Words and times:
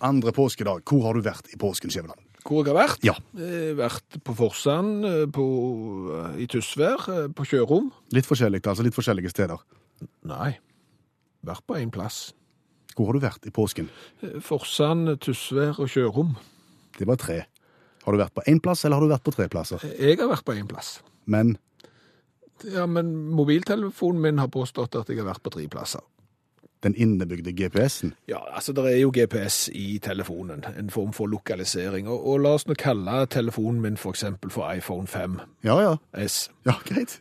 Andre 0.00 0.32
påskedag, 0.32 0.82
hvor 0.88 1.02
har 1.04 1.14
du 1.18 1.20
vært 1.24 1.50
i 1.52 1.58
påsken, 1.60 1.92
Skjæveland? 1.92 2.20
Hvor 2.40 2.64
jeg 2.64 2.72
har 2.72 2.78
vært? 2.88 3.02
Ja. 3.04 3.14
Jeg 3.36 3.74
har 3.74 3.78
vært 3.82 4.16
på 4.24 4.34
Forsand, 4.38 5.04
eh, 5.04 5.26
på, 5.28 5.44
i 6.40 6.46
Tysvær, 6.48 7.02
eh, 7.12 7.28
på 7.36 7.44
Kjørom. 7.44 7.90
Litt 8.16 8.28
forskjellig, 8.28 8.62
altså 8.64 8.86
litt 8.86 8.96
forskjellige 8.96 9.32
steder. 9.34 9.60
Nei, 10.24 10.54
vært 11.44 11.66
på 11.68 11.76
én 11.76 11.92
plass. 11.92 12.32
Hvor 12.96 13.10
har 13.10 13.18
du 13.18 13.20
vært 13.26 13.46
i 13.46 13.52
påsken? 13.52 13.90
Eh, 14.24 14.38
Forsand, 14.40 15.18
Tysvær 15.20 15.76
og 15.78 15.88
Kjørom. 15.92 16.32
Det 16.96 17.06
var 17.06 17.20
tre. 17.20 17.42
Har 18.06 18.16
du 18.16 18.18
vært 18.22 18.34
på 18.34 18.46
én 18.48 18.60
plass, 18.64 18.84
eller 18.84 18.96
har 18.96 19.04
du 19.04 19.12
vært 19.12 19.26
på 19.28 19.36
tre 19.36 19.48
plasser? 19.52 19.84
Jeg 20.00 20.16
har 20.18 20.28
vært 20.32 20.44
på 20.48 20.56
én 20.56 20.68
plass. 20.68 21.02
Men 21.26 21.58
Ja, 22.64 22.84
men 22.86 23.30
mobiltelefonen 23.32 24.20
min 24.20 24.38
har 24.38 24.48
påstått 24.48 24.94
at 24.98 25.08
jeg 25.08 25.16
har 25.16 25.24
vært 25.30 25.42
på 25.42 25.50
tre 25.50 25.66
plasser. 25.68 26.00
Den 26.82 26.94
innebygde 26.96 27.52
GPS-en 27.52 28.14
Ja, 28.28 28.38
altså 28.56 28.72
det 28.72 28.84
er 28.88 28.96
jo 29.00 29.10
GPS 29.14 29.68
i 29.72 29.98
telefonen, 30.02 30.64
en 30.78 30.90
form 30.90 31.12
for 31.12 31.26
lokalisering. 31.28 32.08
Og, 32.08 32.26
og 32.26 32.40
la 32.40 32.54
oss 32.56 32.66
nå 32.66 32.74
kalle 32.80 33.26
telefonen 33.26 33.80
min 33.84 33.96
for 34.00 34.10
eksempel 34.16 34.50
for 34.50 34.70
iPhone 34.72 35.06
5 35.06 35.38
Ja, 35.64 35.76
ja. 35.80 35.96
S, 36.26 36.50
Ja, 36.66 36.72
greit. 36.84 37.20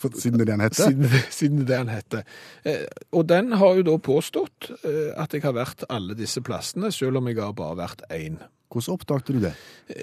For, 0.00 0.10
siden 0.16 0.38
det 0.38 0.48
er 0.48 0.52
det 0.52 0.52
den 0.52 0.60
heter. 0.66 0.84
siden, 0.84 1.08
siden 1.30 1.58
det 1.58 1.64
er 1.64 1.66
det 1.70 1.78
den 1.78 1.88
heter. 1.96 2.22
Eh, 2.64 2.86
og 3.12 3.28
den 3.28 3.52
har 3.52 3.74
jo 3.80 3.82
da 3.82 3.96
påstått 3.96 4.70
eh, 4.84 5.10
at 5.16 5.32
jeg 5.34 5.42
har 5.42 5.52
vært 5.56 5.84
alle 5.88 6.14
disse 6.14 6.40
plassene, 6.44 6.92
selv 6.92 7.16
om 7.20 7.28
jeg 7.28 7.40
har 7.40 7.52
bare 7.56 7.76
vært 7.76 8.02
én. 8.12 8.40
Hvordan 8.70 8.94
oppdaget 8.94 9.26
du 9.34 9.40
det? 9.42 9.52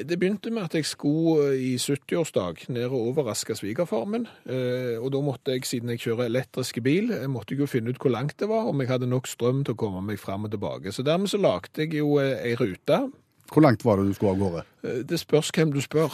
Det 0.10 0.18
begynte 0.20 0.52
med 0.52 0.66
at 0.68 0.74
jeg 0.76 0.86
skulle 0.90 1.54
eh, 1.54 1.62
i 1.70 1.76
70-årsdag 1.80 2.66
ned 2.76 2.86
og 2.90 2.98
overraske 3.14 3.56
svigerfarmen. 3.56 4.26
Eh, 4.46 4.98
Og 5.00 5.12
da 5.14 5.22
måtte 5.24 5.56
jeg, 5.56 5.64
siden 5.66 5.90
jeg 5.94 6.02
kjører 6.04 6.26
elektriske 6.28 6.82
bil, 6.84 7.14
jeg 7.16 7.30
måtte 7.32 7.56
jo 7.56 7.66
finne 7.70 7.90
ut 7.96 8.02
hvor 8.04 8.12
langt 8.12 8.36
det 8.40 8.50
var, 8.52 8.68
om 8.68 8.82
jeg 8.84 8.90
hadde 8.92 9.08
nok 9.08 9.28
strøm 9.32 9.64
til 9.64 9.78
å 9.78 9.80
komme 9.80 10.02
meg 10.04 10.20
fram 10.20 10.44
og 10.44 10.52
tilbake. 10.52 10.92
Så 10.92 11.06
dermed 11.08 11.32
så 11.32 11.40
lagde 11.40 11.86
jeg 11.86 11.94
jo 12.02 12.18
eh, 12.20 12.36
ei 12.44 12.56
rute. 12.60 13.00
Hvor 13.48 13.64
langt 13.64 13.86
var 13.88 13.98
det 14.02 14.10
du 14.10 14.14
skulle 14.18 14.36
av 14.36 14.42
gårde? 14.44 14.64
Det 15.08 15.20
spørs 15.20 15.54
hvem 15.56 15.72
du 15.72 15.80
spør. 15.82 16.12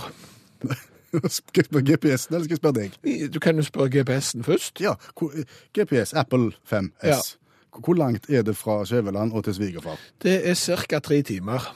Skal 1.14 1.62
jeg 1.62 1.66
spørre 1.68 1.86
GPS-en, 1.86 2.34
eller 2.36 2.46
skal 2.48 2.56
jeg 2.56 2.62
spørre 2.62 2.78
deg? 2.80 3.30
Du 3.34 3.40
kan 3.42 3.58
jo 3.58 3.64
spørre 3.66 3.90
GPS-en 3.94 4.46
først. 4.46 4.80
Ja, 4.82 4.96
GPS 5.78 6.14
Apple 6.18 6.52
5S. 6.70 7.06
Ja. 7.06 7.18
Hvor 7.74 7.94
langt 7.98 8.30
er 8.30 8.42
det 8.46 8.56
fra 8.58 8.80
Skjæveland 8.86 9.34
og 9.34 9.44
til 9.46 9.54
svigerfar? 9.58 9.98
Det 10.22 10.40
er 10.50 10.58
ca. 10.58 11.00
tre 11.00 11.22
timer. 11.22 11.70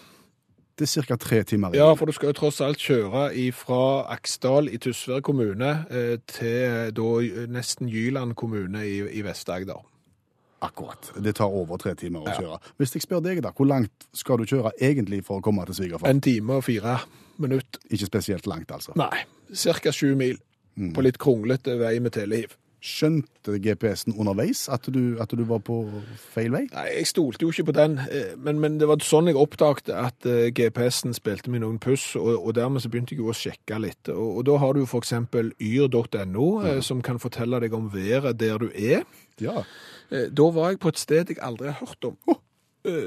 Det 0.78 0.86
er 0.86 1.06
ca. 1.10 1.16
tre 1.18 1.44
timer. 1.44 1.74
Ja, 1.74 1.90
for 1.98 2.06
du 2.06 2.14
skal 2.14 2.30
jo 2.30 2.38
tross 2.38 2.60
alt 2.62 2.78
kjøre 2.78 3.32
fra 3.58 3.82
Aksdal 4.14 4.70
i 4.70 4.78
Tysvær 4.78 5.24
kommune 5.26 5.72
eh, 5.90 6.18
til 6.30 6.92
da 6.94 7.12
nesten 7.50 7.90
Jyland 7.90 8.36
kommune 8.38 8.84
i, 8.86 9.00
i 9.02 9.24
Vest-Agder. 9.26 9.82
Akkurat. 10.62 11.12
Det 11.22 11.36
tar 11.38 11.54
over 11.54 11.78
tre 11.78 11.94
timer 11.98 12.26
å 12.26 12.34
kjøre. 12.34 12.60
Hvis 12.78 12.96
jeg 12.96 13.06
spør 13.06 13.22
deg, 13.26 13.42
da, 13.46 13.52
hvor 13.58 13.70
langt 13.70 14.08
skal 14.18 14.42
du 14.42 14.46
kjøre 14.50 14.72
egentlig 14.82 15.24
for 15.26 15.42
å 15.42 15.46
komme 15.46 15.66
til 15.70 15.78
svigerfar? 15.78 16.10
En 16.10 16.22
time 16.22 16.58
og 16.58 16.66
fire 16.66 17.00
minutter. 17.42 17.82
Ikke 17.94 18.10
spesielt 18.10 18.50
langt, 18.50 18.72
altså. 18.74 18.94
Nei, 18.98 19.26
ca. 19.54 19.94
sju 19.94 20.16
mil 20.18 20.40
på 20.94 21.04
litt 21.06 21.18
kronglete 21.22 21.78
vei 21.82 21.98
med 22.02 22.14
telehiv. 22.18 22.54
Skjønte 22.88 23.58
GPS-en 23.64 24.16
underveis 24.16 24.66
at 24.72 24.88
du, 24.94 25.18
at 25.22 25.34
du 25.36 25.44
var 25.50 25.60
på 25.68 25.82
feil 26.32 26.54
vei? 26.54 26.64
Nei, 26.72 26.86
Jeg 27.02 27.10
stolte 27.12 27.44
jo 27.44 27.52
ikke 27.52 27.68
på 27.70 27.76
den, 27.78 27.98
eh, 28.08 28.34
men, 28.40 28.62
men 28.64 28.80
det 28.80 28.88
var 28.90 29.04
sånn 29.04 29.28
jeg 29.28 29.40
oppdaget 29.40 29.92
at 29.92 30.28
eh, 30.30 30.48
GPS-en 30.56 31.16
spilte 31.18 31.52
meg 31.52 31.66
noen 31.66 31.82
puss, 31.84 32.10
og, 32.20 32.32
og 32.40 32.56
dermed 32.58 32.84
så 32.84 32.92
begynte 32.94 33.16
jeg 33.16 33.22
jo 33.24 33.34
å 33.34 33.38
sjekke 33.38 33.82
litt. 33.84 34.12
Og, 34.14 34.40
og 34.40 34.48
da 34.48 34.58
har 34.64 34.78
du 34.78 34.86
eksempel 34.88 35.52
yr.no, 35.60 36.48
ja. 36.64 36.80
som 36.86 37.04
kan 37.06 37.20
fortelle 37.22 37.60
deg 37.64 37.76
om 37.76 37.92
været 37.94 38.40
der 38.40 38.64
du 38.64 38.72
er. 38.72 39.04
Ja. 39.44 39.62
Eh, 40.10 40.30
Da 40.32 40.50
var 40.56 40.72
jeg 40.74 40.82
på 40.84 40.94
et 40.94 41.00
sted 41.02 41.34
jeg 41.34 41.42
aldri 41.44 41.72
har 41.72 41.82
hørt 41.84 42.12
om. 42.12 42.18
Eh, 42.28 42.40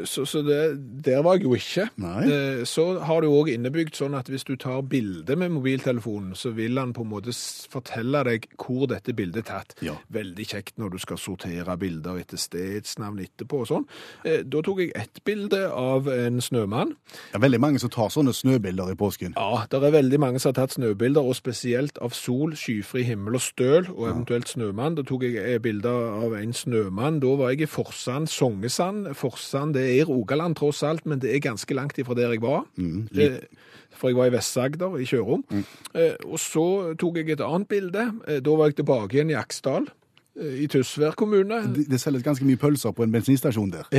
Så, 0.04 0.26
så 0.28 0.42
det, 0.44 0.58
der 1.04 1.22
var 1.24 1.38
jeg 1.38 1.44
jo 1.46 1.54
ikke. 1.56 1.86
Nei. 2.02 2.24
Eh, 2.28 2.64
Så 2.68 2.84
har 3.06 3.20
du 3.24 3.28
òg 3.32 3.48
innebygd 3.54 3.96
sånn 3.96 4.14
at 4.18 4.28
hvis 4.28 4.44
du 4.44 4.54
tar 4.60 4.82
bilde 4.82 5.36
med 5.40 5.50
mobiltelefonen, 5.54 6.34
så 6.36 6.50
vil 6.56 6.76
han 6.78 6.92
på 6.96 7.02
en 7.06 7.10
måte 7.12 7.32
fortelle 7.72 8.20
deg 8.28 8.46
hvor 8.60 8.86
dette 8.90 9.14
bildet 9.16 9.46
er 9.46 9.48
tatt. 9.50 9.74
Ja. 9.84 9.94
Veldig 10.12 10.46
kjekt 10.50 10.76
når 10.80 10.94
du 10.94 10.98
skal 11.02 11.18
sortere 11.20 11.76
bilder 11.80 12.18
etter 12.20 12.40
stedsnavn 12.40 13.22
etterpå 13.24 13.62
og 13.64 13.70
sånn. 13.70 13.86
Eh, 14.24 14.42
Da 14.50 14.60
tok 14.66 14.80
jeg 14.82 14.92
ett 14.98 15.22
bilde 15.24 15.62
av 15.70 16.08
en 16.12 16.40
snømann. 16.44 16.94
Det 17.30 17.38
er 17.40 17.44
veldig 17.46 17.60
mange 17.62 17.80
som 17.80 17.90
tar 17.92 18.10
sånne 18.12 18.34
snøbilder 18.36 18.92
i 18.92 18.98
påsken. 19.00 19.34
Ja, 19.36 19.64
det 19.70 19.80
er 19.82 19.94
veldig 19.96 20.20
mange 20.20 20.40
som 20.42 20.52
har 20.52 20.60
tatt 20.66 20.76
snøbilder, 20.76 21.22
og 21.24 21.36
spesielt 21.38 21.98
av 22.02 22.12
sol, 22.16 22.52
skyfri 22.58 23.04
himmel 23.08 23.38
og 23.38 23.44
støl, 23.44 23.86
og 23.94 24.08
eventuelt 24.10 24.48
snømann. 24.52 24.96
Da 24.98 25.02
tok 25.08 25.22
jeg 25.28 25.36
eh, 25.40 25.58
bilder 25.62 26.10
av 26.20 26.34
en 26.36 26.52
snømann. 26.52 27.20
Da 27.22 27.32
var 27.40 27.54
jeg 27.54 27.62
i 27.62 27.70
Forsand, 27.70 28.28
Songesand. 28.28 29.08
Forsand 29.16 29.69
det 29.72 29.82
er 29.86 30.00
i 30.00 30.04
Rogaland 30.08 30.56
tross 30.56 30.82
alt, 30.82 31.04
men 31.06 31.18
det 31.22 31.34
er 31.34 31.40
ganske 31.44 31.74
langt 31.74 31.98
ifra 31.98 32.14
der 32.14 32.30
jeg 32.34 32.42
var. 32.42 32.64
Eh, 32.78 33.40
For 34.00 34.08
jeg 34.08 34.16
var 34.16 34.26
i 34.30 34.32
Vest-Agder, 34.36 34.94
i 35.02 35.04
Kjørom. 35.04 35.42
Mm. 35.50 35.64
Og 36.30 36.38
så 36.40 36.94
tok 36.96 37.16
jeg 37.20 37.30
et 37.34 37.40
annet 37.44 37.68
bilde. 37.68 38.04
Eh, 38.26 38.40
Da 38.40 38.50
var 38.56 38.70
jeg 38.70 38.76
tilbake 38.76 39.12
igjen 39.18 39.30
i 39.30 39.34
Aksdal, 39.36 39.88
eh, 39.88 39.99
i 40.36 40.66
Tysvær 40.70 41.16
kommune. 41.18 41.56
Det, 41.74 41.88
det 41.90 41.98
selges 42.00 42.22
ganske 42.22 42.46
mye 42.46 42.58
pølser 42.60 42.94
på 42.94 43.02
en 43.04 43.12
bensinstasjon 43.12 43.72
der. 43.72 43.88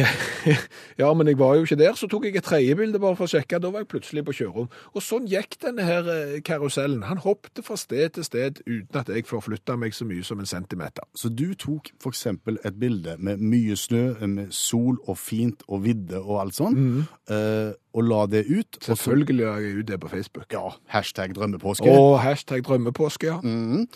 Ja, 1.01 1.11
men 1.13 1.27
jeg 1.27 1.37
var 1.39 1.55
jo 1.55 1.65
ikke 1.65 1.77
der. 1.79 1.95
Så 1.97 2.07
tok 2.09 2.25
jeg 2.25 2.35
et 2.37 2.45
tredje 2.45 2.75
bilde 2.77 2.99
bare 3.01 3.17
for 3.17 3.27
å 3.27 3.31
sjekke. 3.31 3.59
Da 3.61 3.71
var 3.73 3.83
jeg 3.83 3.89
plutselig 3.91 4.23
på 4.27 4.35
kjørom. 4.37 4.69
Og 4.95 5.03
sånn 5.03 5.27
gikk 5.29 5.57
denne 5.63 5.85
her 5.85 6.07
eh, 6.11 6.39
karusellen. 6.45 7.03
Han 7.07 7.21
hoppte 7.23 7.63
fra 7.65 7.77
sted 7.79 8.15
til 8.15 8.25
sted 8.27 8.61
uten 8.65 8.99
at 9.01 9.09
jeg 9.11 9.27
forflytta 9.29 9.77
meg 9.79 9.95
så 9.97 10.07
mye 10.07 10.25
som 10.25 10.41
en 10.41 10.49
centimeter. 10.49 11.05
Så 11.17 11.31
du 11.33 11.51
tok 11.59 11.91
eksempel 12.11 12.59
et 12.67 12.77
bilde 12.79 13.15
med 13.19 13.41
mye 13.41 13.77
snø, 13.79 14.03
med 14.27 14.51
sol 14.55 14.99
og 15.07 15.17
fint 15.19 15.63
og 15.67 15.85
vidde 15.85 16.19
og 16.21 16.41
alt 16.41 16.57
sånt, 16.57 17.07
eh, 17.31 17.71
og 17.91 18.07
la 18.07 18.21
det 18.31 18.45
ut. 18.47 18.79
Selvfølgelig 18.83 19.37
la 19.39 19.55
jeg 19.63 19.81
ut 19.81 19.89
det 19.89 19.99
på 20.01 20.11
Facebook. 20.11 20.47
Ja, 20.53 20.75
hashtag 20.91 21.35
drømmepåske. 21.35 21.91
Og 21.91 22.19
hashtag 22.23 22.63
drømmepåske, 22.67 23.33
ja. 23.33 23.39
Mm. 23.43 23.87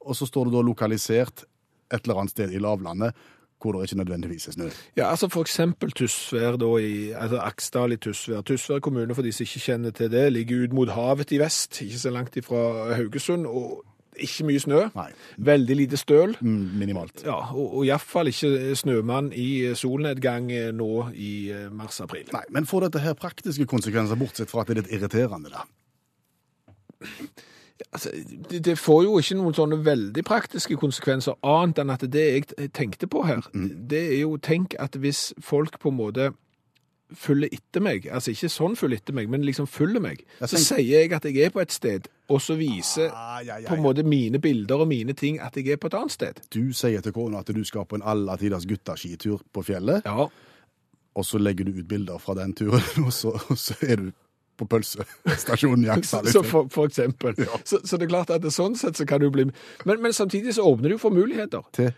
Og 0.00 0.16
så 0.16 0.26
står 0.28 0.48
det 0.48 0.56
da 0.56 0.64
lokalisert 0.64 1.44
et 1.90 2.02
eller 2.04 2.22
annet 2.22 2.36
sted 2.36 2.54
i 2.54 2.62
lavlandet 2.62 3.14
hvor 3.60 3.72
det 3.72 3.90
ikke 3.90 4.00
nødvendigvis 4.00 4.48
er 4.48 4.52
snø. 4.52 4.68
Ja, 4.96 5.10
altså 5.10 5.28
for 5.28 5.40
eksempel 5.44 5.92
Tysvær 5.92 6.56
da 6.56 6.70
i, 6.80 7.10
altså 7.10 7.40
Aksdal 7.44 7.92
i 7.92 7.96
Tysvær. 7.96 8.40
Tysvær 8.40 8.78
kommune, 8.78 9.14
for 9.14 9.22
de 9.22 9.32
som 9.32 9.44
ikke 9.44 9.60
kjenner 9.60 9.90
til 9.90 10.10
det, 10.10 10.32
ligger 10.32 10.64
ut 10.64 10.72
mot 10.72 10.88
havet 10.88 11.32
i 11.32 11.38
vest, 11.38 11.82
ikke 11.82 11.98
så 11.98 12.10
langt 12.10 12.36
ifra 12.36 12.94
Haugesund, 12.94 13.46
og 13.46 13.84
ikke 14.20 14.46
mye 14.48 14.60
snø. 14.60 14.80
Nei. 14.96 15.10
Veldig 15.50 15.76
lite 15.76 16.00
støl. 16.00 16.36
Mm, 16.40 16.70
minimalt. 16.80 17.22
Ja, 17.24 17.36
og, 17.54 17.76
og 17.78 17.86
iallfall 17.86 18.32
ikke 18.32 18.74
snømann 18.76 19.30
i 19.36 19.74
solnedgang 19.78 20.50
eh, 20.52 20.72
nå 20.76 20.90
i 21.14 21.32
eh, 21.54 21.68
mars-april. 21.72 22.28
Nei, 22.32 22.44
men 22.50 22.68
får 22.68 22.88
dette 22.88 23.04
her 23.04 23.16
praktiske 23.18 23.68
konsekvenser, 23.70 24.18
bortsett 24.20 24.50
fra 24.50 24.64
at 24.64 24.72
det 24.72 24.76
er 24.76 24.82
litt 24.82 24.92
irriterende, 24.98 25.52
da? 25.52 25.66
Altså, 27.92 28.10
det, 28.50 28.64
det 28.64 28.76
får 28.78 29.02
jo 29.06 29.16
ikke 29.20 29.38
noen 29.38 29.56
sånne 29.56 29.80
veldig 29.86 30.24
praktiske 30.26 30.76
konsekvenser, 30.80 31.38
annet 31.46 31.80
enn 31.82 31.94
at 31.94 32.04
det 32.12 32.26
jeg 32.26 32.70
tenkte 32.76 33.08
på 33.10 33.24
her, 33.28 33.46
det 33.54 34.02
er 34.14 34.20
jo 34.24 34.36
tenk 34.42 34.76
at 34.78 34.98
hvis 35.00 35.30
folk 35.40 35.78
på 35.80 35.92
en 35.92 35.98
måte 36.00 36.30
følger 37.16 37.50
etter 37.56 37.82
meg, 37.82 38.04
altså 38.06 38.30
ikke 38.30 38.50
sånn 38.52 38.76
følger 38.78 39.00
etter 39.00 39.16
meg, 39.16 39.30
men 39.32 39.42
liksom 39.42 39.66
følger 39.66 40.02
meg, 40.04 40.20
så 40.38 40.60
sier 40.60 41.00
jeg 41.02 41.12
at 41.16 41.24
jeg 41.26 41.40
er 41.48 41.54
på 41.54 41.62
et 41.62 41.72
sted, 41.74 42.06
og 42.30 42.38
så 42.44 42.54
viser 42.58 43.10
Ah, 43.10 43.40
ja, 43.42 43.56
ja, 43.58 43.66
på 43.66 43.74
en 43.74 43.82
måte 43.82 44.04
mine 44.06 44.38
bilder 44.38 44.84
og 44.84 44.90
mine 44.92 45.16
ting 45.18 45.40
at 45.42 45.56
jeg 45.58 45.74
er 45.74 45.80
på 45.82 45.90
et 45.90 45.96
annet 45.98 46.14
sted. 46.14 46.38
Du 46.54 46.70
sier 46.76 47.02
til 47.02 47.14
kona 47.16 47.42
at 47.42 47.50
du 47.50 47.64
skal 47.66 47.88
på 47.90 47.98
en 47.98 48.06
alle 48.06 48.36
tiders 48.38 48.68
guttaskitur 48.70 49.42
på 49.50 49.66
fjellet, 49.66 50.06
Ja, 50.06 50.28
og 51.10 51.26
så 51.26 51.40
legger 51.42 51.66
du 51.66 51.80
ut 51.80 51.88
bilder 51.90 52.20
fra 52.22 52.36
den 52.38 52.54
turen, 52.54 52.84
og 53.06 53.12
så, 53.12 53.34
og 53.34 53.58
så 53.58 53.74
er 53.82 53.96
du 54.04 54.10
på 54.60 54.68
pølsestasjonen 54.70 55.88
i 55.88 55.92
Aksa. 55.96 56.22
så 56.28 56.44
for, 56.46 56.68
for 56.72 56.90
eksempel. 56.90 57.38
Så, 57.64 57.80
så 57.82 57.96
det 57.96 58.08
er 58.08 58.14
klart 58.14 58.34
at 58.34 58.44
det, 58.44 58.52
sånn 58.54 58.78
sett 58.78 59.00
så 59.00 59.08
kan 59.08 59.22
du 59.22 59.30
bli... 59.32 59.48
Men, 59.88 60.04
men 60.04 60.14
samtidig 60.16 60.54
så 60.56 60.68
åpner 60.68 60.90
det 60.90 60.98
jo 60.98 61.04
for 61.08 61.16
muligheter. 61.16 61.66
Til 61.76 61.92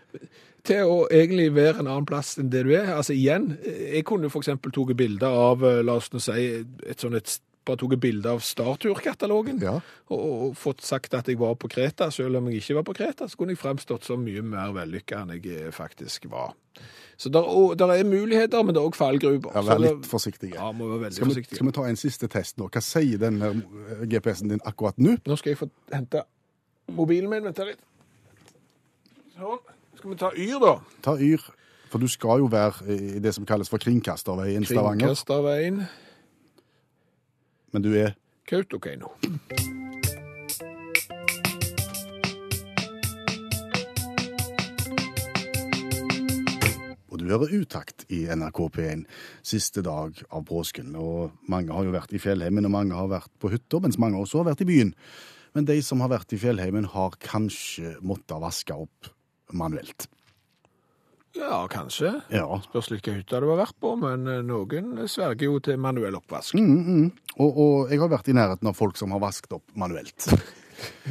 til 0.63 0.87
å 0.87 0.99
egentlig 1.11 1.49
være 1.55 1.81
en 1.81 1.89
annen 1.89 2.05
plass 2.07 2.37
enn 2.39 2.51
det 2.51 2.63
du 2.63 2.69
er. 2.71 2.93
Altså 2.95 3.15
igjen, 3.15 3.49
jeg 3.67 4.05
kunne 4.07 4.29
f.eks. 4.31 4.53
tatt 4.63 4.93
bilder 4.95 5.27
av, 5.27 5.65
eh, 5.67 5.81
la 5.83 5.97
oss 5.99 6.07
nå 6.13 6.21
si, 6.23 6.45
et 6.87 7.03
sånn 7.03 7.17
et 7.19 7.33
bare 7.65 7.79
tok 7.81 7.93
et 7.95 8.01
bilde 8.03 8.29
av 8.29 8.41
Startur-katalogen 8.43 9.61
Ja. 9.63 9.77
og, 10.09 10.19
og 10.49 10.57
fått 10.59 10.81
sagt 10.83 11.13
at 11.17 11.27
jeg 11.31 11.37
var 11.39 11.55
på 11.55 11.69
Kreta, 11.71 12.09
selv 12.11 12.37
om 12.39 12.49
jeg 12.51 12.61
ikke 12.63 12.75
var 12.79 12.83
på 12.89 12.95
Kreta, 12.97 13.27
så 13.31 13.37
kunne 13.39 13.55
jeg 13.55 13.61
fremstått 13.61 14.03
som 14.07 14.21
mye 14.23 14.41
mer 14.43 14.73
vellykka 14.75 15.21
enn 15.23 15.33
jeg 15.37 15.45
eh, 15.67 15.71
faktisk 15.75 16.27
var. 16.31 16.53
Så 17.17 17.29
der, 17.29 17.45
og, 17.45 17.75
der 17.77 17.93
er 17.93 18.03
muligheter, 18.03 18.63
men 18.65 18.73
det 18.75 18.81
er 18.81 18.87
òg 18.89 18.95
fallgruver. 18.97 19.51
Ja, 19.53 19.61
Vær 19.67 19.79
litt 19.79 20.07
forsiktige. 20.09 20.55
Ja, 20.57 20.71
må 20.75 20.87
være 20.89 21.05
veldig 21.05 21.15
Skal 21.19 21.27
vi, 21.29 21.33
forsiktig. 21.35 21.57
skal 21.59 21.67
vi 21.69 21.75
ta 21.77 21.87
en 21.87 21.99
siste 22.01 22.27
test 22.33 22.57
nå? 22.59 22.67
Hva 22.73 22.81
sier 22.83 23.21
den 23.21 23.41
eh, 23.45 24.05
GPS-en 24.11 24.49
din 24.55 24.63
akkurat 24.65 24.97
nå? 24.99 25.17
Nå 25.29 25.37
skal 25.39 25.53
jeg 25.53 25.61
få 25.63 25.69
hente 25.93 26.23
mobilen 26.91 27.29
min. 27.31 27.45
Vent 27.45 27.61
litt. 27.69 27.83
Sånn. 29.37 29.61
Skal 29.99 30.09
vi 30.11 30.17
ta 30.19 30.31
Yr, 30.35 30.57
da? 30.61 30.73
Ta 31.05 31.13
Yr, 31.21 31.43
for 31.93 32.01
du 32.01 32.09
skal 32.11 32.41
jo 32.41 32.47
være 32.51 32.89
i 32.97 33.19
det 33.23 33.31
som 33.37 33.45
kalles 33.47 33.69
for 33.71 33.79
Kringkasterveien 33.81 34.65
Stavanger. 34.67 35.05
Kringkasterveien. 35.05 35.83
Men 37.73 37.81
du 37.81 37.89
er 37.97 38.11
Kautokeino. 38.45 39.07
Og 47.09 47.17
du 47.17 47.25
hører 47.31 47.55
utakt 47.57 48.05
i 48.13 48.27
NRK 48.29 48.61
P1 48.75 49.03
siste 49.41 49.81
dag 49.85 50.21
av 50.29 50.45
påsken. 50.45 50.93
Og 50.93 51.33
mange 51.49 51.73
har 51.73 51.87
jo 51.87 51.95
vært 51.95 52.13
i 52.13 52.21
fjellheimen, 52.21 52.69
og 52.69 52.75
mange 52.75 52.97
har 52.97 53.09
vært 53.09 53.33
på 53.41 53.49
hytta, 53.55 53.81
mens 53.81 53.97
mange 54.01 54.21
også 54.21 54.43
har 54.43 54.51
vært 54.51 54.61
i 54.67 54.69
byen. 54.69 54.93
Men 55.57 55.65
de 55.65 55.79
som 55.85 56.01
har 56.05 56.13
vært 56.13 56.37
i 56.37 56.41
fjellheimen, 56.41 56.91
har 56.93 57.17
kanskje 57.25 57.95
måttet 58.05 58.41
vaske 58.41 58.77
opp 58.85 59.09
manuelt. 59.53 60.05
Ja, 61.37 61.63
kanskje. 61.71 62.11
Ja. 62.29 62.45
Spørs 62.67 62.91
hvilken 62.93 63.17
hytte 63.17 63.39
du 63.41 63.47
har 63.49 63.61
vært 63.63 63.77
på, 63.81 63.95
men 63.99 64.27
eh, 64.29 64.41
noen 64.45 65.07
sverger 65.09 65.47
jo 65.47 65.61
til 65.65 65.79
manuell 65.81 66.17
oppvask. 66.19 66.57
Mm, 66.59 66.83
mm. 66.83 67.07
Og, 67.39 67.49
og 67.49 67.93
jeg 67.93 68.01
har 68.03 68.11
vært 68.11 68.29
i 68.29 68.35
nærheten 68.37 68.69
av 68.69 68.77
folk 68.77 68.99
som 68.99 69.15
har 69.15 69.23
vasket 69.23 69.57
opp 69.59 69.65
manuelt. 69.79 70.29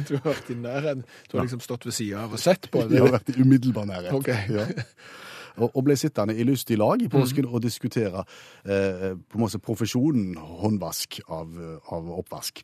Du 0.05 0.11
har 0.19 0.25
vært 0.27 0.49
i 0.51 0.55
nærheten. 0.59 0.99
Du 1.31 1.37
har 1.37 1.45
liksom 1.47 1.61
stått 1.63 1.87
ved 1.87 1.95
sida 1.95 2.25
av 2.27 2.33
og 2.35 2.41
sett 2.41 2.67
på 2.69 2.83
det. 2.85 2.97
Jeg 2.99 3.07
har 3.07 3.13
vært 3.15 3.31
i 3.31 3.39
umiddelbar 3.39 3.87
nærhet. 3.89 4.11
Ok. 4.13 4.29
Ja. 4.53 4.67
Og, 5.55 5.71
og 5.71 5.79
ble 5.87 5.95
sittende 5.97 6.35
i 6.37 6.45
lystig 6.45 6.77
lag 6.77 7.01
i 7.01 7.07
påsken 7.09 7.47
og 7.47 7.63
diskutere 7.63 8.21
eh, 8.67 9.15
på 9.15 9.39
en 9.39 9.41
måte 9.41 9.61
profesjonen 9.63 10.35
håndvask 10.37 11.21
av, 11.25 11.55
av 11.95 12.11
oppvask. 12.19 12.61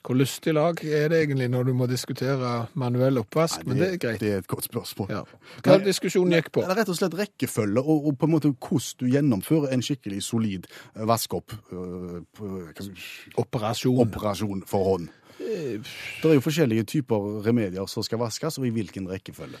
Hvor 0.00 0.16
lystig 0.16 0.54
lag 0.56 0.78
er 0.84 1.08
det 1.12 1.18
egentlig 1.26 1.50
når 1.52 1.66
du 1.68 1.72
må 1.76 1.86
diskutere 1.90 2.50
manuell 2.80 3.18
oppvask? 3.20 3.66
Men 3.68 3.76
det 3.76 3.88
er 3.92 3.96
greit. 4.00 4.20
Det 4.22 4.30
er 4.32 4.38
et 4.40 4.46
godt 4.48 4.64
spørsmål. 4.64 5.10
Ja. 5.12 5.22
Hva 5.60 5.74
er 5.76 5.84
diskusjonen 5.84 6.32
gikk 6.38 6.48
på? 6.56 6.62
Det 6.64 6.72
er 6.72 6.78
rett 6.80 6.92
og 6.92 6.96
slett 6.96 7.16
rekkefølge, 7.18 7.82
og, 7.84 8.06
og 8.08 8.16
på 8.18 8.28
en 8.28 8.32
måte 8.32 8.50
hvordan 8.54 8.96
du 9.02 9.06
gjennomfører 9.12 9.74
en 9.76 9.82
skikkelig 9.84 10.22
solid 10.24 10.68
vaskeopp... 10.96 11.52
eh, 11.52 12.20
hva 12.40 12.72
skal 12.78 12.88
vi- 12.94 13.34
Operasjon. 13.44 14.00
operasjon 14.06 14.62
for 14.66 14.84
hånd. 14.88 15.10
Det 15.40 16.28
er 16.30 16.34
jo 16.36 16.40
forskjellige 16.44 16.84
typer 16.84 17.28
remedier 17.46 17.86
som 17.88 18.02
skal 18.04 18.20
vaskes, 18.20 18.58
og 18.60 18.66
i 18.68 18.72
hvilken 18.74 19.06
rekkefølge. 19.08 19.60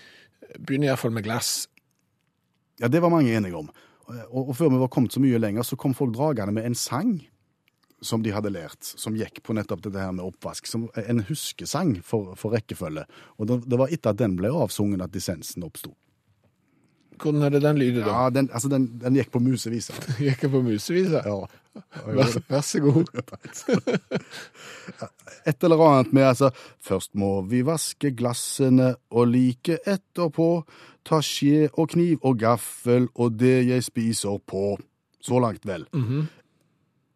Begynner 0.58 0.90
iallfall 0.90 1.12
med 1.12 1.24
glass. 1.24 1.68
Ja, 2.80 2.88
Det 2.88 3.00
var 3.02 3.12
mange 3.12 3.36
enige 3.36 3.56
om. 3.56 3.68
Og, 4.08 4.48
og 4.48 4.56
før 4.56 4.68
vi 4.72 4.80
var 4.80 4.88
kommet 4.88 5.12
så 5.12 5.20
mye 5.20 5.38
lenger, 5.38 5.62
så 5.62 5.76
kom 5.76 5.94
folk 5.94 6.14
dragende 6.16 6.52
med 6.56 6.64
en 6.66 6.74
sang 6.74 7.20
som 8.02 8.22
de 8.24 8.32
hadde 8.34 8.52
lært, 8.52 8.80
som 8.82 9.16
gikk 9.18 9.42
på 9.44 9.54
nettopp 9.56 9.82
dette 9.84 10.00
her 10.00 10.12
med 10.16 10.24
oppvask. 10.24 10.68
Som 10.68 10.88
en 10.96 11.24
huskesang 11.28 11.98
for, 12.06 12.34
for 12.40 12.56
rekkefølge. 12.56 13.06
Og 13.38 13.50
det, 13.50 13.62
det 13.70 13.80
var 13.80 13.92
etter 13.92 14.14
at 14.14 14.20
den 14.20 14.36
ble 14.38 14.52
avsungen 14.52 15.04
at 15.04 15.12
dissensen 15.14 15.66
oppsto. 15.66 15.92
Hvordan 17.20 17.42
er 17.44 17.52
det 17.52 17.62
den 17.62 17.78
lyder, 17.78 18.04
da? 18.04 18.12
Ja, 18.12 18.30
den, 18.32 18.48
altså 18.52 18.68
den, 18.72 18.86
den 19.00 19.16
gikk 19.18 19.32
på 19.34 19.42
musevisa. 19.44 19.92
Gikk 20.24 20.46
på 20.52 20.62
musevisa? 20.64 21.20
Ja. 21.26 21.40
Vær, 22.06 22.32
vær 22.48 22.64
så 22.66 22.80
god. 22.82 23.10
Et 25.48 25.64
eller 25.64 25.82
annet 25.86 26.12
med 26.16 26.26
altså 26.26 26.50
Først 26.82 27.12
må 27.14 27.42
vi 27.46 27.60
vaske 27.66 28.10
glassene, 28.16 28.94
og 29.12 29.28
like 29.30 29.78
etterpå 29.84 30.48
ta 31.06 31.20
skje 31.24 31.68
og 31.70 31.92
kniv 31.92 32.24
og 32.26 32.40
gaffel 32.40 33.08
og 33.14 33.36
det 33.38 33.60
jeg 33.68 33.84
spiser 33.84 34.40
på. 34.46 34.78
Så 35.20 35.38
langt, 35.40 35.66
vel. 35.68 35.84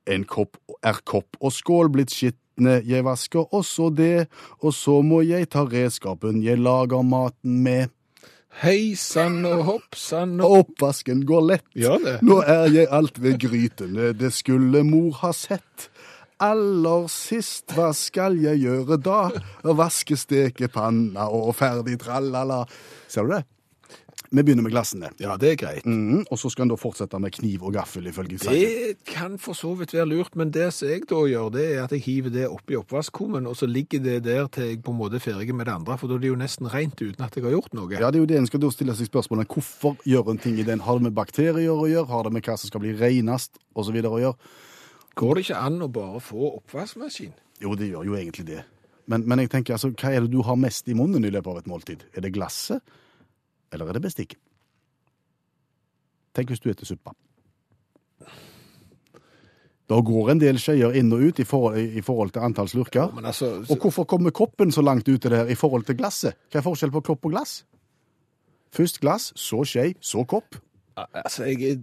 En 0.05 0.25
kopp 0.29 0.59
er 0.85 1.01
kopp 1.09 1.39
og 1.41 1.53
skål 1.55 1.89
blitt 1.95 2.13
skitne, 2.13 2.81
jeg 2.85 3.05
vasker 3.07 3.55
også 3.57 3.89
det, 3.97 4.27
og 4.61 4.75
så 4.77 4.99
må 5.05 5.23
jeg 5.25 5.49
ta 5.55 5.65
redskapen 5.65 6.43
jeg 6.45 6.61
lager 6.61 7.05
maten 7.07 7.63
med. 7.65 7.93
Hei 8.63 8.95
sann 9.01 9.41
og 9.49 9.65
hopp 9.67 9.97
sann 9.99 10.37
og 10.45 10.61
Oppvasken 10.61 11.25
går 11.27 11.47
lett. 11.49 11.67
Ja, 11.75 11.97
det? 11.99 12.21
Nå 12.23 12.37
er 12.45 12.69
jeg 12.71 12.91
alt 12.93 13.19
ved 13.19 13.41
grytene, 13.43 14.13
det 14.15 14.31
skulle 14.37 14.85
mor 14.87 15.17
ha 15.25 15.33
sett. 15.35 15.89
Aller 16.45 17.09
sist, 17.11 17.73
hva 17.75 17.89
skal 17.97 18.37
jeg 18.43 18.61
gjøre 18.61 19.01
da? 19.01 19.19
Vaske 19.65 20.19
stekepanna 20.21 21.31
og 21.33 21.55
ferdig 21.59 21.97
tralala. 22.03 22.65
Ser 23.09 23.27
du 23.27 23.35
det? 23.39 23.45
Vi 24.35 24.43
begynner 24.43 24.65
med 24.67 24.73
glassene. 24.75 25.13
Ja, 25.23 25.37
det 25.39 25.53
er 25.53 25.59
greit. 25.61 25.85
Mhm, 25.87 26.25
og 26.27 26.39
så 26.41 26.51
skal 26.51 26.67
en 26.67 26.73
da 26.73 26.79
fortsette 26.81 27.19
med 27.23 27.31
kniv 27.37 27.63
og 27.63 27.77
gaffel, 27.77 28.09
ifølge 28.11 28.41
sangen. 28.43 28.59
Det 28.59 29.05
kan 29.07 29.37
for 29.39 29.55
så 29.55 29.71
vidt 29.79 29.95
være 29.95 30.09
lurt, 30.11 30.35
men 30.35 30.51
det 30.51 30.73
som 30.75 30.89
jeg 30.91 31.05
da 31.07 31.21
gjør, 31.31 31.53
det 31.55 31.67
er 31.77 31.85
at 31.85 31.95
jeg 31.95 32.03
hiver 32.03 32.35
det 32.35 32.49
oppi 32.49 32.75
oppvaskkummen, 32.75 33.47
og 33.47 33.55
så 33.57 33.69
ligger 33.71 34.03
det 34.03 34.25
der 34.25 34.49
til 34.51 34.65
jeg 34.73 34.83
på 34.83 34.91
en 34.91 34.99
måte 34.99 35.21
er 35.21 35.23
ferdig 35.23 35.55
med 35.55 35.67
det 35.67 35.77
andre, 35.77 35.99
for 35.99 36.11
da 36.11 36.19
er 36.19 36.25
det 36.25 36.33
jo 36.33 36.41
nesten 36.41 36.67
rent 36.73 36.99
uten 36.99 37.23
at 37.23 37.37
jeg 37.37 37.45
har 37.47 37.55
gjort 37.55 37.79
noe. 37.79 37.93
Ja, 37.95 38.11
det 38.11 38.19
er 38.19 38.25
jo 38.25 38.31
det 38.33 38.41
en 38.41 38.51
skal 38.51 38.65
da 38.65 38.73
stille 38.75 38.99
seg 38.99 39.07
spørsmålet. 39.13 39.47
Hvorfor 39.55 39.97
gjør 40.05 40.35
en 40.35 40.43
ting 40.43 40.59
i 40.59 40.67
den? 40.67 40.83
Har 40.83 40.99
det 40.99 41.07
med 41.07 41.15
bakterier 41.15 41.71
å 41.71 41.87
gjøre? 41.87 42.11
Har 42.11 42.27
det 42.27 42.35
med 42.35 42.43
hva 42.43 42.59
som 42.59 42.73
skal 42.73 42.83
bli 42.83 42.97
renest, 42.99 43.63
osv. 43.75 43.95
å 44.03 44.19
gjøre? 44.19 44.35
Går 45.15 45.35
det 45.35 45.47
ikke 45.47 45.63
an 45.63 45.79
å 45.85 45.93
bare 45.95 46.19
få 46.19 46.57
oppvaskmaskin? 46.57 47.35
Jo, 47.63 47.77
det 47.79 47.93
gjør 47.93 48.11
jo 48.11 48.19
egentlig 48.19 48.49
det. 48.51 48.65
Men, 49.07 49.23
men 49.29 49.45
jeg 49.45 49.53
tenker, 49.53 49.77
altså, 49.77 49.93
hva 49.95 50.11
er 50.11 50.25
det 50.25 50.33
du 50.33 50.41
har 50.43 50.59
mest 50.59 50.89
i 50.89 50.97
munnen 50.97 51.25
i 51.27 51.31
løpet 51.31 51.53
av 51.53 51.61
et 51.61 51.71
måltid? 51.71 52.03
Er 52.17 52.25
det 52.25 52.33
glasset, 52.35 52.83
eller 53.75 53.91
er 53.91 53.99
det 53.99 54.03
bestikket? 54.07 54.39
Tenk 56.35 56.51
hvis 56.51 56.63
du 56.65 56.71
spiser 56.73 56.95
suppa. 56.95 57.13
Da 59.91 59.99
går 60.01 60.31
en 60.33 60.41
del 60.41 60.57
skeier 60.59 60.95
inn 60.97 61.13
og 61.13 61.21
ut 61.29 61.41
i 61.43 61.45
forhold, 61.45 61.77
i 61.77 62.01
forhold 62.03 62.31
til 62.33 62.41
antall 62.47 62.71
slurker. 62.73 63.11
Ja, 63.13 63.27
altså, 63.29 63.51
Og 63.69 63.77
hvorfor 63.83 64.07
kommer 64.09 64.33
koppen 64.33 64.73
så 64.73 64.81
langt 64.83 65.09
ute 65.09 65.29
der 65.29 65.51
i 65.53 65.55
forhold 65.61 65.85
til 65.85 65.99
glasset? 65.99 66.39
Hva 66.51 66.63
er 66.63 66.65
forskjell 66.65 66.95
på 66.95 67.03
kopp 67.05 67.27
og 67.29 67.35
glass? 67.37 67.59
Først 68.75 68.97
glass, 69.05 69.29
så 69.39 69.61
skje, 69.69 69.93
så 70.01 70.25
kopp. 70.25 70.57
altså 70.97 71.45
jeg 71.51 71.83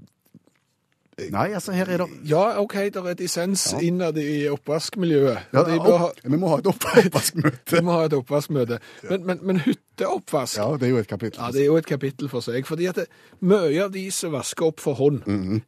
Nei, 1.31 1.51
altså, 1.53 1.71
her 1.75 1.85
er 1.91 1.97
det 2.01 2.07
Ja, 2.25 2.57
OK, 2.57 2.73
det 2.89 2.95
er 3.05 3.13
dissens 3.19 3.67
innad 3.83 4.17
i 4.17 4.47
oppvaskmiljøet. 4.49 5.51
ja, 5.53 5.61
opp... 5.77 5.87
ha, 6.01 6.07
Vi 6.23 6.37
må 6.39 6.47
ha 6.49 6.57
et 6.57 6.67
opp- 6.71 6.87
oppvaskmøte. 6.97 7.59
vi 7.75 7.81
må 7.85 7.91
ha 7.99 8.05
et 8.07 8.13
oppvaskmøte. 8.17 8.79
Men, 9.09 9.25
men, 9.27 9.39
men 9.45 9.59
hytteoppvask 9.91 10.57
Ja, 10.57 10.77
det 10.77 10.87
er 10.87 10.89
jo 10.89 10.97
et 10.97 11.07
kapittel. 11.07 11.39
Ja, 11.41 11.51
det 11.51 11.61
er 11.61 11.65
jo 11.65 11.77
et 11.77 11.85
kapittel 11.85 12.29
for 12.29 12.41
seg. 12.41 12.65
fordi 12.65 12.85
at 12.87 12.95
det, 12.95 13.07
Mye 13.41 13.83
av 13.83 13.91
de 13.91 14.03
som 14.11 14.31
vasker 14.31 14.65
opp 14.65 14.79
for 14.79 14.93
hånd, 14.93 15.21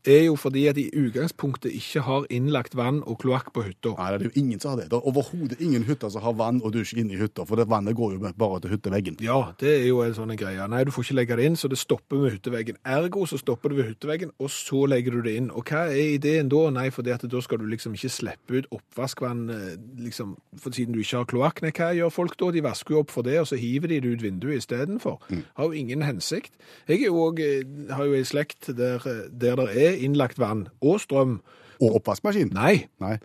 er 0.06 0.26
jo 0.26 0.36
fordi 0.36 0.68
at 0.68 0.76
de 0.76 0.88
i 0.88 1.06
utgangspunktet 1.08 1.74
ikke 1.74 2.02
har 2.06 2.26
innlagt 2.30 2.76
vann 2.76 3.02
og 3.04 3.20
kloakk 3.20 3.52
på 3.54 3.64
hytta. 3.66 3.96
Nei, 3.98 4.10
det 4.18 4.28
er 4.28 4.30
jo 4.30 4.42
ingen 4.44 4.60
som 4.60 4.72
har 4.72 4.82
det. 4.82 4.90
Det 4.92 4.98
er 5.00 5.08
overhodet 5.10 5.60
ingen 5.60 5.84
hytter 5.84 6.10
som 6.10 6.22
har 6.22 6.34
vann 6.34 6.62
og 6.64 6.74
dusj 6.74 6.98
inne 7.00 7.16
i 7.16 7.18
hytta, 7.20 7.46
for 7.46 7.60
det 7.60 7.68
vannet 7.70 7.96
går 7.98 8.14
jo 8.14 8.34
bare 8.38 8.60
til 8.62 8.76
hytteveggen. 8.76 9.18
Ja, 9.22 9.54
det 9.60 9.72
er 9.82 9.88
jo 9.88 10.04
en 10.06 10.14
sånn 10.14 10.36
greie. 10.38 10.68
Nei, 10.70 10.84
du 10.84 10.92
får 10.94 11.08
ikke 11.08 11.18
legge 11.18 11.40
det 11.40 11.50
inn, 11.50 11.58
så 11.60 11.70
det 11.72 11.80
stopper 11.82 12.22
ved 12.24 12.38
hytteveggen. 12.38 12.80
Ergo 12.86 13.26
så 13.30 13.40
stopper 13.42 13.74
det 13.74 13.80
ved 13.80 13.90
hytteveggen, 13.92 14.34
og 14.40 14.52
så 14.54 14.86
legger 14.90 15.18
du 15.18 15.22
det 15.28 15.36
inn. 15.40 15.50
Og 15.52 15.66
hva 15.70 15.88
er 15.90 16.14
ideen 16.16 16.52
da? 16.52 16.64
Nei, 16.74 16.90
fordi 16.94 17.18
da 17.24 17.42
skal 17.44 17.62
du 17.62 17.66
liksom 17.70 17.98
ikke 17.98 18.14
slippe 18.14 18.60
ut 18.60 18.70
oppvaskvann 18.74 19.44
eh, 19.50 19.74
liksom, 20.06 20.36
for 20.62 20.76
siden 20.76 20.94
du 20.94 21.02
ikke 21.02 21.24
har 21.24 21.30
kloakk. 21.30 21.64
Nei, 21.66 21.74
hva 21.76 21.92
gjør 21.98 22.14
folk 22.14 22.38
da? 22.40 22.52
De 22.54 22.64
vasker 22.66 22.96
jo 22.96 23.04
opp 23.04 23.14
for 23.14 23.26
det, 23.26 23.40
og 23.42 23.50
så 23.50 23.60
hiver 23.60 23.92
de 23.92 24.00
det 24.04 24.13
ut 24.14 24.24
vinduet 24.24 24.62
istedenfor. 24.62 25.20
Har 25.58 25.66
jo 25.70 25.72
ingen 25.72 26.02
hensikt. 26.06 26.54
Jeg 26.88 27.10
også, 27.12 27.44
eh, 27.44 27.94
har 27.96 28.06
jo 28.06 28.14
ei 28.18 28.24
slekt 28.24 28.70
der, 28.78 29.02
eh, 29.06 29.28
der 29.30 29.56
det 29.56 29.70
er 29.76 29.98
innlagt 30.06 30.40
vann 30.40 30.68
og 30.82 31.02
strøm. 31.02 31.40
Og 31.82 31.96
oppvaskmaskin. 31.98 32.54
Nei, 32.54 32.86
Nei. 33.02 33.18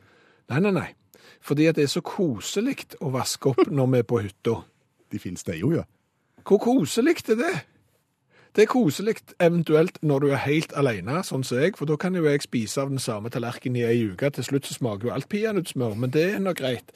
nei, 0.51 0.61
nei. 0.61 0.71
nei. 0.73 0.89
Fordi 1.41 1.69
det 1.71 1.85
er 1.85 1.87
så 1.93 2.01
koselig 2.03 2.97
å 3.01 3.13
vaske 3.15 3.47
opp 3.53 3.69
når 3.71 3.91
vi 3.93 3.99
er 3.99 4.07
på 4.09 4.19
hytta. 4.25 4.65
De 5.13 5.19
finnes 5.23 5.45
det 5.45 5.61
jo, 5.61 5.71
ja. 5.77 5.85
Hvor 6.45 6.59
koselig 6.59 7.23
er 7.29 7.37
det? 7.39 7.53
Det 8.59 8.65
er 8.65 8.73
koselig 8.73 9.21
eventuelt 9.39 10.01
når 10.03 10.19
du 10.19 10.33
er 10.33 10.41
helt 10.43 10.73
alene, 10.75 11.21
sånn 11.23 11.45
som 11.47 11.61
jeg, 11.61 11.77
for 11.79 11.87
da 11.87 11.95
kan 11.95 12.17
jo 12.19 12.25
jeg 12.27 12.43
spise 12.43 12.83
av 12.83 12.89
den 12.91 12.99
samme 12.99 13.31
tallerkenen 13.31 13.77
i 13.79 13.85
ei 13.87 14.01
uke. 14.11 14.33
Til 14.35 14.47
slutt 14.49 14.67
så 14.67 14.75
smaker 14.75 15.07
jo 15.07 15.13
alt 15.15 15.29
peanøttsmør, 15.31 15.93
men 15.95 16.11
det 16.11 16.25
er 16.33 16.41
nå 16.43 16.57
greit. 16.59 16.91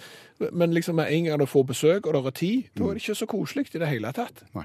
Men 0.50 0.74
liksom 0.74 0.96
med 0.98 1.12
en 1.14 1.28
gang 1.28 1.38
du 1.38 1.46
får 1.46 1.68
besøk, 1.68 2.08
og 2.10 2.16
det 2.16 2.22
er 2.32 2.34
tid, 2.40 2.72
da 2.74 2.88
er 2.88 2.98
det 2.98 3.04
ikke 3.04 3.14
så 3.20 3.28
koselig 3.30 3.70
i 3.70 3.78
det 3.78 3.90
hele 3.92 4.10
tatt. 4.16 4.42
Nei. 4.58 4.64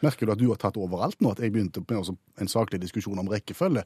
Merker 0.00 0.26
du 0.26 0.32
at 0.32 0.40
du 0.40 0.46
har 0.48 0.62
tatt 0.62 0.78
overalt 0.80 1.20
nå? 1.20 1.34
At 1.36 1.42
jeg 1.44 1.52
begynte 1.52 1.84
med 1.84 2.16
en 2.40 2.48
saklig 2.48 2.80
diskusjon 2.80 3.20
om 3.20 3.28
rekkefølge? 3.28 3.84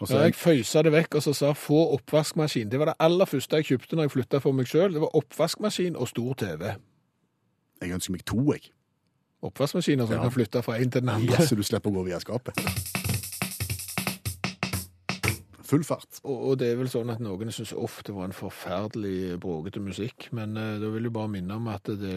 Så 0.00 0.08
ja, 0.14 0.22
jeg 0.24 0.38
føysa 0.40 0.86
det 0.88 0.94
vekk 0.96 1.18
og 1.20 1.26
så 1.26 1.34
sa 1.36 1.52
få 1.52 1.82
oppvaskmaskin. 1.98 2.72
Det 2.72 2.80
var 2.80 2.94
det 2.94 2.96
aller 3.00 3.28
første 3.28 3.60
jeg 3.60 3.74
kjøpte 3.74 3.96
når 4.00 4.08
jeg 4.08 4.14
flytta 4.16 4.40
for 4.40 4.56
meg 4.56 4.72
sjøl. 4.72 4.96
Det 4.96 5.04
var 5.04 5.20
oppvaskmaskin 5.20 6.00
og 6.00 6.08
stor 6.08 6.32
TV. 6.40 6.64
jeg 7.82 7.92
ønsker 7.92 8.16
meg 8.16 8.24
to, 8.24 8.40
jeg. 8.54 8.72
Oppvaskmaskiner 9.46 10.06
som 10.06 10.16
Ja. 10.18 10.22
kan 10.26 10.34
flytte 10.34 10.62
fra 10.66 10.78
en 10.80 10.90
til 10.90 11.00
den 11.06 11.12
andre. 11.16 11.46
Så 11.46 11.54
du 11.58 11.62
slipper 11.66 11.90
å 11.92 12.00
gå 12.00 12.06
via 12.10 12.20
skapet. 12.22 12.58
Full 15.66 15.82
fart. 15.82 16.20
Og, 16.22 16.34
og 16.50 16.58
det 16.60 16.68
er 16.70 16.76
vel 16.78 16.86
sånn 16.86 17.08
at 17.10 17.18
noen 17.18 17.48
syns 17.50 17.72
ofte 17.74 18.12
var 18.14 18.28
en 18.28 18.34
forferdelig 18.36 19.34
bråkete 19.42 19.80
musikk, 19.82 20.28
men 20.36 20.52
uh, 20.54 20.76
da 20.78 20.90
vil 20.92 21.08
jeg 21.08 21.14
bare 21.16 21.30
minne 21.32 21.56
om 21.58 21.66
at 21.72 21.90
det, 21.98 22.12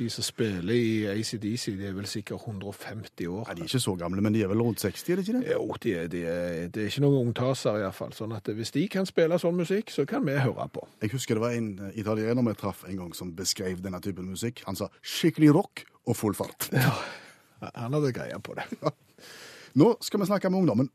de 0.00 0.08
som 0.10 0.26
spiller 0.26 0.74
i 0.74 1.04
ACDC, 1.12 1.76
de 1.78 1.86
er 1.86 1.94
vel 1.94 2.08
sikkert 2.10 2.42
150 2.48 3.28
år. 3.30 3.44
Ja, 3.46 3.54
de 3.54 3.62
er 3.62 3.70
ikke 3.70 3.80
så 3.84 3.94
gamle, 4.00 4.24
men 4.26 4.34
de 4.34 4.42
er 4.42 4.50
vel 4.50 4.64
rundt 4.66 4.82
60, 4.82 5.12
er 5.14 5.20
det 5.22 5.28
ikke 5.28 5.36
det? 5.38 5.52
Jo, 5.54 5.68
de 5.84 5.92
er, 5.94 6.08
de 6.10 6.24
er, 6.26 6.56
det 6.74 6.82
er 6.82 6.90
ikke 6.90 7.04
noen 7.06 7.28
ungtaser 7.28 7.78
iallfall. 7.84 8.16
Sånn 8.18 8.34
at 8.34 8.50
hvis 8.58 8.74
de 8.74 8.82
kan 8.90 9.06
spille 9.06 9.38
sånn 9.38 9.62
musikk, 9.62 9.94
så 9.94 10.02
kan 10.10 10.26
vi 10.26 10.34
høre 10.34 10.66
på. 10.74 10.82
Jeg 11.04 11.14
husker 11.14 11.38
det 11.38 11.44
var 11.46 11.54
en 11.54 11.70
eh, 11.78 12.00
italiener 12.02 12.48
vi 12.50 12.56
traff 12.58 12.82
en 12.90 12.98
gang 13.04 13.14
som 13.14 13.30
beskrev 13.38 13.78
denne 13.86 14.02
typen 14.02 14.26
musikk. 14.26 14.64
Han 14.66 14.74
sa 14.80 14.90
skikkelig 15.06 15.54
rock 15.54 15.84
og 16.08 16.16
full 16.16 16.36
fart. 16.36 16.70
Han 17.74 17.94
hadde 17.96 18.14
greie 18.16 18.40
på 18.40 18.56
det. 18.56 18.66
Nå 19.78 19.92
skal 20.04 20.22
vi 20.22 20.28
snakke 20.30 20.50
med 20.50 20.62
ungdommen. 20.62 20.90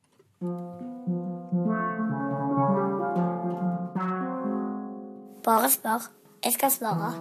Bare 5.44 5.70
spør. 5.72 6.08
Jeg 6.44 6.56
skal 6.58 6.72
svare. 6.72 7.12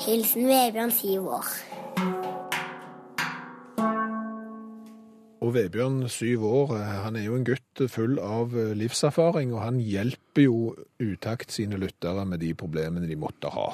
Hilsen 0.00 0.46
Vebjørn, 0.48 0.92
syv 0.92 1.28
år. 1.38 1.50
Og 5.44 5.52
Vebjørn, 5.54 5.98
syv 6.08 6.44
år, 6.48 6.76
han 7.04 7.16
er 7.16 7.26
jo 7.26 7.36
en 7.36 7.44
gutt 7.48 7.82
full 7.92 8.16
av 8.20 8.54
livserfaring, 8.76 9.52
og 9.54 9.62
han 9.64 9.80
hjelper 9.80 10.46
jo 10.46 10.72
utakt 11.00 11.52
sine 11.52 11.80
lyttere 11.80 12.24
med 12.28 12.40
de 12.44 12.54
problemene 12.56 13.08
de 13.08 13.18
måtte 13.20 13.52
ha. 13.52 13.68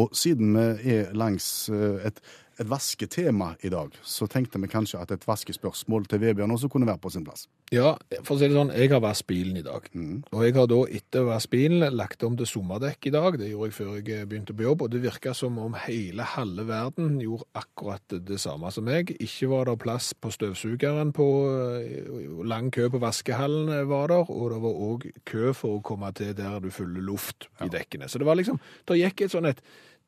Og 0.00 0.16
siden 0.16 0.56
vi 0.56 0.96
er 0.96 1.12
langs 1.16 1.46
eh, 1.72 2.06
et, 2.08 2.20
et 2.62 2.70
vasketema 2.70 3.52
i 3.66 3.70
dag, 3.72 3.94
så 4.02 4.28
tenkte 4.30 4.60
vi 4.62 4.70
kanskje 4.70 5.00
at 5.02 5.12
et 5.14 5.26
vaskespørsmål 5.26 6.06
til 6.10 6.22
Vebjørn 6.22 6.54
også 6.54 6.70
kunne 6.72 6.88
være 6.88 7.02
på 7.02 7.12
sin 7.12 7.24
plass. 7.26 7.48
Ja, 7.72 7.94
for 8.20 8.36
å 8.36 8.38
si 8.40 8.48
det 8.50 8.56
sånn, 8.56 8.72
jeg 8.76 8.90
har 8.92 9.00
vasket 9.02 9.30
bilen 9.30 9.56
i 9.56 9.64
dag. 9.64 9.86
Og 10.32 10.42
jeg 10.44 10.54
har 10.58 10.68
da 10.68 10.80
etter 10.92 11.24
å 11.24 11.30
vaske 11.30 11.52
bilen 11.54 11.96
lagt 11.96 12.24
om 12.26 12.36
til 12.36 12.48
sommerdekk 12.48 13.08
i 13.08 13.14
dag. 13.14 13.38
Det 13.40 13.48
gjorde 13.48 13.70
jeg 13.70 13.76
før 13.78 13.92
jeg 13.98 14.28
begynte 14.28 14.56
på 14.56 14.66
jobb, 14.66 14.84
og 14.84 14.92
det 14.92 15.02
virka 15.04 15.32
som 15.36 15.56
om 15.62 15.76
hele 15.86 16.26
halve 16.34 16.66
verden 16.68 17.16
gjorde 17.22 17.48
akkurat 17.58 18.16
det 18.28 18.40
samme 18.42 18.70
som 18.74 18.86
meg. 18.88 19.14
Ikke 19.16 19.48
var 19.52 19.70
det 19.70 19.78
plass 19.82 20.12
på 20.14 20.32
støvsugeren 20.34 21.14
på 21.16 21.28
eh, 21.48 22.10
Lang 22.48 22.68
kø 22.74 22.88
på 22.92 23.00
vaskehallen 23.02 23.70
var 23.88 24.12
der, 24.12 24.28
og 24.28 24.52
det 24.52 24.60
var 24.62 24.82
òg 24.88 25.08
kø 25.28 25.54
for 25.56 25.78
å 25.78 25.84
komme 25.86 26.12
til 26.16 26.34
der 26.36 26.60
du 26.62 26.68
fyller 26.74 27.04
luft 27.04 27.48
i 27.64 27.70
dekkene. 27.72 28.10
Så 28.10 28.20
det 28.20 28.28
var 28.28 28.36
liksom 28.38 28.60
Det 28.88 28.98
gikk 29.00 29.24
et 29.24 29.32
sånn 29.32 29.48
et 29.48 29.62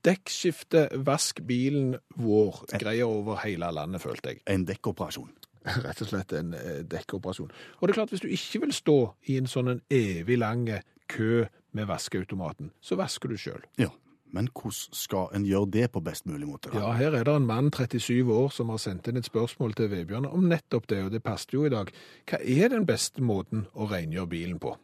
dekkskifte, 0.05 0.89
vask 1.07 1.41
bilen 1.49 1.95
vår, 2.21 2.65
greier 2.79 3.09
over 3.09 3.41
hele 3.45 3.71
landet, 3.73 4.03
følte 4.05 4.35
jeg 4.35 4.45
En 4.51 4.67
dekkoperasjon. 4.69 5.33
rett 5.87 6.01
og 6.05 6.11
slett 6.11 6.33
en 6.37 6.55
eh, 6.59 6.81
dekkoperasjon. 6.89 7.53
Og 7.81 7.87
det 7.87 7.95
er 7.95 8.01
klart, 8.01 8.15
hvis 8.15 8.25
du 8.25 8.31
ikke 8.33 8.65
vil 8.67 8.75
stå 8.77 8.99
i 9.33 9.39
en 9.41 9.51
sånn 9.51 9.73
en 9.73 9.85
evig 9.93 10.39
lang 10.41 10.69
kø 11.11 11.45
med 11.75 11.89
vaskeautomaten, 11.89 12.73
så 12.85 12.99
vasker 13.01 13.33
du 13.33 13.39
sjøl. 13.41 13.65
Ja, 13.81 13.91
men 14.35 14.49
hvordan 14.53 14.97
skal 14.99 15.31
en 15.37 15.47
gjøre 15.49 15.71
det 15.77 15.89
på 15.95 16.03
best 16.05 16.27
mulig 16.27 16.49
måte? 16.49 16.73
da? 16.73 16.83
Ja, 16.83 16.93
her 16.99 17.17
er 17.17 17.27
det 17.27 17.37
en 17.39 17.49
mann, 17.49 17.71
37 17.73 18.33
år, 18.35 18.51
som 18.55 18.73
har 18.73 18.83
sendt 18.83 19.09
inn 19.09 19.21
et 19.21 19.29
spørsmål 19.29 19.77
til 19.79 19.91
Vebjørn 19.93 20.29
om 20.31 20.49
nettopp 20.51 20.89
det, 20.91 21.05
og 21.07 21.13
det 21.15 21.23
passet 21.25 21.55
jo 21.57 21.65
i 21.69 21.73
dag. 21.73 21.93
Hva 22.29 22.41
er 22.41 22.73
den 22.75 22.87
beste 22.89 23.25
måten 23.25 23.69
å 23.73 23.89
rengjøre 23.91 24.31
bilen 24.31 24.61
på? 24.63 24.77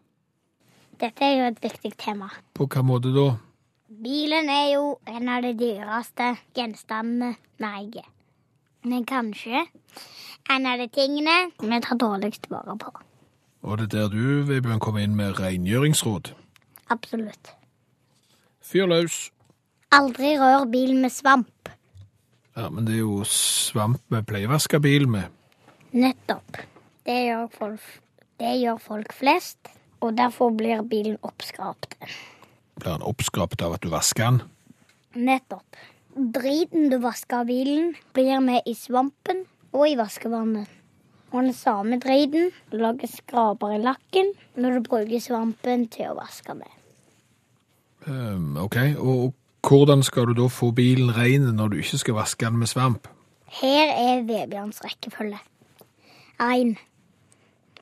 Dette 1.01 1.25
er 1.25 1.39
jo 1.39 1.47
et 1.49 1.63
viktig 1.65 1.95
tema. 2.01 2.29
På 2.55 2.69
hva 2.69 2.85
måte 2.85 3.13
da? 3.15 3.31
Bilen 3.91 4.47
er 4.47 4.69
jo 4.77 5.01
en 5.11 5.29
av 5.35 5.43
de 5.43 5.51
dyreste 5.59 6.29
gjenstandene 6.55 7.33
vi 7.59 7.67
eier. 7.67 8.07
Men 8.87 9.03
kanskje 9.03 9.65
en 10.55 10.69
av 10.71 10.79
de 10.79 10.87
tingene 10.95 11.51
vi 11.59 11.81
tar 11.83 11.99
dårligst 11.99 12.47
vare 12.53 12.77
på. 12.79 12.93
Og 13.67 13.81
det 13.81 13.89
er 13.89 13.93
der 13.97 14.15
du, 14.15 14.47
Vebjørn, 14.47 14.79
kommer 14.79 15.03
inn 15.03 15.19
med 15.19 15.41
rengjøringsråd. 15.43 16.31
Absolutt. 16.95 17.51
Fyr 18.63 18.87
løs. 18.87 19.19
Aldri 19.91 20.37
rør 20.39 20.71
bilen 20.71 21.03
med 21.03 21.11
svamp. 21.11 21.75
Ja, 22.55 22.71
men 22.71 22.87
det 22.87 22.95
er 22.95 23.03
jo 23.03 23.25
svamp 23.27 24.07
vi 24.07 24.23
pleier 24.23 24.53
å 24.53 24.55
vaske 24.55 24.79
bil 24.79 25.11
med. 25.11 25.35
Nettopp. 25.91 26.63
Det 27.03 27.25
gjør 27.27 27.49
folk, 27.59 27.95
det 28.39 28.59
gjør 28.63 28.79
folk 28.87 29.15
flest, 29.19 29.75
og 29.99 30.15
derfor 30.15 30.55
blir 30.55 30.87
bilen 30.87 31.19
oppskrapt. 31.27 31.99
Blir 32.81 32.97
den 32.97 33.05
oppskrapt 33.05 33.61
av 33.63 33.77
at 33.77 33.85
du 33.85 33.91
vasker 33.93 34.25
den? 34.25 34.43
Nettopp. 35.29 35.77
Driten 36.17 36.89
du 36.91 36.97
vasker 37.03 37.43
av 37.43 37.51
bilen, 37.51 37.95
blir 38.17 38.41
med 38.43 38.67
i 38.67 38.75
svampen 38.75 39.45
og 39.75 39.85
i 39.87 39.97
vaskevannet. 40.01 40.69
Og 41.31 41.45
den 41.45 41.55
samme 41.55 42.01
driten 42.03 42.49
lager 42.75 43.11
skraper 43.11 43.77
i 43.77 43.83
lakken 43.85 44.33
når 44.59 44.79
du 44.79 44.89
bruker 44.89 45.23
svampen 45.23 45.87
til 45.93 46.11
å 46.11 46.17
vaske 46.19 46.57
med. 46.59 46.73
Um, 48.09 48.57
ok, 48.57 48.77
og 48.97 49.37
hvordan 49.67 50.03
skal 50.03 50.31
du 50.31 50.35
da 50.41 50.49
få 50.51 50.73
bilen 50.75 51.13
ren 51.15 51.53
når 51.55 51.75
du 51.75 51.81
ikke 51.83 52.01
skal 52.01 52.17
vaske 52.17 52.49
den 52.49 52.59
med 52.63 52.73
svamp? 52.73 53.11
Her 53.61 53.93
er 53.93 54.25
Vebjørns 54.25 54.81
rekkefølge. 54.87 55.39
1. 56.41 56.75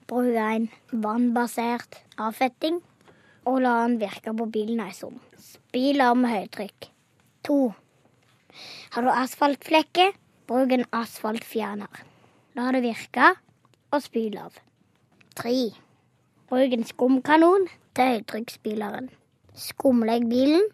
Bruk 0.09 0.37
en 0.43 0.69
vannbasert 0.91 2.01
avfetting 2.19 2.81
og 3.49 3.63
la 3.65 3.75
den 3.87 3.99
virke 4.01 4.35
på 4.37 4.47
bilen 4.53 4.83
en 4.85 4.95
stund. 4.95 5.19
Spil 5.41 6.03
av 6.05 6.17
med 6.21 6.35
høytrykk. 6.35 6.89
To. 7.49 7.59
Har 8.95 9.05
du 9.05 9.11
asfaltflekker, 9.13 10.13
bruk 10.49 10.73
en 10.75 10.87
asfaltfjerner. 10.97 12.03
La 12.59 12.73
det 12.75 12.83
virke, 12.85 13.33
og 13.95 14.05
spyl 14.05 14.37
av. 14.41 14.57
Tre. 15.39 15.57
Bruk 16.51 16.75
en 16.77 16.87
skumkanon 16.89 17.69
til 17.97 18.13
høytrykksspyleren. 18.15 19.09
Skumlegg 19.59 20.29
bilen, 20.31 20.65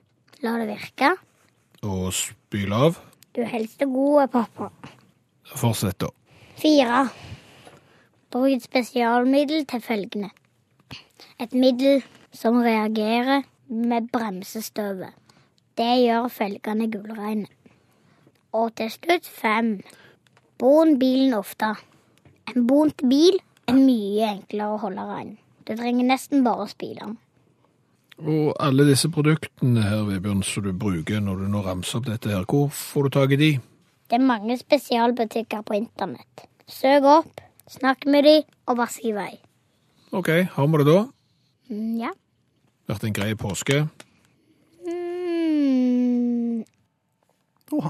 la 0.43 0.57
det 0.61 0.71
virke. 0.73 1.15
Og 1.85 2.11
spyl 2.17 2.75
av? 2.75 2.99
Du 3.35 3.43
er 3.43 3.51
helst 3.51 3.83
god, 3.83 4.29
pappa. 4.33 4.71
Fortsett 5.55 6.01
da. 6.03 6.11
Fire. 6.59 7.05
Bruk 8.35 8.51
et 8.51 8.67
spesialmiddel 8.67 9.67
til 9.71 9.83
følgende. 9.85 10.31
Et 11.43 11.53
middel 11.55 12.03
som 12.35 12.61
reagerer 12.63 13.45
med 13.69 14.11
bremsestøvet. 14.13 15.15
Det 15.79 15.91
gjør 16.05 16.29
felgene 16.31 16.91
gulreine. 16.91 17.49
Og 18.55 18.75
til 18.79 18.91
slutt 18.91 19.27
fem. 19.27 19.81
Bon 20.59 20.99
bilen 20.99 21.35
ofte. 21.35 21.73
En 22.51 22.67
bont 22.69 23.03
bil 23.11 23.41
er 23.67 23.79
mye 23.79 24.29
enklere 24.37 24.77
å 24.77 24.81
holde 24.85 25.07
rein. 25.09 25.37
Du 25.65 25.73
trenger 25.75 26.07
nesten 26.07 26.45
bare 26.47 26.67
å 26.67 26.71
spyle 26.71 27.01
den. 27.01 27.17
Og 28.23 28.53
alle 28.63 28.87
disse 28.87 29.09
produktene 29.11 29.83
her, 29.83 30.05
Vebjørn, 30.07 30.45
som 30.47 30.63
du 30.63 30.71
bruker 30.71 31.23
når 31.25 31.41
du 31.43 31.49
nå 31.51 31.65
ramser 31.65 31.99
opp 31.99 32.07
dette 32.07 32.31
her, 32.31 32.45
hvor 32.47 32.69
får 32.71 33.09
du 33.09 33.15
tak 33.17 33.35
i 33.35 33.41
de? 33.41 33.51
Det 34.07 34.21
er 34.21 34.27
mange 34.29 34.55
spesialbutikker 34.61 35.65
på 35.67 35.81
internett. 35.81 36.45
Søk 36.71 37.09
opp, 37.11 37.43
snakk 37.67 38.07
med 38.07 38.29
de, 38.29 38.37
og 38.71 38.79
vask 38.79 39.03
i 39.03 39.15
vei. 39.17 39.33
Ok, 40.15 40.31
har 40.55 40.69
vi 40.71 40.83
det 40.85 40.87
da? 40.93 41.01
Mm, 41.73 41.97
ja. 42.05 42.13
Vært 42.91 43.07
en 43.09 43.15
grei 43.17 43.31
påske? 43.41 43.87
Mm, 44.85 46.65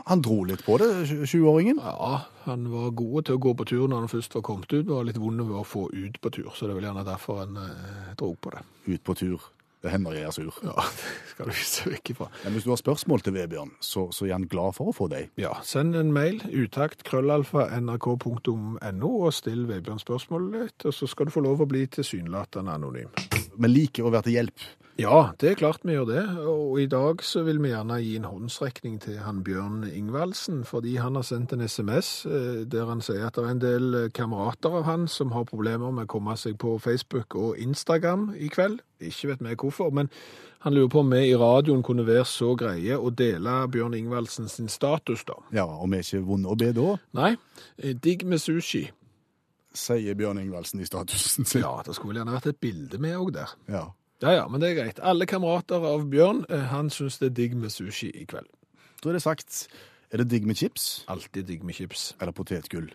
han 0.06 0.22
dro 0.22 0.44
litt 0.46 0.62
på 0.64 0.76
det, 0.78 0.86
20-åringen. 1.10 1.80
Ja, 1.82 2.20
han 2.44 2.68
var 2.70 2.94
god 2.94 3.26
til 3.26 3.38
å 3.38 3.42
gå 3.42 3.56
på 3.58 3.66
tur 3.72 3.88
når 3.90 4.04
han 4.04 4.12
først 4.12 4.38
var 4.38 4.44
kommet 4.46 4.70
ut. 4.70 4.86
Var 4.86 5.08
litt 5.08 5.18
vond 5.18 5.42
ved 5.42 5.58
å 5.58 5.66
få 5.66 5.88
ut 5.90 6.20
på 6.22 6.30
tur, 6.38 6.52
så 6.54 6.68
det 6.68 6.76
er 6.76 6.78
vel 6.78 6.88
gjerne 6.90 7.04
derfor 7.08 7.42
han 7.42 7.58
eh, 7.58 8.14
dro 8.20 8.30
på 8.38 8.54
det. 8.54 8.62
Ut 8.86 9.04
på 9.04 9.18
tur. 9.18 9.50
Det 9.84 9.90
hender 9.92 10.14
jeg 10.16 10.24
er 10.24 10.32
sur. 10.32 10.54
Ja, 10.64 10.86
det 11.00 11.32
skal 11.32 11.50
du 11.50 11.52
ikke 11.52 11.66
se 11.68 11.90
vekk 11.92 12.12
ifra. 12.14 12.28
Men 12.44 12.54
hvis 12.54 12.64
du 12.64 12.70
har 12.70 12.78
spørsmål 12.80 13.26
til 13.26 13.34
Vebjørn, 13.34 13.74
så, 13.84 14.06
så 14.16 14.28
er 14.28 14.32
han 14.38 14.46
glad 14.48 14.78
for 14.78 14.88
å 14.88 14.94
få 14.96 15.10
deg. 15.12 15.34
Ja, 15.42 15.58
send 15.66 15.98
en 15.98 16.14
mail, 16.14 16.38
utakt, 16.54 17.02
krøllalfa, 17.04 17.66
nrk.no, 17.82 19.10
og 19.10 19.34
still 19.36 19.66
Vebjørn 19.68 20.00
spørsmålet 20.00 20.56
ditt, 20.56 20.86
og 20.88 20.96
så 20.96 21.10
skal 21.10 21.28
du 21.28 21.34
få 21.34 21.44
lov 21.44 21.66
å 21.66 21.68
bli 21.68 21.84
tilsynelatende 21.98 22.78
anonym. 22.78 23.12
Vi 23.54 23.70
liker 23.70 24.08
å 24.08 24.14
være 24.14 24.30
til 24.30 24.38
hjelp. 24.38 24.66
Ja, 24.94 25.32
det 25.42 25.48
er 25.50 25.56
klart 25.58 25.82
vi 25.82 25.96
gjør 25.96 26.04
det, 26.06 26.22
og 26.46 26.76
i 26.78 26.86
dag 26.86 27.18
så 27.26 27.42
vil 27.42 27.58
vi 27.58 27.72
gjerne 27.72 27.96
gi 27.98 28.12
en 28.14 28.28
håndsrekning 28.30 29.00
til 29.02 29.16
han 29.24 29.40
Bjørn 29.42 29.88
Ingvaldsen, 29.90 30.60
fordi 30.64 30.92
han 31.02 31.16
har 31.18 31.24
sendt 31.26 31.50
en 31.56 31.64
sms 31.66 32.10
eh, 32.30 32.60
der 32.70 32.86
han 32.86 33.02
sier 33.02 33.24
at 33.26 33.34
det 33.34 33.42
er 33.42 33.50
en 33.56 33.62
del 33.64 33.96
eh, 33.98 34.06
kamerater 34.14 34.76
av 34.78 34.86
han 34.86 35.08
som 35.10 35.32
har 35.34 35.48
problemer 35.50 35.90
med 35.90 36.06
å 36.06 36.12
komme 36.14 36.36
seg 36.38 36.54
på 36.62 36.76
Facebook 36.78 37.34
og 37.34 37.58
Instagram 37.58 38.28
i 38.38 38.46
kveld. 38.54 38.84
Ikke 39.02 39.32
vet 39.32 39.42
vi 39.42 39.56
hvorfor, 39.64 39.90
men 39.98 40.12
han 40.62 40.78
lurer 40.78 40.92
på 40.94 41.02
om 41.02 41.10
vi 41.10 41.24
i 41.32 41.34
radioen 41.42 41.82
kunne 41.82 42.06
være 42.06 42.22
så 42.30 42.52
greie 42.54 42.94
å 42.94 43.10
dele 43.10 43.56
Bjørn 43.74 43.98
Ingvaldsen 43.98 44.46
sin 44.48 44.70
status 44.70 45.26
da. 45.26 45.40
Ja, 45.58 45.66
og 45.66 45.90
vi 45.90 45.98
er 45.98 46.06
ikke 46.06 46.22
vonde 46.30 46.54
å 46.54 46.60
be 46.60 46.70
da, 46.76 46.94
Nei, 47.18 47.32
eh, 47.82 47.98
digg 47.98 48.22
med 48.30 48.38
sushi. 48.38 48.84
sier 49.74 50.14
Bjørn 50.14 50.38
Ingvaldsen 50.38 50.86
i 50.86 50.86
statusen 50.86 51.44
sin. 51.44 51.66
Ja, 51.66 51.80
det 51.82 51.98
skulle 51.98 52.14
vel 52.14 52.22
gjerne 52.22 52.38
vært 52.38 52.52
et 52.54 52.62
bilde 52.62 53.02
med 53.02 53.18
òg 53.18 53.34
der. 53.40 53.58
Ja. 53.66 53.84
Ja 54.22 54.30
ja, 54.30 54.44
men 54.48 54.60
det 54.60 54.70
er 54.70 54.82
greit. 54.82 55.00
Alle 55.02 55.26
kamerater 55.26 55.82
av 55.84 56.06
Bjørn, 56.10 56.44
eh, 56.48 56.68
han 56.70 56.90
syns 56.90 57.18
det 57.18 57.32
er 57.32 57.34
digg 57.40 57.56
med 57.56 57.72
sushi 57.74 58.10
i 58.14 58.24
kveld. 58.24 58.46
Da 59.02 59.10
er 59.10 59.18
det 59.18 59.22
sagt, 59.22 59.66
er 60.10 60.22
det 60.22 60.30
digg 60.30 60.46
med 60.46 60.56
chips 60.56 61.04
Alltid 61.08 61.44
digg 61.48 61.64
med 61.64 61.74
chips. 61.74 62.14
eller 62.20 62.32
potetgull? 62.32 62.92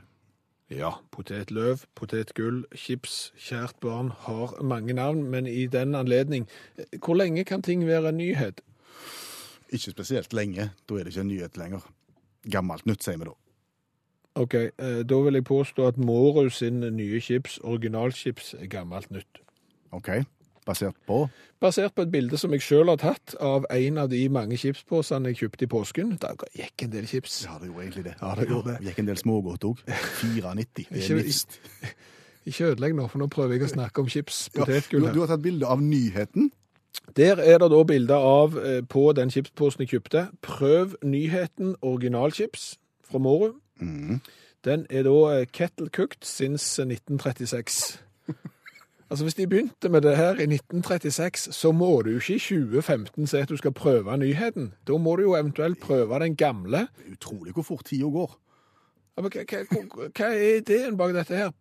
Ja, 0.69 0.91
potetløv, 1.11 1.83
potetgull, 1.95 2.63
chips, 2.75 3.31
kjært 3.38 3.79
barn 3.81 4.11
har 4.25 4.53
mange 4.61 4.93
navn, 4.93 5.23
men 5.29 5.47
i 5.47 5.65
den 5.65 5.95
anledning, 5.95 6.47
eh, 6.77 6.85
hvor 6.99 7.15
lenge 7.17 7.43
kan 7.43 7.61
ting 7.61 7.85
være 7.88 8.09
en 8.09 8.17
nyhet? 8.17 8.61
Ikke 9.69 9.91
spesielt 9.91 10.33
lenge. 10.33 10.71
Da 10.89 10.95
er 10.95 11.03
det 11.03 11.13
ikke 11.13 11.21
en 11.21 11.27
nyhet 11.27 11.57
lenger. 11.57 11.81
Gammelt 12.49 12.85
nytt, 12.85 13.03
sier 13.03 13.17
vi 13.17 13.25
da. 13.25 13.35
Ok, 14.35 14.53
eh, 14.53 15.03
da 15.03 15.15
vil 15.25 15.33
jeg 15.33 15.43
påstå 15.43 15.88
at 15.88 15.97
Mårud 15.97 16.49
sin 16.49 16.79
nye 16.79 17.19
chips, 17.21 17.59
originalchips, 17.63 18.53
er 18.53 18.67
gammelt 18.67 19.11
nytt. 19.11 19.41
OK? 19.91 20.09
Basert 20.69 20.97
på 21.09 21.23
Basert 21.59 21.95
på 21.97 22.05
et 22.05 22.11
bilde 22.13 22.38
som 22.39 22.53
jeg 22.55 22.63
selv 22.63 22.93
har 22.93 23.01
tatt 23.01 23.33
av 23.43 23.65
en 23.73 23.97
av 23.99 24.11
de 24.11 24.21
mange 24.31 24.57
chipsposene 24.61 25.33
jeg 25.33 25.41
kjøpte 25.41 25.65
i 25.65 25.71
påsken. 25.73 26.13
Da 26.21 26.31
gikk 26.55 26.85
en 26.85 26.93
del 26.93 27.09
chips. 27.09 27.41
Ja, 27.47 27.57
det 27.59 27.67
gjorde 27.71 27.83
egentlig 27.88 28.05
det. 28.05 28.13
Ja, 28.21 28.35
det 28.38 28.47
gjorde 28.47 28.75
det. 28.75 28.88
Gikk 28.88 29.01
en 29.03 29.09
del 29.09 29.19
smågodt 29.19 29.67
òg. 29.67 29.81
94, 30.21 30.53
Det 30.77 31.03
er 31.03 31.19
minst. 31.19 31.59
Ikke 32.49 32.71
ødelegg 32.71 32.95
nå, 32.95 33.09
for 33.11 33.21
nå 33.21 33.27
prøver 33.27 33.57
jeg 33.57 33.67
å 33.67 33.73
snakke 33.73 34.01
om 34.01 34.07
chips, 34.09 34.47
Ja, 34.55 34.65
du, 34.65 35.09
du 35.11 35.19
har 35.19 35.29
tatt 35.29 35.43
bilde 35.43 35.67
av 35.67 35.83
nyheten. 35.83 36.51
Der 37.17 37.41
er 37.43 37.59
det 37.59 37.69
da 37.71 37.83
bilde 37.83 38.15
av 38.15 38.57
eh, 38.57 38.81
på 38.88 39.09
den 39.17 39.31
chipsposen 39.33 39.83
jeg 39.83 39.91
kjøpte. 39.95 40.27
Prøv 40.45 40.95
nyheten 41.03 41.75
originalchips 41.81 42.77
fra 43.09 43.21
Mårud. 43.21 43.57
Mm. 43.81 44.21
Den 44.65 44.85
er 44.89 45.05
da 45.07 45.17
eh, 45.33 45.45
kettle 45.51 45.89
cooked 45.89 46.25
since 46.25 46.81
1936. 46.81 47.99
Altså 49.10 49.25
Hvis 49.25 49.36
de 49.36 49.48
begynte 49.48 49.89
med 49.89 50.01
det 50.01 50.18
her 50.18 50.38
i 50.38 50.46
1936, 50.46 51.54
så 51.54 51.72
må 51.72 52.01
du 52.01 52.10
ikke 52.10 52.36
i 52.36 52.39
2015 52.39 53.28
si 53.28 53.38
at 53.38 53.50
du 53.50 53.58
skal 53.58 53.74
prøve 53.74 54.18
nyheten. 54.18 54.74
Da 54.88 54.98
må 54.98 55.16
du 55.16 55.22
jo 55.22 55.36
eventuelt 55.36 55.80
prøve 55.80 56.20
den 56.20 56.36
gamle. 56.36 56.78
Det 56.78 57.16
utrolig 57.18 57.54
hvor 57.54 57.63
fort 57.63 57.86
tida 57.86 58.06
går. 58.06 58.38
Ja, 59.18 59.22
men 59.22 59.32
hva, 59.34 60.30
er 60.30 60.62
ideen 60.62 60.98
bak 60.98 61.13
dette 61.13 61.36
her? 61.36 61.51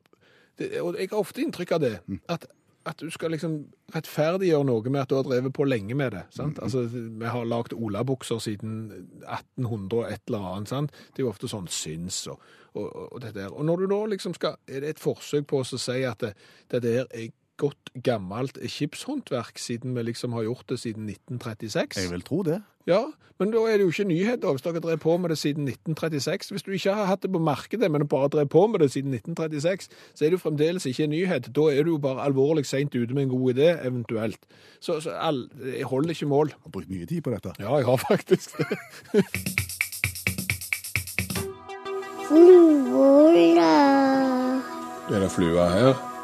Det, 0.58 0.80
og 0.80 0.96
jeg 0.98 1.08
har 1.10 1.18
ofte 1.18 1.42
inntrykk 1.42 1.72
av 1.72 1.80
det. 1.80 1.94
At, 2.28 2.44
at 2.86 3.00
du 3.00 3.10
skal 3.10 3.32
liksom 3.34 3.56
rettferdiggjøre 3.94 4.66
noe 4.68 4.92
med 4.92 5.00
at 5.00 5.10
du 5.10 5.16
har 5.16 5.26
drevet 5.26 5.54
på 5.54 5.64
lenge 5.64 5.96
med 5.98 6.12
det. 6.12 6.22
sant? 6.34 6.60
Altså, 6.62 6.84
Vi 6.92 7.26
har 7.26 7.44
lagd 7.44 7.72
olabukser 7.72 8.38
siden 8.38 8.92
1800 9.24 9.98
og 9.98 10.12
et 10.12 10.22
eller 10.26 10.46
annet. 10.52 10.68
sant? 10.68 10.90
Det 10.90 11.22
er 11.22 11.26
jo 11.26 11.32
ofte 11.32 11.48
sånn 11.48 11.68
syns 11.72 12.26
og, 12.28 12.40
og, 12.74 12.88
og. 13.12 13.26
Og 13.50 13.64
når 13.64 13.76
du 13.76 13.86
da 13.86 14.04
liksom 14.06 14.34
skal 14.34 14.56
Er 14.68 14.80
det 14.80 14.88
et 14.88 15.02
forsøk 15.02 15.46
på 15.48 15.62
å 15.62 15.64
si 15.66 16.02
at 16.04 16.20
det, 16.20 16.34
dette 16.70 16.94
her 16.94 17.06
er 17.10 17.30
godt 17.58 17.92
gammelt 18.04 18.58
skipshåndverk, 18.70 19.58
siden 19.58 19.96
vi 19.96 20.02
liksom 20.06 20.32
har 20.36 20.46
gjort 20.46 20.68
det 20.70 20.78
siden 20.80 21.08
1936? 21.10 21.98
Jeg 22.02 22.12
vil 22.12 22.22
tro 22.26 22.42
det. 22.46 22.62
Ja, 22.88 23.02
men 23.38 23.52
da 23.52 23.60
er 23.68 23.76
det 23.78 23.84
jo 23.84 23.92
ikke 23.92 24.08
nyhet 24.08 24.44
hvis 24.46 24.64
dere 24.64 24.80
drev 24.82 24.98
på 25.02 25.16
med 25.20 25.30
det 25.30 25.38
siden 25.38 25.68
1936. 25.68 26.50
Hvis 26.54 26.64
du 26.66 26.70
ikke 26.72 26.94
har 26.94 27.06
hatt 27.10 27.22
det 27.22 27.30
på 27.32 27.38
markedet, 27.38 27.90
men 27.90 28.08
bare 28.08 28.30
drev 28.32 28.48
på 28.50 28.66
med 28.66 28.80
det 28.82 28.90
siden 28.94 29.14
1936, 29.14 29.90
så 30.14 30.24
er 30.24 30.32
det 30.32 30.38
jo 30.38 30.42
fremdeles 30.42 30.86
ikke 30.86 31.04
en 31.04 31.14
nyhet. 31.14 31.50
Da 31.54 31.68
er 31.70 31.86
du 31.86 31.92
jo 31.94 32.00
bare 32.02 32.24
alvorlig 32.24 32.66
sent 32.66 32.94
ute 32.94 33.14
med 33.14 33.22
en 33.28 33.34
god 33.34 33.54
idé, 33.54 33.68
eventuelt. 33.86 34.40
Så, 34.80 35.00
så 35.00 35.10
all, 35.10 35.46
jeg 35.76 35.86
holder 35.86 36.10
ikke 36.10 36.26
mål. 36.26 36.48
Jeg 36.54 36.62
har 36.64 36.70
brukt 36.70 36.90
mye 36.90 37.06
tid 37.06 37.22
på 37.22 37.30
dette. 37.34 37.54
Ja, 37.58 37.76
jeg 37.76 37.86
har 37.86 37.96
faktisk 38.08 38.58
det. 38.58 38.66
Fluer. 42.28 42.88
Er 45.08 45.20
det 45.20 45.30
flua 45.32 45.68
her? 45.72 46.17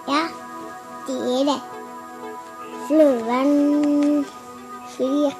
Det 1.34 1.46
det. 1.46 1.60
Fluen 2.86 4.24
flyr. 4.94 5.32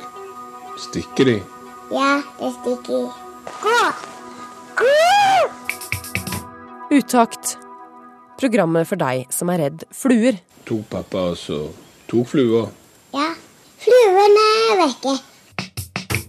Stikker 0.79 1.25
de? 1.29 1.35
Ja, 1.93 2.23
det 2.41 2.49
stikker. 2.57 3.05
Gå! 3.63 3.77
Gå! 4.81 4.89
Utakt. 6.91 7.59
Programmet 8.41 8.91
for 8.91 8.99
deg 8.99 9.31
som 9.31 9.53
er 9.55 9.63
redd 9.69 9.85
fluer. 9.95 10.41
Tok 10.67 10.83
pappa 10.91 11.29
altså 11.31 11.69
to 12.09 12.25
tok 12.25 12.33
flua. 12.33 12.65
Ja, 13.15 13.31
Fluene 13.85 14.49
er 14.73 14.83
vekke. 14.83 15.15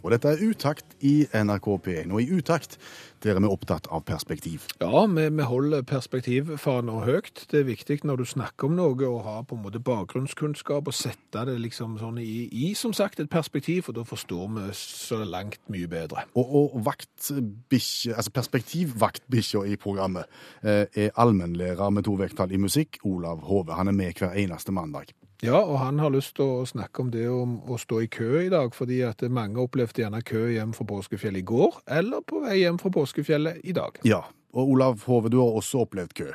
Og 0.04 0.12
dette 0.14 0.36
er 0.36 0.46
Utakt 0.46 0.86
i 1.02 1.24
NRK 1.34 1.72
P1. 1.88 2.14
Og 2.14 2.22
i 2.22 2.30
Utakt 2.38 2.78
der 3.26 3.40
er 3.40 3.42
vi 3.42 3.50
opptatt 3.50 3.88
av 3.90 4.04
perspektiv. 4.06 4.68
Ja, 4.82 5.06
vi, 5.10 5.26
vi 5.34 5.48
holder 5.50 5.86
perspektivfana 5.88 7.00
høyt. 7.08 7.46
Det 7.52 7.64
er 7.64 7.68
viktig 7.70 8.04
når 8.06 8.22
du 8.22 8.26
snakker 8.30 8.70
om 8.70 8.78
noe 8.78 9.10
å 9.10 9.22
ha 9.26 9.40
på 9.48 9.58
en 9.58 9.64
måte 9.66 9.82
bakgrunnskunnskap 9.82 10.92
og 10.92 10.96
sette 10.96 11.46
det 11.50 11.58
liksom 11.64 11.98
sånn 12.02 12.20
i, 12.22 12.46
i 12.54 12.74
som 12.78 12.94
sagt 12.94 13.20
et 13.24 13.32
perspektiv, 13.32 13.88
for 13.88 13.98
da 13.98 14.06
forstår 14.06 14.48
vi 14.60 14.68
så 14.78 15.24
langt 15.26 15.62
mye 15.74 15.90
bedre. 15.90 16.28
Og, 16.38 16.56
og 16.62 16.80
vaktbikkje, 16.86 18.14
altså 18.14 18.36
perspektivvaktbikkja 18.36 19.66
i 19.72 19.78
programmet 19.82 20.30
eh, 20.62 20.86
er 20.86 21.14
allmennlærer 21.22 21.94
med 21.94 22.06
to 22.06 22.18
vekttall 22.22 22.54
i 22.54 22.62
musikk, 22.62 23.02
Olav 23.10 23.42
Hove. 23.50 23.74
Han 23.74 23.90
er 23.90 23.98
med 23.98 24.22
hver 24.22 24.38
eneste 24.38 24.76
mandag. 24.76 25.16
Ja, 25.46 25.60
og 25.62 25.78
han 25.78 26.00
har 26.02 26.10
lyst 26.10 26.36
til 26.40 26.48
å 26.48 26.66
snakke 26.66 27.04
om 27.04 27.12
det 27.14 27.28
om 27.30 27.60
å 27.70 27.78
stå 27.78 28.00
i 28.02 28.10
kø 28.10 28.42
i 28.42 28.50
dag, 28.50 28.74
fordi 28.74 29.02
at 29.06 29.22
mange 29.30 29.62
opplevde 29.62 30.02
gjerne 30.02 30.24
kø 30.26 30.48
hjem 30.50 30.74
fra 30.74 30.88
påskefjellet 30.90 31.44
i 31.44 31.46
går, 31.46 31.78
eller 32.00 32.24
på 32.26 32.42
vei 32.48 32.64
hjem 32.64 32.80
fra 32.82 32.90
påskefjellet 32.96 33.62
i 33.62 33.76
dag. 33.78 34.00
Ja, 34.08 34.24
og 34.56 34.74
Olav 34.74 35.04
Hove, 35.06 35.30
du 35.30 35.38
har 35.44 35.58
også 35.60 35.84
opplevd 35.86 36.16
kø. 36.18 36.32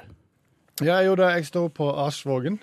Ja, 0.80 1.00
jeg 1.00 1.10
gjorde 1.10 1.26
det. 1.26 1.32
Jeg 1.40 1.48
står 1.50 1.68
på 1.76 1.90
Arsvågen 2.04 2.60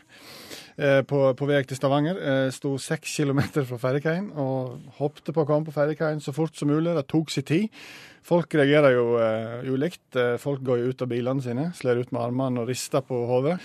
på, 0.77 1.19
på 1.33 1.47
vei 1.49 1.63
til 1.65 1.77
Stavanger. 1.79 2.19
Jeg 2.21 2.53
sto 2.53 2.75
seks 2.81 3.15
kilometer 3.17 3.65
fra 3.65 3.79
ferjekaien 3.81 4.27
og 4.37 4.91
håpte 4.99 5.33
på 5.33 5.41
å 5.41 5.49
komme 5.49 5.65
på 5.65 5.73
ferjekaien 5.73 6.21
så 6.21 6.33
fort 6.35 6.53
som 6.57 6.69
mulig. 6.69 6.93
Det 6.93 7.07
tok 7.09 7.33
sin 7.33 7.47
tid. 7.47 7.81
Folk 8.27 8.51
reagerer 8.59 8.91
jo 8.91 9.03
uh, 9.15 9.63
ulikt. 9.63 10.03
Eh, 10.19 10.35
Folk 10.41 10.63
går 10.67 10.81
jo 10.81 10.89
ut 10.91 11.03
av 11.03 11.07
bilene 11.11 11.43
sine, 11.43 11.69
slår 11.77 12.01
ut 12.03 12.09
med 12.11 12.25
armene 12.25 12.63
og 12.63 12.67
rister 12.67 13.03
på 13.05 13.21
hodet. 13.29 13.55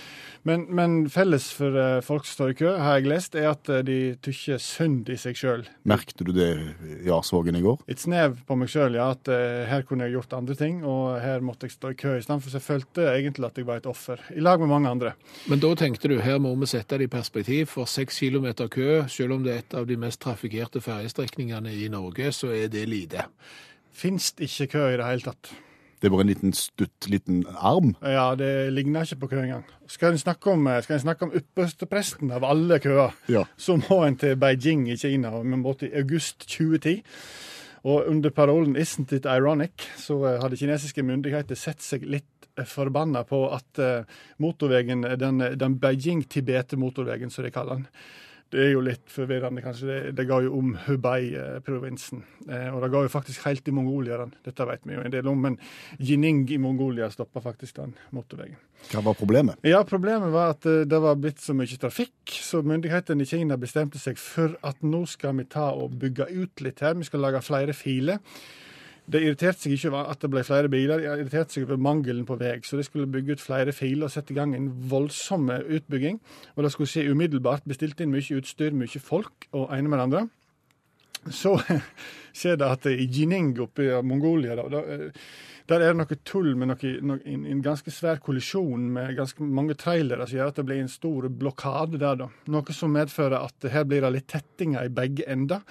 Men, 0.47 0.65
men 0.75 0.95
felles 1.11 1.49
for 1.55 1.75
uh, 1.75 1.99
folk 2.03 2.27
som 2.27 2.37
står 2.37 2.53
i 2.53 2.57
kø, 2.61 2.71
har 2.79 3.01
jeg 3.01 3.11
lest, 3.11 3.37
er 3.39 3.49
at 3.51 3.71
eh, 3.71 3.83
de 3.87 3.97
tykker 4.23 4.61
synd 4.63 5.11
i 5.11 5.17
seg 5.19 5.39
sjøl. 5.39 5.65
Merkte 5.91 6.27
du 6.27 6.31
det 6.35 6.49
i 7.01 7.11
Arsvågen 7.15 7.59
i 7.59 7.63
går? 7.65 7.83
Et 7.91 8.03
snev 8.03 8.39
på 8.47 8.59
meg 8.59 8.71
sjøl, 8.71 8.99
ja. 8.99 9.09
At 9.17 9.31
uh, 9.31 9.65
her 9.71 9.87
kunne 9.89 10.07
jeg 10.07 10.17
gjort 10.17 10.39
andre 10.39 10.57
ting, 10.59 10.81
og 10.87 11.19
her 11.23 11.43
måtte 11.43 11.67
jeg 11.67 11.77
stå 11.77 11.93
i 11.95 11.99
kø 11.99 12.15
istedenfor. 12.21 12.55
Så 12.55 12.61
jeg 12.61 12.69
følte 12.69 13.09
egentlig 13.17 13.51
at 13.51 13.59
jeg 13.59 13.67
var 13.67 13.83
et 13.83 13.91
offer, 13.91 14.23
i 14.31 14.43
lag 14.43 14.63
med 14.63 14.71
mange 14.71 14.95
andre. 14.95 15.15
Men 15.51 15.63
da 15.63 15.73
tenkte 15.79 16.11
du, 16.11 16.21
her 16.23 16.39
må 16.43 16.55
vi 16.63 16.71
sette 16.71 17.02
det 17.03 17.09
i 17.11 17.13
perspektiv, 17.17 17.67
for 17.67 17.91
seks 17.91 18.19
kilometer 18.23 18.71
kø, 18.71 19.03
selv 19.11 19.35
om 19.35 19.43
det 19.45 19.53
er 19.57 19.59
et 19.65 19.75
av 19.75 19.87
de 19.91 19.97
mest 19.99 20.21
trafikkerte 20.23 20.81
ferjestrekningene 20.81 21.75
i 21.75 21.89
Norge, 21.93 22.31
så 22.33 22.53
er 22.55 22.71
det 22.73 22.87
lite. 22.89 23.27
Fins 23.93 24.33
ikke 24.39 24.67
kø 24.77 24.87
i 24.93 24.97
det 25.01 25.07
hele 25.11 25.27
tatt. 25.27 25.53
Det 26.03 26.09
er 26.09 26.15
bare 26.17 26.25
en 26.25 26.31
liten 26.33 26.55
stutt, 26.57 27.07
liten 27.07 27.45
arm. 27.55 27.93
Ja, 28.03 28.33
det 28.35 28.73
ligner 28.75 29.05
ikke 29.07 29.21
på 29.21 29.29
kø 29.31 29.43
engang. 29.45 29.65
Skal 29.87 30.17
en 30.17 30.19
snakke 30.19 30.51
om, 30.51 30.67
skal 30.83 30.97
en 30.97 31.05
snakke 31.05 31.29
om 31.29 31.35
ypperstepresten 31.39 32.33
av 32.35 32.43
alle 32.49 32.79
køer, 32.83 33.13
Ja. 33.31 33.45
så 33.57 33.77
må 33.79 34.01
en 34.07 34.17
til 34.19 34.35
Beijing 34.37 34.89
i 34.91 34.97
Kina, 34.97 35.31
med 35.43 35.59
vi 35.63 35.71
i 35.71 35.79
til 35.79 35.99
august 36.01 36.39
2010. 36.49 37.03
Og 37.83 38.07
under 38.07 38.31
parolen 38.31 38.77
'Isn't 38.77 39.13
it 39.13 39.27
ironic?' 39.27 39.89
så 39.99 40.19
eh, 40.27 40.41
hadde 40.43 40.57
kinesiske 40.57 41.03
myndigheter 41.03 41.59
sett 41.59 41.83
seg 41.83 42.07
litt 42.07 42.47
eh, 42.57 42.65
forbanna 42.65 43.25
på 43.27 43.43
at 43.51 43.79
eh, 43.79 44.05
motorveien, 44.39 45.03
den, 45.19 45.43
den 45.59 45.79
Beijing-Tibet-motorveien, 45.83 47.31
som 47.31 47.45
de 47.45 47.51
kaller 47.51 47.83
den, 47.83 47.89
det 48.53 48.61
er 48.67 48.71
jo 48.75 48.83
litt 48.85 49.09
forvirrende, 49.09 49.63
kanskje. 49.65 49.87
Det, 49.89 50.13
det 50.19 50.27
ga 50.29 50.39
jo 50.45 50.53
om 50.59 50.75
Hubei-provinsen. 50.85 52.21
Eh, 52.49 52.69
og 52.69 52.83
det 52.85 52.91
ga 52.93 53.01
jo 53.07 53.13
faktisk 53.13 53.47
helt 53.49 53.69
i 53.69 53.75
Mongolia. 53.75 54.19
Den. 54.21 54.35
Dette 54.45 54.67
vet 54.69 54.85
vi 54.85 54.99
jo 54.99 55.05
en 55.07 55.15
del 55.15 55.31
om, 55.31 55.41
men 55.47 55.57
Jining 55.99 56.45
i 56.53 56.59
Mongolia 56.61 57.09
stoppa 57.13 57.41
faktisk 57.45 57.81
den 57.81 57.95
motorveien. 58.13 58.61
Hva 58.91 59.01
var 59.07 59.17
problemet? 59.17 59.61
Ja, 59.67 59.83
Problemet 59.89 60.33
var 60.35 60.53
at 60.57 60.67
eh, 60.69 60.83
det 60.89 61.01
var 61.03 61.17
blitt 61.21 61.41
så 61.43 61.57
mye 61.57 61.81
trafikk, 61.81 62.17
så 62.33 62.61
myndighetene 62.67 63.25
i 63.25 63.31
Kina 63.31 63.57
bestemte 63.61 64.01
seg 64.03 64.21
for 64.21 64.57
at 64.67 64.85
nå 64.85 65.05
skal 65.11 65.39
vi 65.41 65.49
ta 65.49 65.71
og 65.73 65.97
bygge 66.03 66.29
ut 66.33 66.65
litt 66.65 66.85
her. 66.85 66.99
Vi 66.99 67.09
skal 67.09 67.25
lage 67.25 67.43
flere 67.47 67.77
filer. 67.77 68.21
Det 69.11 69.19
irriterte 69.19 69.65
seg 69.65 69.75
ikke 69.75 69.91
over 69.91 70.11
at 70.13 70.21
det 70.23 70.31
ble 70.31 70.43
flere 70.47 70.71
biler, 70.71 71.01
det 71.03 71.09
irriterte 71.25 71.57
seg 71.57 71.67
over 71.67 71.81
mangelen 71.83 72.27
på 72.29 72.37
vei. 72.39 72.55
Så 72.63 72.79
de 72.79 72.85
skulle 72.87 73.11
bygge 73.11 73.37
ut 73.37 73.43
flere 73.43 73.75
filer 73.75 74.07
og 74.07 74.15
sette 74.15 74.35
i 74.35 74.37
gang 74.39 74.55
en 74.55 74.71
voldsom 74.91 75.51
utbygging. 75.51 76.21
Og 76.55 76.63
det 76.63 76.73
skulle 76.75 76.91
skje 76.91 77.09
umiddelbart. 77.11 77.67
Bestilte 77.69 78.07
inn 78.07 78.15
mye 78.15 78.39
utstyr, 78.39 78.77
mye 78.77 79.03
folk 79.03 79.49
og 79.51 79.75
ene 79.75 79.91
med 79.91 79.99
det 79.99 80.07
andre. 80.07 80.25
Så 81.31 81.57
skjer 82.39 82.59
det 82.59 82.69
at 82.69 82.87
i 82.91 83.07
Jining 83.07 83.53
oppe 83.63 83.89
i 83.89 83.99
Mongolia 84.07 84.57
da, 84.59 84.69
da, 84.71 84.85
eh, 84.87 85.27
der 85.73 85.83
er 85.83 85.95
det 85.95 86.01
noe 86.03 86.19
tull 86.29 86.51
med 86.59 86.71
noe, 86.71 86.93
noe, 87.09 87.21
en, 87.29 87.45
en 87.49 87.63
ganske 87.65 87.93
svær 87.95 88.21
kollisjon 88.23 88.85
med 88.95 89.15
ganske 89.19 89.45
mange 89.45 89.77
trailere 89.81 90.27
som 90.29 90.39
gjør 90.39 90.53
at 90.53 90.61
det 90.61 90.67
blir 90.69 90.83
en 90.83 90.93
stor 90.93 91.29
blokade 91.29 92.01
der. 92.01 92.19
da. 92.21 92.29
Noe 92.53 92.77
som 92.77 92.93
medfører 92.95 93.39
at 93.41 93.69
her 93.73 93.87
blir 93.89 94.05
det 94.05 94.13
litt 94.19 94.29
tettinger 94.33 94.89
i 94.89 94.93
begge 94.93 95.27
ender. 95.33 95.65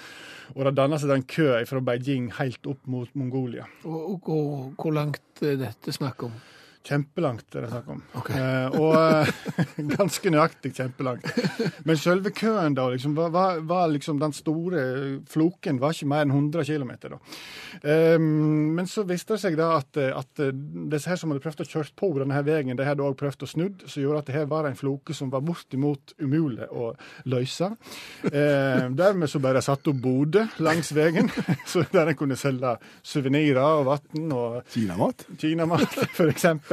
Og 0.56 0.66
det 0.68 0.76
danner 0.80 1.02
seg 1.02 1.14
en 1.16 1.28
kø 1.30 1.52
fra 1.70 1.84
Beijing 1.92 2.32
helt 2.40 2.68
opp 2.68 2.90
mot 2.92 3.12
Mongolia. 3.16 3.68
Og, 3.86 4.00
og, 4.16 4.32
og 4.34 4.82
hvor 4.82 4.98
langt 4.98 5.46
er 5.46 5.62
dette 5.62 5.94
snakk 5.96 6.28
om? 6.28 6.36
Kjempelangt 6.82 7.56
er 7.56 7.66
det 7.66 7.72
snakk 7.74 7.90
om. 7.94 8.04
Eh, 8.32 8.76
og 8.80 8.94
eh, 8.96 9.30
ganske 9.98 10.32
nøyaktig 10.32 10.72
kjempelangt. 10.78 11.26
Men 11.86 11.98
selve 12.00 12.32
køen 12.34 12.76
da, 12.78 12.86
liksom, 12.94 13.16
var, 13.18 13.60
var, 13.68 13.90
liksom 13.92 14.22
den 14.22 14.34
store 14.34 14.84
floken 15.30 15.82
var 15.82 15.96
ikke 15.96 16.08
mer 16.10 16.24
enn 16.26 16.32
100 16.32 16.64
km. 16.70 16.94
Eh, 17.82 18.16
men 18.22 18.88
så 18.90 19.04
viste 19.10 19.36
det 19.36 19.42
seg 19.44 19.58
da 19.60 19.74
at, 19.80 20.00
at 20.00 20.44
disse 20.94 21.12
her 21.12 21.20
som 21.20 21.34
hadde 21.34 21.44
prøvd 21.44 21.66
å 21.66 21.70
kjøre 21.74 21.96
på 21.98 22.12
denne 22.22 22.38
her 22.38 22.48
veien, 22.48 22.78
de 22.78 22.88
hadde 22.88 23.04
også 23.04 23.20
prøvd 23.20 23.46
å 23.46 23.52
snudd, 23.52 23.86
som 23.86 24.06
gjorde 24.06 24.24
at 24.24 24.32
det 24.32 24.38
her 24.38 24.50
var 24.54 24.70
en 24.70 24.80
floke 24.80 25.16
som 25.18 25.34
var 25.34 25.44
bortimot 25.46 26.16
umulig 26.22 26.70
å 26.72 26.94
løse. 27.32 27.74
Eh, 28.32 28.88
dermed 28.96 29.32
så 29.32 29.42
ble 29.44 29.56
det 29.58 29.66
satt 29.68 29.92
opp 29.92 30.02
boder 30.02 30.56
langs 30.64 30.94
veien, 30.96 31.30
der 31.92 32.14
en 32.14 32.20
kunne 32.20 32.40
selge 32.40 32.78
suvenirer 33.04 33.82
og 33.82 33.90
vann 33.92 34.36
og 34.36 34.62
Kinamat? 34.72 35.26
Kinamat, 35.42 36.00
for 36.16 36.32
eksempel. 36.32 36.71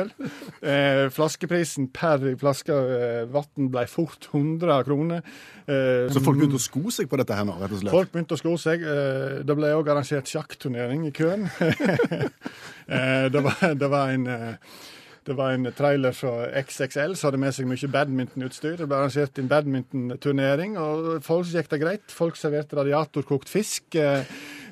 Eh, 0.62 1.04
flaskeprisen 1.14 1.88
per 1.94 2.22
flaske 2.40 2.74
eh, 2.74 3.24
vann 3.32 3.70
ble 3.72 3.84
fort 3.90 4.28
100 4.32 4.82
kroner. 4.88 5.22
Eh, 5.66 6.08
Så 6.14 6.22
folk 6.24 6.38
begynte 6.40 6.58
å 6.60 6.62
sko 6.62 6.90
seg 6.94 7.08
på 7.10 7.18
dette 7.20 7.34
her 7.38 7.44
nå, 7.48 7.56
rett 7.60 7.72
og 7.74 7.82
slett? 7.82 7.94
Folk 7.94 8.12
begynte 8.14 8.36
å 8.38 8.42
sko 8.42 8.56
seg. 8.60 8.82
Eh, 8.84 9.40
Det 9.48 9.56
ble 9.58 9.72
òg 9.78 9.88
arrangert 9.92 10.30
sjakkturnering 10.30 11.06
i 11.08 11.14
køen. 11.16 11.48
Eh, 12.88 13.26
Det 13.28 13.42
var, 13.44 13.74
det 13.76 13.88
var 13.92 14.08
en 14.14 14.26
eh, 14.32 14.54
det 15.28 15.34
var 15.36 15.52
en 15.52 15.68
trailer 15.76 16.14
fra 16.16 16.46
XXL 16.56 17.12
som 17.18 17.28
hadde 17.28 17.40
med 17.42 17.52
seg 17.52 17.66
mye 17.68 17.88
badmintonutstyr. 17.92 18.78
Det 18.80 18.86
ble 18.88 18.96
arrangert 18.96 19.36
en 19.42 19.50
badmintonturnering, 19.50 20.78
og 20.80 21.18
folk 21.26 21.50
gikk 21.52 21.68
det 21.74 21.80
greit. 21.82 22.06
Folk 22.16 22.38
serverte 22.40 22.78
radiatorkokt 22.80 23.50
fisk. 23.52 23.92
Eh, 24.00 24.24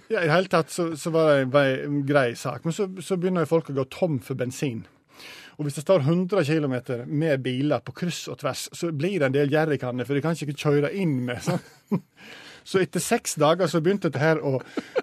Ja, 0.08 0.20
I 0.22 0.28
det 0.28 0.32
hele 0.36 0.46
tatt 0.48 0.70
så, 0.70 0.84
så 0.96 1.10
var 1.10 1.42
det 1.42 1.62
en 1.84 1.96
grei 2.06 2.28
sak. 2.38 2.62
Men 2.64 2.72
så, 2.72 2.84
så 3.02 3.16
begynner 3.18 3.44
folk 3.50 3.68
å 3.72 3.74
gå 3.74 3.84
tom 3.90 4.20
for 4.22 4.38
bensin. 4.38 4.84
Og 5.56 5.66
hvis 5.66 5.78
det 5.78 5.86
står 5.86 6.04
100 6.04 6.44
km 6.44 6.74
med 7.06 7.42
biler 7.44 7.84
på 7.84 7.94
kryss 7.96 8.26
og 8.28 8.40
tvers, 8.42 8.68
så 8.72 8.92
blir 8.92 9.20
det 9.20 9.30
en 9.30 9.36
del 9.36 9.52
jerrykanner, 9.52 10.04
for 10.04 10.14
de 10.14 10.24
kan 10.24 10.36
ikke 10.36 10.56
kjøre 10.56 10.92
inn 10.94 11.22
med. 11.28 11.40
sånn. 11.44 12.02
Så 12.66 12.80
etter 12.82 12.98
seks 12.98 13.36
dager 13.38 13.68
så 13.70 13.78
begynte 13.78 14.10
det 14.10 14.18
her 14.18 14.40
å 14.42 14.56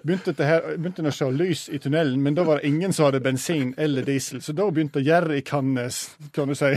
begynte 0.04 0.34
det 0.36 0.44
her, 0.44 0.66
begynte 0.76 1.00
det 1.00 1.14
å 1.14 1.16
se 1.16 1.28
lys 1.32 1.62
i 1.72 1.78
tunnelen, 1.80 2.18
men 2.20 2.36
da 2.36 2.44
var 2.44 2.60
det 2.60 2.68
ingen 2.68 2.92
som 2.92 3.06
hadde 3.06 3.22
bensin 3.24 3.70
eller 3.80 4.04
diesel. 4.04 4.42
Så 4.44 4.52
da 4.52 4.66
begynte 4.68 5.00
jerrykannes, 5.00 6.02
kan 6.36 6.52
du 6.52 6.58
si. 6.58 6.74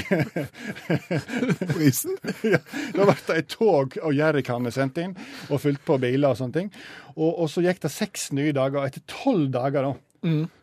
Prisen? 1.74 2.16
ja, 2.54 2.62
da 2.96 3.04
ble 3.04 3.18
det 3.28 3.36
et 3.36 3.52
tog 3.52 4.00
av 4.00 4.16
jerrykanner 4.16 4.72
sendt 4.72 5.04
inn, 5.04 5.18
og 5.52 5.60
fylt 5.66 5.84
på 5.84 6.00
biler 6.00 6.32
og 6.32 6.40
sånne 6.40 6.62
ting. 6.62 6.72
Og, 7.18 7.34
og 7.34 7.52
så 7.52 7.66
gikk 7.68 7.84
det 7.84 7.92
seks 7.92 8.30
nye 8.38 8.56
dager, 8.56 8.80
og 8.80 8.88
etter 8.88 9.04
tolv 9.12 9.52
dager 9.52 9.90
da, 9.90 9.94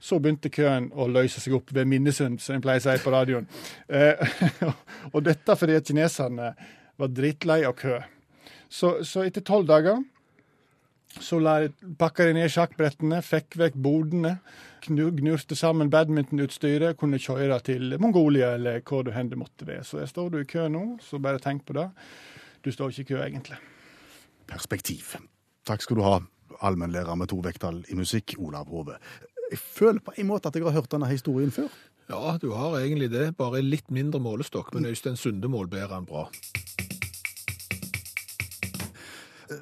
så 0.01 0.19
begynte 0.19 0.51
køen 0.53 0.91
å 0.93 1.07
løse 1.11 1.41
seg 1.41 1.55
opp 1.57 1.73
ved 1.75 1.87
Minnesund, 1.91 2.41
som 2.43 2.57
en 2.57 2.65
pleier 2.65 2.83
å 2.83 2.87
si 2.87 3.05
på 3.05 3.13
radioen. 3.15 3.47
Eh, 3.89 4.19
og 5.15 5.23
dette 5.27 5.57
fordi 5.57 5.79
at 5.79 5.87
kineserne 5.89 6.55
var 6.97 7.13
drittlei 7.15 7.63
av 7.65 7.77
kø. 7.79 8.01
Så, 8.69 8.97
så 9.07 9.23
etter 9.27 9.45
tolv 9.47 9.69
dager 9.71 10.03
så 11.21 11.39
la, 11.39 11.69
pakka 11.99 12.27
de 12.27 12.35
ned 12.35 12.51
sjakkbrettene, 12.51 13.21
fikk 13.23 13.59
vekk 13.61 13.77
bodene, 13.79 14.37
gnurte 14.85 15.57
sammen 15.57 15.91
badmintonutstyret, 15.93 16.99
kunne 16.99 17.21
kjøre 17.23 17.61
til 17.65 17.95
Mongolia 18.03 18.55
eller 18.59 18.83
hvor 18.83 19.05
du 19.07 19.13
hen 19.15 19.31
det 19.31 19.39
måtte 19.39 19.69
være. 19.69 19.85
Så 19.87 20.03
står 20.11 20.33
du 20.33 20.41
i 20.41 20.49
kø 20.49 20.67
nå, 20.73 20.85
så 21.05 21.21
bare 21.23 21.43
tenk 21.43 21.65
på 21.69 21.77
det. 21.79 21.87
Du 22.65 22.73
står 22.73 22.91
ikke 22.91 23.05
i 23.05 23.11
kø, 23.13 23.21
egentlig. 23.23 23.61
Perspektiv. 24.51 25.15
Takk 25.65 25.85
skal 25.85 26.01
du 26.01 26.05
ha, 26.05 26.19
allmennlærer 26.67 27.17
med 27.17 27.31
to 27.31 27.39
vekttall 27.45 27.85
i 27.89 27.97
musikk, 27.99 28.37
Olav 28.43 28.69
Hove. 28.73 28.99
Jeg 29.51 29.59
føler 29.61 30.01
på 30.05 30.15
en 30.19 30.31
måte 30.31 30.49
at 30.49 30.57
jeg 30.57 30.65
har 30.65 30.77
hørt 30.77 30.91
denne 30.93 31.11
historien 31.11 31.53
før. 31.55 31.69
Ja, 32.11 32.37
du 32.41 32.51
har 32.53 32.77
egentlig 32.81 33.11
det, 33.13 33.31
bare 33.37 33.63
litt 33.65 33.91
mindre 33.95 34.21
målestokk, 34.21 34.75
men 34.77 34.89
Øystein 34.91 35.17
Sunde 35.17 35.49
målbærer 35.49 35.95
han 35.97 36.09
bra. 36.09 36.27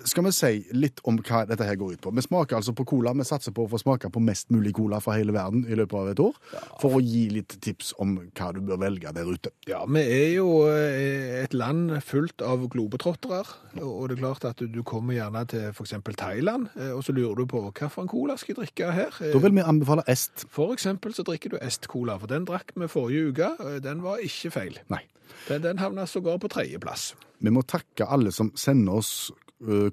Skal 0.09 0.27
vi 0.27 0.33
si 0.35 0.51
litt 0.77 1.01
om 1.09 1.19
hva 1.19 1.43
dette 1.49 1.67
her 1.67 1.79
går 1.81 1.97
ut 1.97 2.03
på? 2.05 2.13
Vi 2.15 2.25
smaker 2.25 2.59
altså 2.59 2.75
på 2.77 2.87
cola. 2.89 3.15
Vi 3.19 3.27
satser 3.27 3.55
på 3.55 3.67
å 3.67 3.71
få 3.73 3.81
smake 3.81 4.11
på 4.13 4.23
mest 4.23 4.51
mulig 4.55 4.75
cola 4.77 5.01
fra 5.03 5.17
hele 5.19 5.35
verden 5.35 5.65
i 5.67 5.79
løpet 5.79 5.99
av 5.99 6.11
et 6.13 6.23
år, 6.23 6.39
for 6.81 6.99
å 6.99 7.03
gi 7.03 7.25
litt 7.35 7.57
tips 7.65 7.93
om 8.03 8.15
hva 8.21 8.51
du 8.55 8.61
bør 8.67 8.81
velge 8.85 9.13
der 9.17 9.29
ute. 9.29 9.53
Ja, 9.71 9.83
vi 9.91 10.03
er 10.03 10.29
jo 10.37 10.49
eh, 10.71 11.43
et 11.43 11.57
land 11.57 11.95
fullt 12.07 12.45
av 12.47 12.67
globetrottere, 12.73 13.43
og 13.83 14.11
det 14.11 14.19
er 14.19 14.23
klart 14.23 14.47
at 14.53 14.63
du 14.63 14.81
kommer 14.87 15.17
gjerne 15.17 15.45
til 15.51 15.71
eksempel 15.73 16.17
Thailand, 16.19 16.71
eh, 16.79 16.93
og 16.95 17.05
så 17.07 17.15
lurer 17.17 17.43
du 17.43 17.51
på 17.51 17.65
hva 17.67 17.91
for 17.91 18.05
en 18.05 18.13
cola 18.13 18.39
skal 18.41 18.55
jeg 18.55 18.61
drikke 18.63 18.93
her? 18.95 19.19
Da 19.35 19.43
vil 19.43 19.57
vi 19.57 19.67
anbefale 19.67 20.07
Est. 20.11 20.47
For 20.53 20.75
eksempel 20.75 21.15
så 21.17 21.25
drikker 21.27 21.55
du 21.55 21.61
Est-cola, 21.63 22.19
for 22.21 22.31
den 22.31 22.47
drakk 22.49 22.75
vi 22.77 22.91
forrige 22.91 23.33
uke, 23.33 23.51
eh, 23.65 23.81
den 23.85 24.05
var 24.05 24.23
ikke 24.23 24.53
feil. 24.55 24.79
Nei. 24.93 25.05
Den, 25.49 25.63
den 25.65 25.81
havna 25.83 26.07
sågar 26.07 26.39
på 26.39 26.51
tredjeplass. 26.53 27.13
Vi 27.43 27.51
må 27.51 27.65
takke 27.67 28.07
alle 28.07 28.31
som 28.35 28.53
sender 28.55 29.01
oss 29.01 29.33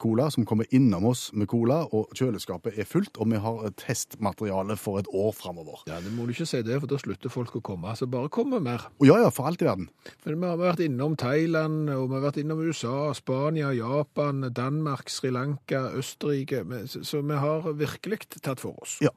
cola, 0.01 0.29
som 0.33 0.45
kommer 0.49 0.69
innom 0.75 1.05
oss 1.09 1.29
med 1.33 1.49
cola, 1.51 1.81
og 1.95 2.13
kjøleskapet 2.17 2.79
er 2.79 2.87
fullt, 2.89 3.19
og 3.21 3.29
vi 3.31 3.41
har 3.41 3.67
testmateriale 3.79 4.77
for 4.79 5.01
et 5.01 5.09
år 5.13 5.33
framover. 5.37 5.83
Ja, 5.89 5.99
det 6.03 6.13
må 6.15 6.25
du 6.25 6.33
ikke 6.33 6.47
si 6.49 6.61
det, 6.65 6.79
for 6.81 6.89
da 6.91 6.99
slutter 7.01 7.33
folk 7.33 7.57
å 7.59 7.63
komme, 7.65 7.93
så 7.97 8.07
bare 8.09 8.31
kom 8.33 8.51
med 8.53 8.65
mer. 8.65 8.87
Ja, 9.05 9.19
ja, 9.21 9.29
for 9.33 9.49
alt 9.49 9.61
i 9.61 9.67
verden. 9.67 9.89
Men 10.25 10.39
vi 10.41 10.49
har 10.49 10.59
vært 10.61 10.83
innom 10.85 11.17
Thailand, 11.19 11.91
og 11.93 12.07
vi 12.09 12.17
har 12.17 12.25
vært 12.29 12.41
innom 12.41 12.63
USA, 12.65 13.11
Spania, 13.17 13.71
Japan, 13.77 14.47
Danmark, 14.55 15.11
Sri 15.13 15.33
Lanka, 15.35 15.89
Østerrike, 15.99 16.63
så 16.89 17.03
så 17.09 17.21
vi 17.25 17.39
har 17.41 17.65
virkelig 17.73 18.19
tatt 18.41 18.61
for 18.61 18.77
oss. 18.81 18.99
Ja. 19.03 19.11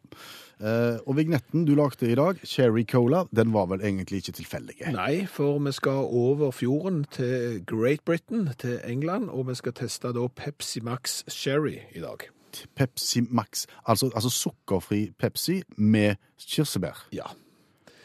Eh, 0.63 0.99
og 1.07 1.17
vignetten 1.19 1.65
du 1.67 1.75
lagde 1.75 2.07
i 2.07 2.15
dag, 2.15 2.39
Cherry 2.47 2.85
Cola, 2.87 3.25
den 3.35 3.51
var 3.53 3.67
vel 3.67 3.81
egentlig 3.83 4.21
ikke 4.23 4.37
tilfeldig. 4.39 4.77
Nei, 4.95 5.25
for 5.27 5.59
vi 5.59 5.73
skal 5.75 6.07
over 6.07 6.53
fjorden 6.55 7.03
til 7.11 7.65
Great 7.67 8.05
Britain, 8.07 8.49
til 8.59 8.79
England, 8.87 9.31
og 9.31 9.49
vi 9.49 9.57
skal 9.59 9.75
teste 9.75 10.13
da 10.15 10.29
Pepsi 10.29 10.81
Max 10.81 11.25
Sherry 11.27 11.81
i 11.97 12.05
dag. 12.05 12.29
Pepsi 12.77 13.25
Max, 13.31 13.67
altså, 13.87 14.11
altså 14.15 14.31
sukkerfri 14.31 15.11
Pepsi 15.19 15.63
med 15.77 16.15
kirsebær. 16.39 17.09
Ja. 17.13 17.27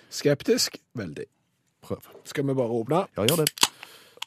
Skeptisk? 0.10 0.78
Veldig. 0.96 1.30
Prøv. 1.82 2.02
Skal 2.26 2.48
vi 2.48 2.54
bare 2.54 2.68
åpne? 2.68 3.06
Ja, 3.18 3.22
gjør 3.22 3.46
det. 3.46 3.54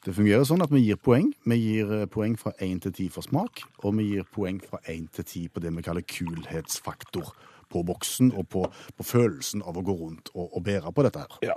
Det 0.06 0.14
fungerer 0.14 0.46
sånn 0.46 0.62
at 0.62 0.70
vi 0.70 0.86
gir 0.86 0.96
poeng. 1.02 1.32
Vi 1.50 1.58
gir 1.58 1.90
eh, 1.92 2.06
poeng 2.08 2.38
fra 2.38 2.54
1 2.62 2.86
til 2.86 2.92
10 2.94 3.14
for 3.18 3.26
smak, 3.26 3.66
og 3.82 3.98
vi 3.98 4.12
gir 4.14 4.28
poeng 4.32 4.62
fra 4.62 4.78
1 4.86 5.10
til 5.18 5.24
10 5.24 5.48
på 5.48 5.60
det 5.66 5.74
vi 5.74 5.82
kaller 5.82 6.06
kulhetsfaktor 6.06 7.34
på 7.70 7.82
boksen, 7.86 8.32
og 8.36 8.48
på, 8.52 8.64
på 8.96 9.06
følelsen 9.06 9.62
av 9.66 9.78
å 9.78 9.84
gå 9.86 9.94
rundt 9.96 10.32
og, 10.34 10.48
og 10.48 10.64
bære 10.66 10.92
på 10.94 11.04
dette 11.06 11.22
her. 11.22 11.36
Ja. 11.46 11.56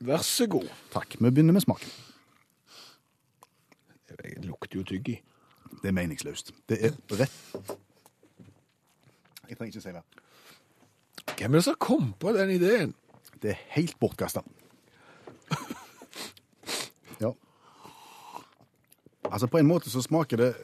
Vær 0.00 0.24
så 0.24 0.46
god. 0.48 0.68
Takk. 0.94 1.18
Vi 1.20 1.28
begynner 1.28 1.56
med 1.56 1.64
smaken. 1.66 1.90
Det 4.10 4.44
lukter 4.44 4.80
jo 4.80 4.86
tygg 4.88 5.12
i. 5.12 5.18
Det 5.82 5.90
er 5.90 5.96
meningsløst. 5.96 6.54
Det 6.68 6.80
er 6.84 6.96
rett 7.20 7.76
Jeg 9.48 9.58
trenger 9.58 9.70
ikke 9.74 9.84
si 9.84 9.92
mer. 9.92 10.04
Hvem 11.36 11.54
er 11.54 11.60
det 11.60 11.66
som 11.66 11.78
kom 11.80 12.10
på 12.20 12.32
den 12.36 12.52
ideen? 12.54 12.94
Det 13.42 13.54
er 13.54 13.62
helt 13.76 13.96
bortkasta. 14.00 14.42
Ja. 17.20 17.34
Altså, 19.24 19.46
på 19.46 19.58
en 19.58 19.68
måte 19.68 19.90
så 19.90 20.02
smaker 20.02 20.36
det 20.36 20.54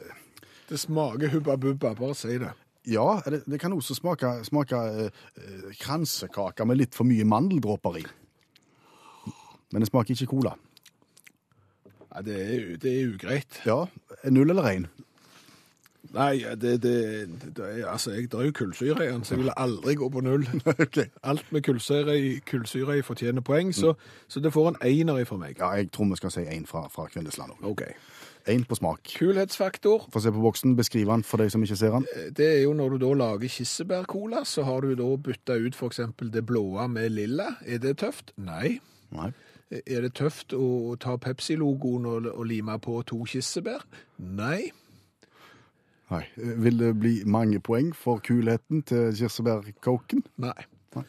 Det 0.69 0.79
smaker 0.79 1.29
hubba 1.29 1.55
bubba, 1.55 1.93
bare 1.93 2.15
si 2.15 2.37
det. 2.41 2.51
Ja, 2.87 3.19
det, 3.25 3.41
det 3.45 3.59
kan 3.59 3.73
også 3.75 3.97
smake, 3.97 4.29
smake 4.47 4.77
eh, 4.77 5.09
eh, 5.37 5.65
kransekake 5.81 6.65
med 6.65 6.79
litt 6.79 6.95
for 6.95 7.07
mye 7.09 7.25
mandeldråper 7.27 7.99
i. 7.99 8.05
Men 9.73 9.83
det 9.83 9.89
smaker 9.89 10.15
ikke 10.15 10.31
cola. 10.31 10.53
Ja, 12.13 12.23
det 12.23 12.37
er, 12.39 12.69
det 12.79 12.93
er 12.93 13.11
ugreit. 13.11 13.59
Ja, 13.67 13.83
null 14.31 14.55
eller 14.55 14.71
én? 14.71 14.87
Nei, 16.15 16.37
det, 16.55 16.83
det, 16.83 16.93
det 17.57 17.65
er, 17.65 17.87
altså, 17.91 18.11
jeg 18.11 18.31
drar 18.31 18.45
jo 18.47 18.51
kullsyre 18.55 19.05
i 19.05 19.11
den, 19.11 19.23
så 19.23 19.35
jeg 19.35 19.43
vil 19.43 19.51
aldri 19.57 19.95
gå 19.95 20.09
på 20.09 20.21
null. 20.23 20.47
Alt 21.23 21.51
med 21.51 21.61
kullsyre 21.61 22.15
i, 22.19 22.37
kullsyre 22.39 22.97
i 22.97 23.01
fortjener 23.01 23.41
poeng, 23.41 23.75
så, 23.75 23.93
så 24.27 24.39
det 24.39 24.53
får 24.53 24.69
en 24.69 24.79
einer 24.81 25.25
for 25.25 25.37
meg. 25.37 25.59
Ja, 25.59 25.73
jeg 25.75 25.91
tror 25.91 26.07
vi 26.13 26.15
skal 26.15 26.31
si 26.31 26.45
én 26.47 26.65
fra, 26.65 26.87
fra 26.87 27.09
Kvinnesland 27.11 27.51
òg. 27.57 27.67
Ok. 27.73 27.83
Én 28.47 28.63
på 28.63 28.77
smak. 28.79 29.01
Kulhetsfaktor, 29.17 30.07
Få 30.13 30.21
se 30.23 30.31
på 30.31 30.41
boksen, 30.41 30.75
beskriv 30.77 31.09
den 31.11 31.23
for 31.27 31.41
deg 31.41 31.51
som 31.51 31.63
ikke 31.63 31.75
ser 31.75 31.91
den. 31.97 32.05
det 32.37 32.47
er 32.47 32.61
jo 32.63 32.73
når 32.73 32.95
du 32.95 32.97
da 33.03 33.13
lager 33.13 33.51
kirsebærcola, 33.51 34.45
så 34.45 34.63
har 34.63 34.81
du 34.81 34.95
da 34.95 35.09
bytta 35.17 35.57
ut 35.59 35.75
eksempel 35.87 36.31
det 36.31 36.45
blåa 36.45 36.87
med 36.87 37.09
lilla. 37.11 37.57
Er 37.65 37.77
det 37.83 37.97
tøft? 37.97 38.31
Nei. 38.37 38.79
Nei. 39.11 39.31
Er 39.71 40.01
det 40.01 40.13
tøft 40.15 40.53
å 40.55 40.95
ta 40.95 41.17
Pepsi-logoen 41.17 42.05
og, 42.07 42.27
og 42.31 42.45
lime 42.47 42.79
på 42.79 43.01
to 43.03 43.25
kirsebær? 43.27 43.83
Nei. 44.17 44.71
Nei. 46.09 46.23
Vil 46.37 46.79
det 46.79 46.93
bli 46.99 47.13
mange 47.25 47.59
poeng 47.59 47.91
for 47.95 48.23
kulheten 48.23 48.85
til 48.87 49.11
kirsebærkoken? 49.11 50.23
Nei. 50.39 50.55
Nei. 50.95 51.03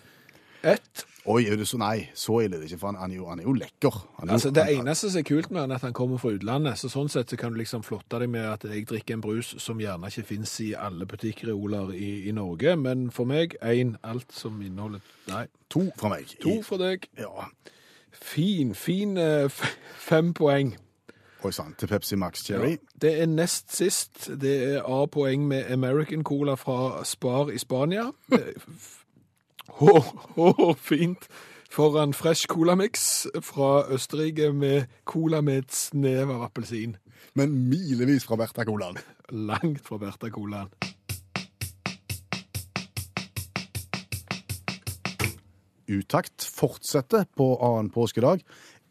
Ett. 0.62 1.04
Oi, 1.28 1.44
er 1.46 1.56
det 1.60 1.66
så, 1.68 1.76
nei, 1.78 2.08
så 2.16 2.38
ille 2.40 2.56
er 2.56 2.60
det 2.62 2.70
ikke, 2.70 2.78
for 2.80 2.86
han, 2.88 2.96
han, 3.02 3.10
er, 3.12 3.16
jo, 3.16 3.26
han 3.28 3.38
er 3.38 3.44
jo 3.44 3.52
lekker. 3.52 3.94
Er 4.22 4.26
jo- 4.26 4.32
Altså, 4.32 4.50
det 4.50 4.64
han- 4.64 4.86
eneste 4.86 5.10
som 5.10 5.18
er 5.18 5.22
kult 5.28 5.50
med 5.50 5.60
han, 5.60 5.70
er 5.70 5.74
at 5.74 5.80
han 5.82 5.92
kommer 5.92 6.16
fra 6.18 6.30
utlandet. 6.30 6.78
Så 6.78 6.88
sånn 6.88 7.08
sett 7.10 7.28
så 7.30 7.36
kan 7.36 7.52
du 7.52 7.58
liksom 7.58 7.82
flotte 7.84 8.18
deg 8.18 8.30
med 8.30 8.46
at 8.46 8.64
jeg 8.64 8.86
drikker 8.88 9.14
en 9.14 9.20
brus 9.20 9.54
som 9.58 9.78
gjerne 9.78 10.06
ikke 10.08 10.24
finnes 10.26 10.60
i 10.60 10.72
alle 10.74 11.06
butikkreoler 11.06 11.92
i, 11.94 12.28
i 12.28 12.32
Norge. 12.32 12.76
Men 12.76 13.10
for 13.10 13.24
meg, 13.24 13.56
én 13.62 13.96
alt 14.02 14.32
som 14.32 14.60
inneholder 14.62 15.00
Nei, 15.28 15.46
To 15.70 15.90
fra 15.98 16.08
meg. 16.08 16.26
to 16.40 16.62
for 16.62 16.76
deg. 16.78 17.06
Ja. 17.18 17.28
Fin, 18.12 18.74
fin 18.74 19.16
eh, 19.18 19.48
fem 19.98 20.32
poeng. 20.34 20.76
Oi 21.44 21.50
sann, 21.52 21.74
til 21.78 21.86
Pepsi 21.86 22.16
Max 22.16 22.40
Cherry. 22.46 22.78
Det 23.00 23.20
er 23.22 23.26
nest 23.26 23.70
sist. 23.76 24.26
Det 24.40 24.56
er 24.74 24.82
A-poeng 24.82 25.44
med 25.46 25.70
American 25.70 26.24
Cola 26.24 26.54
fra 26.56 27.04
Spar 27.04 27.50
i 27.54 27.58
Spania. 27.58 28.08
Hå, 29.68 30.74
fint. 30.80 31.28
Foran 31.70 32.14
Fresh 32.16 32.48
Colamix 32.48 33.26
fra 33.44 33.84
Østerrike 33.92 34.52
med 34.52 34.86
cola 35.04 35.42
med 35.44 35.58
et 35.58 35.74
snev 35.74 36.30
av 36.32 36.46
appelsin. 36.46 36.96
Men 37.36 37.52
milevis 37.68 38.24
fra 38.24 38.38
Berta 38.40 38.64
Colaen. 38.64 38.96
Langt 39.30 39.84
fra 39.84 39.98
Berta 40.00 40.30
Colaen. 40.32 40.72
Utakt 45.88 46.44
fortsetter 46.44 47.28
på 47.36 47.52
annen 47.64 47.92
påskedag. 47.92 48.42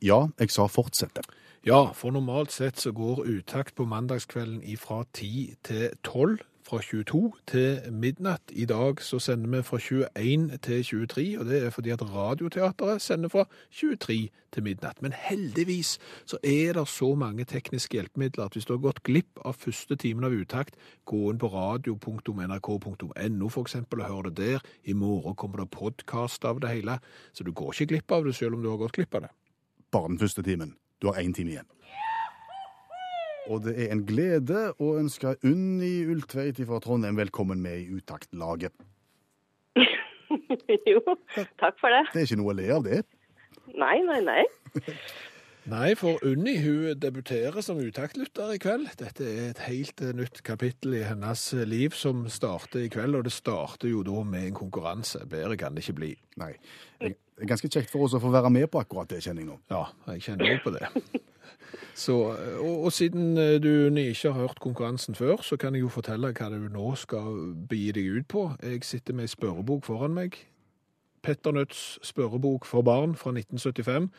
Ja, 0.01 0.27
jeg 0.39 0.53
sa 0.53 0.69
fortsette. 0.69 1.25
Ja, 1.65 1.91
for 1.97 2.13
normalt 2.13 2.53
sett 2.53 2.79
så 2.79 2.93
går 2.95 3.25
uttakt 3.25 3.75
på 3.75 3.85
mandagskvelden 3.89 4.61
fra 4.79 5.01
ti 5.13 5.55
til 5.65 5.89
12, 6.05 6.37
fra 6.67 6.81
22 6.83 7.33
til 7.47 7.79
midnatt. 7.91 8.51
I 8.51 8.65
dag 8.67 9.01
så 9.01 9.19
sender 9.23 9.49
vi 9.57 9.63
fra 9.63 9.77
21 9.79 10.57
til 10.57 10.83
23, 10.83 11.39
og 11.39 11.45
det 11.45 11.65
er 11.65 11.69
fordi 11.69 11.93
at 11.95 12.03
Radioteateret 12.03 13.01
sender 13.01 13.29
fra 13.31 13.45
23 13.71 14.29
til 14.51 14.63
midnatt. 14.63 15.01
Men 15.01 15.13
heldigvis 15.15 15.99
så 16.25 16.37
er 16.43 16.73
det 16.73 16.87
så 16.87 17.15
mange 17.15 17.45
tekniske 17.45 17.97
hjelpemidler 17.97 18.45
at 18.45 18.53
hvis 18.53 18.65
du 18.65 18.73
har 18.73 18.83
gått 18.83 19.03
glipp 19.07 19.39
av 19.45 19.55
første 19.55 19.95
timen 19.95 20.27
av 20.27 20.35
utakt, 20.35 20.75
gå 21.05 21.31
inn 21.31 21.39
på 21.39 21.47
radio.nrk.no 21.53 23.51
eksempel 23.63 24.03
og 24.03 24.11
hør 24.11 24.29
det 24.29 24.35
der. 24.37 24.59
I 24.83 24.93
morgen 24.93 25.35
kommer 25.35 25.63
det 25.63 25.71
podkast 25.71 26.45
av 26.45 26.59
det 26.59 26.69
hele, 26.73 26.99
så 27.33 27.43
du 27.43 27.51
går 27.51 27.73
ikke 27.73 27.93
glipp 27.93 28.11
av 28.11 28.27
det 28.27 28.35
selv 28.35 28.59
om 28.59 28.63
du 28.63 28.69
har 28.69 28.81
gått 28.83 28.99
glipp 28.99 29.15
av 29.15 29.27
det. 29.27 29.33
Bare 29.91 30.11
den 30.11 30.19
første 30.19 30.43
timen. 30.43 30.75
Du 31.01 31.07
har 31.07 31.21
én 31.21 31.33
time 31.33 31.51
igjen. 31.55 31.67
Og 33.47 33.63
det 33.63 33.77
er 33.79 33.93
en 33.95 34.03
glede 34.07 34.63
å 34.83 34.93
ønske 34.99 35.37
Unni 35.47 36.01
Ulltveit 36.11 36.59
fra 36.67 36.81
Trondheim 36.83 37.15
velkommen 37.19 37.61
med 37.63 37.79
i 37.79 37.95
Utakt-laget. 37.95 38.75
jo, 40.91 40.99
takk 41.61 41.79
for 41.79 41.93
det. 41.93 42.03
Det 42.11 42.21
er 42.21 42.27
ikke 42.27 42.39
noe 42.41 42.51
å 42.51 42.57
le 42.57 42.67
av, 42.75 42.83
det. 42.83 42.99
Nei, 43.77 43.95
nei, 44.03 44.19
nei. 44.25 44.43
Nei, 45.67 45.97
for 45.99 46.15
Unni 46.23 46.53
hun 46.63 46.95
debuterer 46.95 47.59
som 47.63 47.79
utaktlytter 47.83 48.53
i 48.55 48.59
kveld. 48.63 48.87
Dette 49.01 49.25
er 49.27 49.49
et 49.49 49.63
helt 49.65 49.99
eh, 49.99 50.13
nytt 50.15 50.39
kapittel 50.47 50.95
i 50.95 51.01
hennes 51.03 51.41
eh, 51.57 51.65
liv 51.67 51.91
som 51.91 52.21
starter 52.31 52.85
i 52.85 52.91
kveld, 52.91 53.17
og 53.19 53.25
det 53.27 53.33
starter 53.35 53.91
jo 53.91 53.99
da 54.07 54.23
med 54.23 54.45
en 54.47 54.55
konkurranse. 54.55 55.25
Bedre 55.27 55.59
kan 55.59 55.75
det 55.75 55.83
ikke 55.83 55.97
bli. 55.99 56.13
Nei. 56.39 56.53
Det 57.03 57.11
er 57.43 57.51
ganske 57.51 57.67
kjekt 57.67 57.91
for 57.91 58.07
oss 58.07 58.15
å 58.15 58.23
få 58.23 58.31
være 58.31 58.53
med 58.55 58.69
på 58.71 58.79
akkurat 58.79 59.11
det, 59.11 59.19
kjenner 59.27 59.43
jeg 59.43 59.51
nå. 59.51 59.59
Ja, 59.67 59.83
jeg 60.13 60.23
kjenner 60.29 60.55
jo 60.55 60.63
på 60.63 60.75
det. 60.77 60.87
Så, 61.97 62.15
og, 62.61 62.83
og 62.83 62.91
siden 62.93 63.37
eh, 63.37 63.57
du 63.63 63.89
ikke 63.89 64.31
har 64.31 64.39
hørt 64.39 64.59
konkurransen 64.59 65.15
før, 65.15 65.41
så 65.41 65.57
kan 65.57 65.75
jeg 65.75 65.81
jo 65.81 65.89
fortelle 65.89 66.33
hva 66.33 66.49
du 66.53 66.67
nå 66.71 66.93
skal 66.95 67.55
begi 67.69 67.91
deg 67.97 68.11
ut 68.19 68.27
på. 68.27 68.43
Jeg 68.63 68.83
sitter 68.85 69.17
med 69.17 69.27
ei 69.27 69.33
spørrebok 69.33 69.85
foran 69.85 70.15
meg. 70.17 70.37
Petter 71.25 71.51
Nødts 71.51 71.99
spørrebok 72.07 72.65
for 72.65 72.81
barn 72.81 73.15
fra 73.15 73.33
1975. 73.33 74.11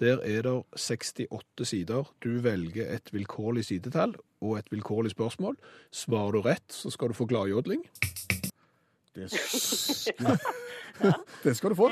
Der 0.00 0.18
er 0.24 0.42
det 0.42 0.62
68 0.76 1.68
sider. 1.68 2.08
Du 2.24 2.40
velger 2.40 2.94
et 2.94 3.12
vilkårlig 3.12 3.64
sidetall 3.64 4.16
og 4.40 4.58
et 4.58 4.72
vilkårlig 4.72 5.10
spørsmål. 5.10 5.56
Svarer 5.92 6.32
du 6.32 6.40
rett, 6.40 6.72
så 6.72 6.90
skal 6.90 7.08
du 7.08 7.14
få 7.14 7.26
gladjodling. 7.26 7.84
Det, 9.14 9.30
det 11.44 11.56
skal 11.56 11.70
du 11.72 11.76
få. 11.78 11.90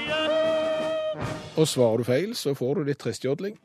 Og 1.54 1.68
svarer 1.70 2.00
du 2.02 2.04
feil, 2.08 2.32
så 2.34 2.54
får 2.58 2.80
du 2.80 2.88
litt 2.88 2.98
tristjodling. 2.98 3.58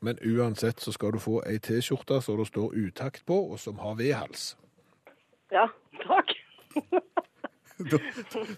Men 0.00 0.18
uansett 0.22 0.80
så 0.80 0.92
skal 0.94 1.16
du 1.16 1.18
få 1.22 1.40
ei 1.50 1.58
T-skjorte 1.58 2.20
som 2.22 2.38
det 2.38 2.46
står 2.52 2.76
utakt 2.78 3.24
på, 3.26 3.38
og 3.52 3.58
som 3.58 3.80
har 3.82 3.96
V-hals. 3.98 4.52
Ja, 5.50 5.66
takk. 6.04 6.34
Da, 7.78 7.98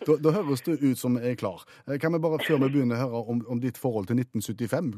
da, 0.07 0.14
da 0.25 0.31
høres 0.33 0.62
det 0.64 0.79
ut 0.81 0.97
som 0.99 1.16
jeg 1.21 1.35
er 1.35 1.40
klar. 1.40 1.64
Eh, 1.87 1.99
Kan 2.01 2.12
vi 2.14 2.21
bare, 2.25 2.38
før 2.40 2.57
vi 2.62 2.71
begynner, 2.73 2.97
høre 3.03 3.21
om, 3.29 3.43
om 3.53 3.61
ditt 3.61 3.77
forhold 3.81 4.07
til 4.09 4.16
1975? 4.16 4.88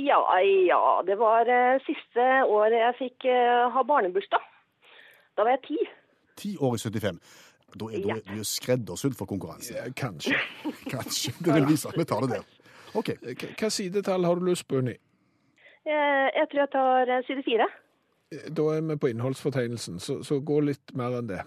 Ja, 0.00 0.20
ja, 0.40 0.78
det 1.06 1.18
var 1.20 1.48
eh, 1.52 1.76
siste 1.84 2.24
året 2.48 2.80
jeg 2.80 2.96
fikk 3.02 3.26
eh, 3.28 3.66
ha 3.76 3.82
barnebursdag. 3.88 4.46
Da 5.36 5.44
var 5.44 5.52
jeg 5.56 5.62
ti. 5.68 5.78
Ti 6.40 6.54
år 6.64 6.78
i 6.78 6.80
75. 6.80 7.20
Da 7.74 7.88
er, 7.90 8.02
da 8.04 8.16
er 8.18 8.36
du 8.38 8.44
skreddersydd 8.46 9.16
for 9.18 9.26
konkurranse. 9.26 9.74
Ja, 9.74 9.88
Kanskje. 9.96 10.36
Kanskje. 10.94 11.32
Det 11.44 11.54
vil 11.54 11.66
vise 11.72 11.88
at 11.90 11.98
vi 11.98 12.04
tar 12.04 12.20
det 12.26 12.30
der. 12.36 12.44
OK. 12.94 13.10
K- 13.40 13.50
Hva 13.58 13.70
sidetall 13.74 14.24
har 14.24 14.34
du 14.38 14.44
lyst 14.46 14.68
på, 14.68 14.78
Unni? 14.82 14.94
Eh, 15.84 16.28
Jeg 16.38 16.46
tror 16.52 16.60
jeg 16.64 16.70
tar 16.72 17.10
eh, 17.18 17.24
side 17.26 17.42
fire. 17.46 17.66
Da 18.54 18.62
er 18.76 18.80
vi 18.88 18.96
på 18.96 19.10
innholdsfortegnelsen, 19.12 19.98
så, 20.00 20.20
så 20.26 20.38
gå 20.40 20.60
litt 20.64 20.94
mer 20.98 21.18
enn 21.18 21.28
det. 21.28 21.42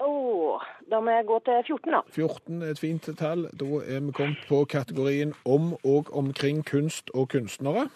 Åh, 0.00 0.62
da 0.90 1.00
må 1.04 1.12
jeg 1.12 1.26
gå 1.28 1.36
til 1.44 1.60
14 1.66 1.92
da. 1.92 2.00
14 2.14 2.62
er 2.64 2.70
et 2.72 2.80
fint 2.80 3.08
tall. 3.20 3.44
Da 3.60 3.66
er 3.84 4.00
vi 4.06 4.14
kommet 4.16 4.46
på 4.48 4.62
kategorien 4.70 5.34
om 5.44 5.74
og 5.84 6.08
omkring 6.16 6.62
kunst 6.66 7.10
og 7.14 7.28
kunstnere. 7.34 7.88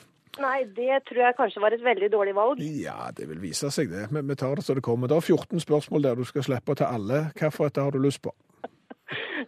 Nei, 0.42 0.64
det 0.76 1.02
tror 1.08 1.20
jeg 1.22 1.36
kanskje 1.38 1.60
var 1.62 1.74
et 1.76 1.84
veldig 1.84 2.08
dårlig 2.12 2.34
valg. 2.34 2.60
Ja, 2.82 3.10
det 3.16 3.28
vil 3.28 3.40
vise 3.42 3.70
seg 3.70 3.90
det, 3.92 4.08
men 4.14 4.26
vi 4.28 4.34
tar 4.40 4.56
det 4.58 4.64
så 4.66 4.74
det 4.74 4.82
kommer. 4.82 5.08
Det 5.10 5.16
er 5.16 5.20
14 5.28 5.60
spørsmål 5.62 6.02
der 6.08 6.18
du 6.18 6.24
skal 6.28 6.42
slippe 6.46 6.74
å 6.74 6.78
ta 6.80 6.90
alle. 6.94 7.28
Hvilket 7.38 7.78
har 7.82 7.90
du 7.94 8.00
lyst 8.02 8.22
på? 8.24 8.34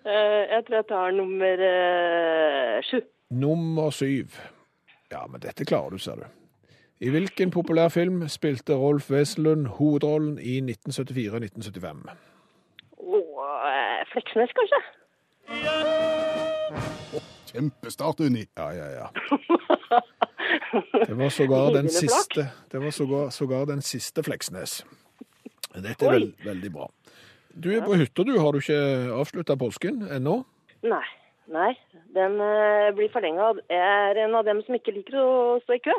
Eh, 0.07 0.43
Jeg 0.53 0.63
tror 0.67 0.77
jeg 0.77 0.87
tar 0.87 1.11
nummer 1.17 1.63
eh, 1.67 2.83
sju. 2.87 3.01
Nummer 3.35 3.91
syv. 3.91 4.37
Ja, 5.11 5.25
men 5.27 5.41
dette 5.43 5.65
klarer 5.67 5.91
du, 5.97 5.99
ser 5.99 6.21
du. 6.21 6.27
I 7.01 7.11
hvilken 7.11 7.51
populær 7.51 7.89
film 7.91 8.23
spilte 8.31 8.77
Rolf 8.79 9.11
Wesenlund 9.11 9.67
hovedrollen 9.81 10.39
i 10.39 10.61
1974-1975? 10.61 12.07
Åh, 13.03 13.67
eh, 13.73 14.05
Fleksnes 14.13 14.55
kanskje? 14.61 14.81
Kjempestart, 17.57 18.21
Unni. 18.21 18.45
Ja, 18.55 18.69
ja, 18.77 18.89
ja. 18.93 19.07
Det 21.07 21.15
var 21.15 21.31
sågar 21.33 21.73
den 21.73 21.89
siste, 21.89 22.49
det 22.71 22.79
var 22.79 22.91
sågar, 22.91 23.31
sågar 23.31 23.67
den 23.67 23.83
siste 23.83 24.23
Fleksnes. 24.23 24.83
Dette 25.73 26.07
er 26.07 26.13
veld, 26.19 26.35
veldig 26.45 26.73
bra. 26.73 26.89
Du 27.57 27.71
er 27.73 27.85
på 27.85 27.97
hytta, 27.97 28.25
du. 28.29 28.35
Har 28.37 28.53
du 28.53 28.61
ikke 28.61 28.81
avslutta 29.17 29.57
påsken 29.57 30.03
ennå? 30.13 30.43
Nei, 30.85 31.07
nei. 31.53 31.71
Den 32.17 32.37
eh, 32.45 32.91
blir 32.97 33.09
forlenga. 33.15 33.55
Jeg 33.73 33.81
er 34.11 34.21
en 34.27 34.37
av 34.37 34.45
dem 34.45 34.61
som 34.67 34.77
ikke 34.77 34.93
liker 34.99 35.17
å 35.23 35.33
stå 35.65 35.79
i 35.79 35.83
kø. 35.89 35.97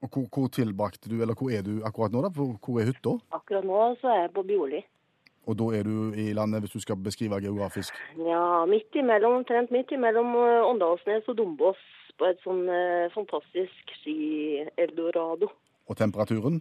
Og 0.00 0.08
hvor, 0.14 0.28
hvor 0.32 0.48
tilbrakte 0.54 1.10
du, 1.10 1.18
eller 1.18 1.34
hvor 1.36 1.50
er 1.52 1.66
du 1.66 1.82
akkurat 1.84 2.14
nå? 2.14 2.22
da? 2.24 2.30
Hvor, 2.38 2.78
er 2.80 2.88
hytta? 2.92 3.18
Akkurat 3.36 3.66
nå 3.66 3.82
så 4.00 4.14
er 4.14 4.22
jeg 4.24 4.34
på 4.38 4.46
Bioli. 4.46 4.84
Og 5.50 5.56
da 5.58 5.70
er 5.74 5.86
du 5.88 6.12
i 6.14 6.30
landet, 6.36 6.62
hvis 6.62 6.76
du 6.76 6.82
skal 6.84 6.98
beskrive 7.02 7.40
geografisk. 7.42 7.96
Ja, 8.22 8.64
midt 8.70 8.94
imellom, 8.94 9.40
omtrent 9.40 9.72
midt 9.74 9.90
imellom 9.96 10.36
eh, 10.38 10.66
Åndalsnes 10.68 11.26
og 11.30 11.40
Dombås 11.40 11.80
på 12.20 12.28
et 12.28 12.38
sånn 12.44 12.68
eh, 12.70 13.08
fantastisk 13.14 13.94
ski-eldorado. 14.02 15.50
Og 15.90 15.98
temperaturen? 15.98 16.60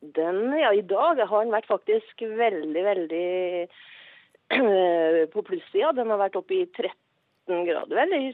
Den, 0.00 0.40
ja, 0.56 0.70
i 0.72 0.84
dag 0.86 1.20
har 1.20 1.44
den 1.44 1.52
vært 1.52 1.68
faktisk 1.68 2.22
veldig, 2.22 2.84
veldig 2.86 3.28
på 5.34 5.44
plussida. 5.44 5.92
Den 5.98 6.14
har 6.14 6.22
vært 6.22 6.38
oppe 6.38 6.62
i 6.62 6.64
13 6.70 7.66
grader, 7.68 7.96
vel, 7.98 8.14
i 8.14 8.32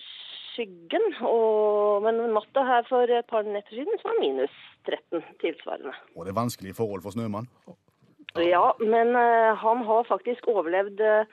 skyggen. 0.53 1.09
Og, 1.27 2.05
men 2.05 2.21
natta 2.37 2.67
her 2.69 2.87
for 2.87 3.11
et 3.11 3.27
par 3.33 3.49
netter 3.49 3.81
siden 3.81 3.99
så 3.99 4.13
var 4.13 4.21
minus 4.21 4.61
13 4.87 5.25
tilsvarende. 5.43 5.97
Og 6.15 6.29
det 6.29 6.35
er 6.35 6.43
vanskelige 6.45 6.79
forhold 6.79 7.03
for 7.03 7.17
snømann. 7.17 7.51
Ja, 8.43 8.75
men 8.81 9.15
eh, 9.15 9.55
han 9.57 9.85
har 9.87 10.07
faktisk 10.09 10.49
overlevd 10.51 11.01
eh, 11.01 11.27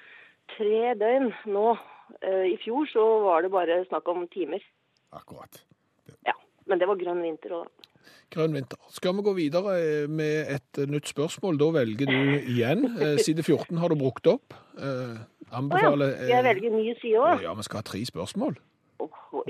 tre 0.54 0.94
døgn 1.00 1.32
nå. 1.50 1.72
Eh, 2.22 2.52
I 2.54 2.58
fjor 2.62 2.86
så 2.92 3.06
var 3.26 3.42
det 3.42 3.54
bare 3.54 3.80
snakk 3.88 4.10
om 4.12 4.28
timer. 4.30 4.62
Akkurat. 5.16 5.64
Ja, 6.28 6.36
men 6.70 6.82
det 6.82 6.90
var 6.90 7.00
grønn 7.02 7.24
vinter 7.26 7.58
òg, 7.58 7.66
da. 7.66 7.88
Grønn 8.32 8.54
vinter. 8.56 8.80
Skal 8.94 9.18
vi 9.18 9.26
gå 9.26 9.34
videre 9.36 9.74
med 10.08 10.54
et 10.54 10.80
nytt 10.88 11.10
spørsmål? 11.12 11.58
Da 11.60 11.68
velger 11.76 12.08
du 12.08 12.38
igjen. 12.40 12.86
Side 13.20 13.44
14 13.44 13.82
har 13.82 13.92
du 13.92 13.98
brukt 14.00 14.30
opp. 14.32 14.56
Anbefaler 15.52 16.14
Å 16.14 16.16
ja. 16.16 16.22
Skal 16.22 16.38
jeg 16.38 16.46
velge 16.48 16.72
ny 16.72 16.94
side 17.02 17.20
òg? 17.20 17.44
Ja, 17.44 17.52
vi 17.58 17.66
skal 17.68 17.82
ha 17.82 17.88
tre 17.90 18.00
spørsmål. 18.08 18.56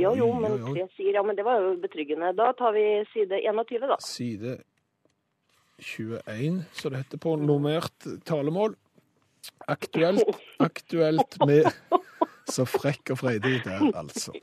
Jo, 0.01 0.15
jo, 0.17 0.31
men 0.39 0.57
tre 0.63 0.87
sier 0.95 1.13
Ja, 1.19 1.21
men 1.27 1.37
det 1.37 1.45
var 1.45 1.61
jo 1.61 1.75
betryggende. 1.83 2.31
Da 2.37 2.51
tar 2.57 2.73
vi 2.73 2.85
side 3.13 3.43
21, 3.43 3.85
da. 3.91 3.99
Side 4.01 4.57
21, 5.81 6.61
så 6.77 6.91
det 6.91 7.03
heter 7.03 7.21
på 7.21 7.35
normert 7.41 8.07
talemål. 8.27 8.77
Aktuelt, 9.67 10.37
aktuelt 10.61 11.37
med 11.49 11.65
Så 12.51 12.65
frekk 12.67 13.13
og 13.13 13.19
freidig 13.21 13.61
der, 13.63 13.83
altså. 13.95 14.33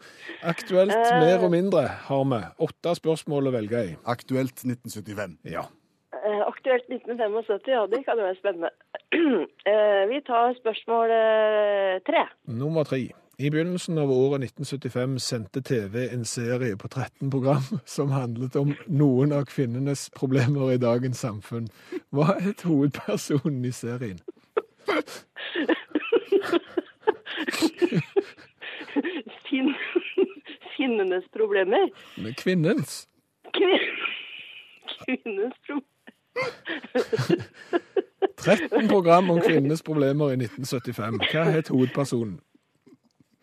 Aktuelt 0.47 0.95
mer 0.95 1.43
og 1.45 1.51
mindre 1.53 1.83
har 2.09 2.25
vi. 2.31 2.39
Åtte 2.65 2.95
spørsmål 2.97 3.51
å 3.51 3.53
velge 3.53 3.83
i. 3.91 3.97
Aktuelt 4.09 4.63
1975. 4.65 5.37
Ja. 5.51 5.67
Eh, 6.17 6.43
aktuelt 6.47 6.89
1975, 6.89 7.69
ja, 7.69 7.85
det 7.91 8.01
kan 8.07 8.19
jo 8.19 8.29
være 8.29 8.41
spennende. 8.41 8.73
Eh, 9.69 10.03
vi 10.09 10.19
tar 10.25 10.55
spørsmål 10.57 11.13
eh, 11.13 11.99
tre. 12.09 12.23
Nummer 12.49 12.89
tre. 12.89 13.03
I 13.41 13.51
begynnelsen 13.51 13.99
av 13.99 14.11
året 14.11 14.43
1975 14.43 15.19
sendte 15.23 15.61
TV 15.63 16.09
en 16.13 16.25
serie 16.25 16.77
på 16.77 16.89
13 16.89 17.31
program 17.31 17.63
som 17.85 18.11
handlet 18.11 18.57
om 18.59 18.73
noen 18.87 19.33
av 19.33 19.45
kvinnenes 19.47 20.09
problemer 20.17 20.73
i 20.75 20.81
dagens 20.83 21.21
samfunn. 21.23 21.69
Hva 22.11 22.35
het 22.43 22.65
hovedpersonen 22.67 23.65
i 23.69 23.73
serien? 23.73 24.19
Finn, 29.49 29.71
finnenes 30.77 31.25
problemer. 31.33 31.89
Med 32.19 32.35
kvinnens. 32.37 33.05
Kvin- 33.55 33.87
Kvinnens 34.99 35.55
problemer. 35.67 35.85
13 38.39 38.89
program 38.89 39.31
om 39.31 39.41
kvinnenes 39.41 39.83
problemer 39.83 40.35
i 40.35 40.37
1975. 40.43 41.23
Hva 41.33 41.47
het 41.55 41.69
hovedpersonen? 41.73 42.39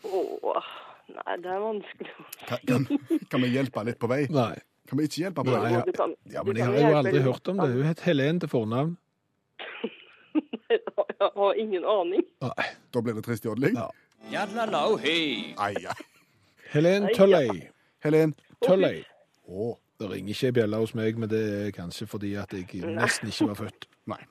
Åh, 0.06 0.70
nei, 1.16 1.36
det 1.44 1.52
er 1.52 1.62
vanskelig. 1.64 2.14
Kan, 2.46 2.60
kan, 2.70 2.88
kan 3.32 3.44
vi 3.46 3.52
hjelpe 3.54 3.84
litt 3.88 4.00
på 4.02 4.10
vei? 4.12 4.22
Nei. 4.34 4.54
Kan 4.86 5.00
vi 5.02 5.08
ikke 5.10 5.22
hjelpe 5.24 5.46
på 5.46 5.54
Nei, 5.54 5.62
vei? 5.64 5.72
ja. 5.74 6.08
Ja, 6.38 6.44
men 6.46 6.60
jeg 6.60 6.68
har 6.70 6.78
jo 6.78 6.98
aldri 7.00 7.22
hørt 7.26 7.48
om 7.54 7.62
det. 7.64 7.70
Hun 7.74 7.88
het 7.90 8.04
Helen 8.06 8.42
til 8.44 8.52
fornavn. 8.52 8.98
Jeg 11.16 11.30
har 11.38 11.54
ingen 11.62 11.86
aning. 11.88 12.24
Nei. 12.44 12.66
Da 12.92 13.02
blir 13.02 13.16
det 13.16 13.24
trist 13.24 13.46
jodling. 13.46 13.78
Ja. 13.78 13.88
Helen 16.74 17.08
Tulley. 17.16 17.70
Helen. 18.04 18.34
Tulley. 18.66 19.04
Oh. 19.48 19.76
Det 20.00 20.10
ringer 20.12 20.34
ikke 20.34 20.50
ei 20.50 20.56
bjelle 20.58 20.80
hos 20.82 20.92
meg, 20.98 21.20
men 21.22 21.30
det 21.32 21.42
er 21.56 21.70
kanskje 21.72 22.08
fordi 22.12 22.34
at 22.36 22.52
jeg 22.52 22.82
nesten 22.98 23.32
ikke 23.32 23.48
var 23.54 23.60
født. 23.62 23.88
nei. 24.12 24.24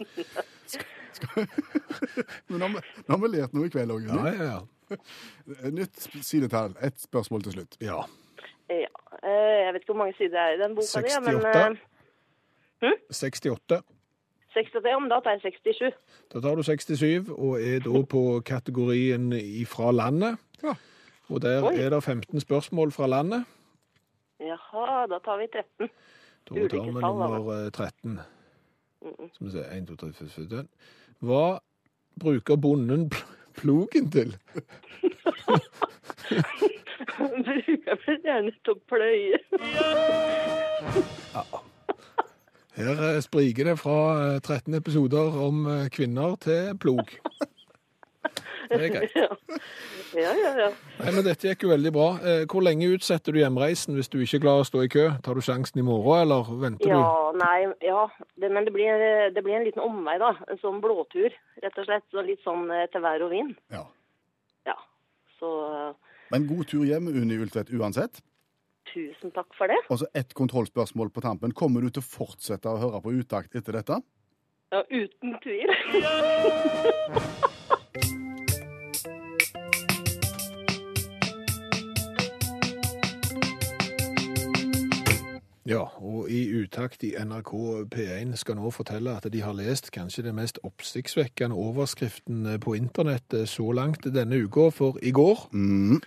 Men 2.48 2.60
nå 2.60 2.68
har 3.08 3.18
vi- 3.22 3.32
lært 3.36 3.54
noe 3.56 3.66
i 3.66 3.72
kveld 3.72 3.90
òg. 3.94 4.08
Ja, 4.08 4.32
ja, 4.32 4.48
ja. 4.50 4.60
Nytt 5.78 6.00
sidetall. 6.26 6.74
Ett 6.82 7.00
spørsmål 7.00 7.42
til 7.46 7.52
slutt. 7.58 7.76
ja. 7.80 8.00
Ja, 8.70 8.86
eh, 9.26 9.64
jeg 9.66 9.72
vet 9.74 9.82
ikke 9.82 9.92
hvor 9.92 9.98
mange 10.04 10.14
sider 10.14 10.30
det 10.30 10.42
er 10.42 10.52
i 10.54 10.58
den 10.60 10.74
boka 10.76 11.00
di, 11.02 11.08
men 11.24 11.40
68. 11.40 11.78
eh, 12.82 12.92
68. 13.10 13.80
68, 14.54 14.84
ja, 14.92 14.98
men 15.02 15.10
da 15.10 15.18
tar 15.24 15.34
jeg 15.36 15.40
67. 15.64 15.96
Da 16.32 16.40
tar 16.40 16.54
du 16.54 16.62
67, 16.62 17.28
og 17.34 17.56
er 17.62 17.82
da 17.82 18.02
på 18.06 18.22
kategorien 18.46 19.32
ifra 19.34 19.90
landet. 19.92 20.38
Ja. 20.62 20.74
Og 21.30 21.42
der 21.42 21.66
Oi. 21.66 21.74
er 21.82 21.90
det 21.90 22.02
15 22.04 22.40
spørsmål 22.40 22.92
fra 22.94 23.06
landet. 23.10 23.44
Jaha, 24.40 25.06
da 25.10 25.18
tar 25.18 25.38
vi 25.42 25.46
13. 25.52 25.90
Da 26.48 26.68
tar 26.68 26.86
vi 26.86 26.92
nummer 27.02 27.50
eh, 27.66 27.70
13. 27.70 28.20
Skal 29.34 29.46
vi 29.46 29.50
se, 29.50 29.66
1, 29.66 29.86
2, 29.88 29.96
3, 29.96 30.12
4, 30.12 30.28
5, 30.28 30.48
6. 30.50 30.68
Hva 31.20 31.60
bruker 32.20 32.56
bonden 32.56 33.10
plogen 33.58 34.06
til? 34.12 34.32
Bruker 37.20 37.98
vel 38.06 38.20
gjerne 38.24 38.52
til 38.64 38.72
å 38.72 38.78
pløye. 38.88 39.40
Her 42.80 43.02
eh, 43.10 43.20
spriker 43.20 43.68
det 43.68 43.76
fra 43.82 43.98
eh, 44.16 44.40
13 44.40 44.78
episoder 44.78 45.36
om 45.44 45.66
eh, 45.68 45.88
kvinner 45.92 46.38
til 46.40 46.72
plog. 46.80 47.12
Det 48.70 48.78
er 48.86 48.92
greit. 48.94 49.14
Ja, 50.14 50.30
ja, 50.34 50.50
ja. 50.58 50.68
Nei, 51.00 51.10
men 51.14 51.24
Dette 51.26 51.48
gikk 51.50 51.64
jo 51.66 51.70
veldig 51.72 51.90
bra. 51.94 52.06
Eh, 52.22 52.42
Hvor 52.50 52.62
lenge 52.66 52.88
utsetter 52.94 53.34
du 53.34 53.40
hjemreisen 53.40 53.94
hvis 53.98 54.08
du 54.10 54.16
ikke 54.22 54.40
klarer 54.44 54.62
å 54.64 54.68
stå 54.68 54.84
i 54.86 54.90
kø? 54.90 55.04
Tar 55.26 55.34
du 55.38 55.42
sjansen 55.44 55.82
i 55.82 55.86
morgen, 55.86 56.22
eller 56.24 56.48
venter 56.62 56.90
Ja, 56.90 57.00
du? 57.32 57.38
nei, 57.42 57.58
ja. 57.86 58.04
Det, 58.38 58.50
men 58.54 58.66
det 58.68 58.72
blir, 58.74 59.04
det 59.34 59.42
blir 59.46 59.58
en 59.58 59.66
liten 59.66 59.82
omvei, 59.84 60.16
da. 60.22 60.32
En 60.50 60.58
sånn 60.62 60.80
blåtur, 60.82 61.34
rett 61.62 61.78
og 61.82 61.86
slett. 61.90 62.06
Så 62.14 62.22
litt 62.26 62.42
sånn 62.46 62.66
eh, 62.74 62.86
til 62.94 63.02
vær 63.06 63.26
og 63.26 63.34
vind. 63.34 63.54
Ja. 63.74 63.84
Ja. 64.70 64.76
Så 65.40 65.50
eh, 65.70 66.16
Men 66.34 66.46
god 66.50 66.66
tur 66.70 66.86
hjem, 66.86 67.10
Unni 67.10 67.38
Ultvedt, 67.42 67.70
uansett. 67.74 68.22
tusen 68.94 69.30
takk 69.34 69.50
for 69.58 69.70
det. 69.70 69.78
Og 69.90 70.00
så 70.02 70.06
ett 70.18 70.32
kontrollspørsmål 70.34 71.10
på 71.14 71.22
tampen. 71.26 71.52
Kommer 71.54 71.82
du 71.86 71.90
til 71.94 72.02
å 72.02 72.08
fortsette 72.10 72.66
å 72.70 72.78
høre 72.82 73.02
på 73.04 73.12
utakt 73.18 73.54
etter 73.58 73.78
dette? 73.78 74.00
Ja, 74.70 74.84
uten 74.90 75.34
tvil. 75.42 75.70
Ja, 85.70 85.84
og 86.02 86.26
i 86.26 86.40
utakt 86.64 87.04
i 87.06 87.12
NRK 87.14 87.52
P1 87.94 88.32
skal 88.40 88.56
nå 88.58 88.72
fortelle 88.74 89.12
at 89.14 89.28
de 89.30 89.42
har 89.44 89.54
lest 89.54 89.92
kanskje 89.94 90.24
den 90.26 90.34
mest 90.40 90.58
oppsiktsvekkende 90.66 91.54
overskriften 91.54 92.56
på 92.64 92.74
internett 92.74 93.36
så 93.46 93.68
langt 93.76 94.08
denne 94.10 94.40
uka, 94.42 94.70
for 94.74 94.98
i 95.02 95.12
går 95.14 95.46
Mm. 95.52 96.00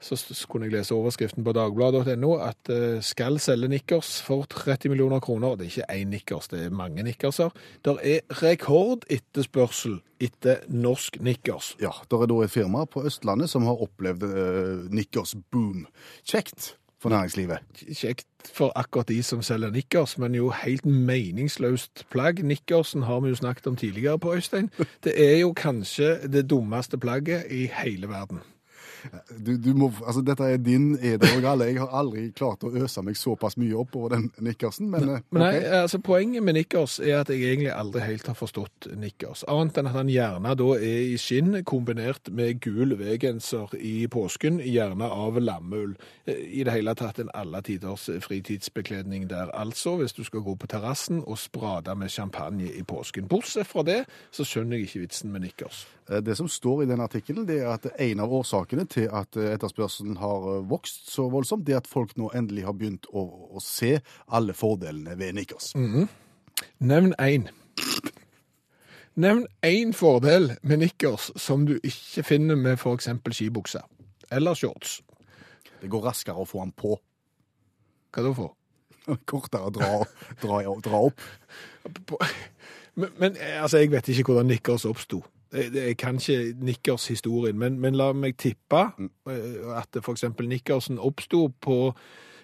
så 0.00 0.46
kunne 0.48 0.68
jeg 0.68 0.72
lese 0.72 0.94
overskriften 0.94 1.44
på 1.44 1.52
dagbladet.no 1.52 2.30
at 2.40 2.70
eh, 2.70 3.02
skal 3.02 3.38
selge 3.42 3.68
nikkers 3.68 4.22
for 4.22 4.46
30 4.48 4.88
millioner 4.88 5.20
kroner. 5.20 5.56
Det 5.56 5.66
er 5.66 5.72
ikke 5.74 5.92
én 5.98 6.08
nikkers, 6.14 6.48
det 6.48 6.64
er 6.64 6.70
mange 6.70 7.02
nikkerser. 7.02 7.50
Der 7.84 7.98
er 8.02 8.20
rekordetterspørsel 8.42 9.98
etter 10.20 10.62
norsk 10.68 11.20
nikkers. 11.20 11.74
Ja, 11.82 11.90
det 12.06 12.22
er 12.22 12.26
da 12.30 12.40
et 12.44 12.54
firma 12.54 12.86
på 12.86 13.02
Østlandet 13.04 13.50
som 13.50 13.66
har 13.66 13.82
opplevd 13.82 14.22
uh, 14.22 14.90
nikkers 14.94 15.34
boom. 15.50 15.86
Kjekt 16.24 16.76
for 17.00 17.12
næringslivet. 17.12 17.58
Kjekt 17.92 18.29
for 18.48 18.72
akkurat 18.76 19.08
de 19.08 19.22
som 19.22 19.42
selger 19.42 19.70
nikkers, 19.70 20.18
men 20.18 20.34
jo 20.34 20.50
helt 20.62 20.86
meningsløst 20.86 22.06
plagg. 22.10 22.44
Nikkersen 22.44 23.02
har 23.02 23.20
vi 23.20 23.28
jo 23.28 23.40
snakket 23.40 23.66
om 23.66 23.76
tidligere 23.76 24.18
på 24.18 24.34
Øystein. 24.34 24.70
Det 25.04 25.14
er 25.16 25.38
jo 25.40 25.52
kanskje 25.52 26.28
det 26.28 26.50
dummeste 26.50 26.98
plagget 26.98 27.44
i 27.50 27.66
hele 27.82 28.08
verden. 28.08 28.40
Du, 29.38 29.56
du 29.56 29.70
må, 29.74 29.90
altså, 30.06 30.22
dette 30.26 30.44
er 30.44 30.56
din 30.62 30.92
eder 30.98 31.36
og 31.36 31.42
galle. 31.42 31.68
Jeg 31.70 31.80
har 31.80 31.92
aldri 32.00 32.26
klart 32.36 32.64
å 32.66 32.72
øse 32.74 33.02
meg 33.06 33.16
såpass 33.16 33.56
mye 33.60 33.76
opp 33.80 33.96
over 33.96 34.14
den 34.16 34.30
nikkersen, 34.38 34.90
men, 34.90 35.08
eh, 35.08 35.20
Men 35.30 35.42
nei, 35.42 35.54
altså 35.82 36.00
Poenget 36.04 36.42
med 36.42 36.54
nikkers 36.56 36.98
er 37.00 37.20
at 37.20 37.28
jeg 37.32 37.42
egentlig 37.42 37.72
aldri 37.72 38.00
helt 38.00 38.26
har 38.26 38.34
forstått 38.38 38.90
nikkers. 38.98 39.44
Annet 39.48 39.78
enn 39.78 39.90
at 39.90 39.96
han 39.98 40.08
gjerne 40.12 40.54
da 40.58 40.68
er 40.76 41.02
i 41.12 41.16
skinn 41.20 41.64
kombinert 41.64 42.30
med 42.32 42.60
gul 42.60 42.96
V-genser 42.98 43.74
i 43.78 44.06
påsken, 44.10 44.60
gjerne 44.64 45.06
av 45.10 45.38
lammeull. 45.40 45.94
Eh, 46.26 46.34
I 46.60 46.64
det 46.64 46.72
hele 46.74 46.94
tatt 46.98 47.18
en 47.22 47.30
alle 47.34 47.62
tiders 47.62 48.08
fritidsbekledning 48.24 49.28
der. 49.30 49.50
Altså, 49.54 49.96
hvis 50.00 50.12
du 50.16 50.24
skal 50.24 50.40
gå 50.44 50.54
på 50.58 50.66
terrassen 50.70 51.22
og 51.26 51.38
sprade 51.38 51.94
med 51.96 52.10
champagne 52.10 52.70
i 52.72 52.82
påsken. 52.82 53.28
Bortsett 53.28 53.66
fra 53.66 53.82
det, 53.86 54.04
så 54.34 54.44
skjønner 54.44 54.78
jeg 54.78 54.88
ikke 54.88 55.04
vitsen 55.06 55.32
med 55.32 55.46
nikkers. 55.46 55.86
Eh, 56.10 56.20
Det 56.20 56.36
som 56.36 56.48
står 56.48 56.82
i 56.82 56.86
den 56.90 57.00
artikkelen, 57.00 57.46
det 57.46 57.60
er 57.62 57.70
at 57.74 57.86
en 57.98 58.20
av 58.20 58.32
årsakene 58.32 58.84
til 58.90 59.08
at 59.14 59.36
eh, 59.38 59.52
etterspørselen 59.54 60.18
har 60.20 60.46
eh, 60.54 60.64
vokst 60.70 61.10
så 61.12 61.28
voldsomt, 61.32 61.66
det 61.66 61.78
at 61.78 61.90
folk 61.90 62.16
nå 62.18 62.30
endelig 62.36 62.66
har 62.66 62.76
begynt 62.78 63.08
å, 63.12 63.24
å 63.56 63.62
se 63.64 63.98
alle 64.28 64.56
fordelene 64.56 65.16
ved 65.20 65.38
nikkers. 65.38 65.72
Nevn 66.84 67.14
én. 67.22 67.48
Nevn 69.20 69.46
én 69.66 69.92
fordel 69.96 70.54
med 70.62 70.82
nikkers 70.84 71.30
som 71.40 71.66
du 71.68 71.76
ikke 71.82 72.24
finner 72.26 72.58
med 72.58 72.78
f.eks. 72.78 73.08
skibukse. 73.36 73.82
Eller 74.30 74.54
shorts. 74.54 75.00
Det 75.80 75.90
går 75.90 76.04
raskere 76.10 76.38
å 76.38 76.48
få 76.48 76.62
den 76.62 76.74
på. 76.76 76.94
Hva 78.14 78.24
da 78.26 78.32
for? 78.36 78.54
Kortere 79.30 79.70
å 79.70 79.74
dra, 79.74 79.90
dra, 80.42 80.62
dra 80.84 81.02
opp. 81.08 81.22
Men, 82.94 83.12
men 83.16 83.36
altså, 83.60 83.80
jeg 83.80 83.92
vet 83.94 84.10
ikke 84.12 84.30
hvordan 84.30 84.50
nikkers 84.50 84.86
oppsto. 84.88 85.22
Jeg, 85.52 85.74
jeg 85.74 85.96
kan 85.98 86.18
ikke 86.20 86.54
nikkers-historien, 86.62 87.58
men, 87.58 87.78
men 87.82 87.98
la 87.98 88.12
meg 88.14 88.36
tippe 88.38 88.82
eh, 89.30 89.70
at 89.76 89.98
eksempel 89.98 90.48
nikkersen 90.50 90.98
oppsto 90.98 91.48
på 91.60 91.80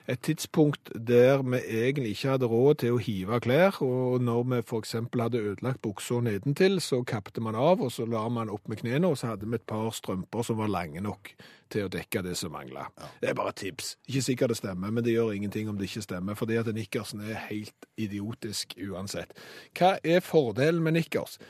et 0.08 0.20
tidspunkt 0.22 0.90
der 1.08 1.42
vi 1.42 1.58
egentlig 1.68 2.10
ikke 2.10 2.28
hadde 2.28 2.46
råd 2.50 2.74
til 2.82 2.94
å 2.94 3.00
hive 3.02 3.40
klær, 3.42 3.80
og 3.82 4.22
når 4.22 4.44
vi 4.52 4.60
eksempel 4.78 5.24
hadde 5.24 5.42
ødelagt 5.42 5.82
buksa 5.82 6.20
nedentil, 6.22 6.80
så 6.80 7.02
kappte 7.06 7.42
man 7.42 7.58
av, 7.58 7.82
og 7.82 7.92
så 7.92 8.06
la 8.06 8.22
man 8.28 8.50
opp 8.52 8.68
med 8.70 8.80
knene, 8.82 9.10
og 9.10 9.18
så 9.18 9.32
hadde 9.32 9.48
vi 9.48 9.58
et 9.58 9.66
par 9.66 9.90
strømper 9.94 10.46
som 10.46 10.60
var 10.62 10.70
lange 10.70 11.02
nok 11.02 11.32
til 11.72 11.86
å 11.88 11.90
dekke 11.90 12.22
det 12.22 12.36
som 12.38 12.54
mangla. 12.54 12.86
Det 13.20 13.32
er 13.32 13.38
bare 13.38 13.50
et 13.50 13.62
tips. 13.64 13.96
Ikke 14.06 14.22
sikkert 14.28 14.54
det 14.54 14.60
stemmer, 14.60 14.94
men 14.94 15.04
det 15.04 15.16
gjør 15.16 15.34
ingenting 15.34 15.70
om 15.70 15.78
det 15.78 15.90
ikke 15.90 16.06
stemmer, 16.06 16.38
fordi 16.38 16.60
at 16.60 16.70
nikkersen 16.74 17.24
er 17.26 17.42
helt 17.48 17.90
idiotisk 17.98 18.76
uansett. 18.86 19.34
Hva 19.74 19.96
er 20.04 20.22
fordelen 20.22 20.84
med 20.86 21.00
nikkers? 21.00 21.40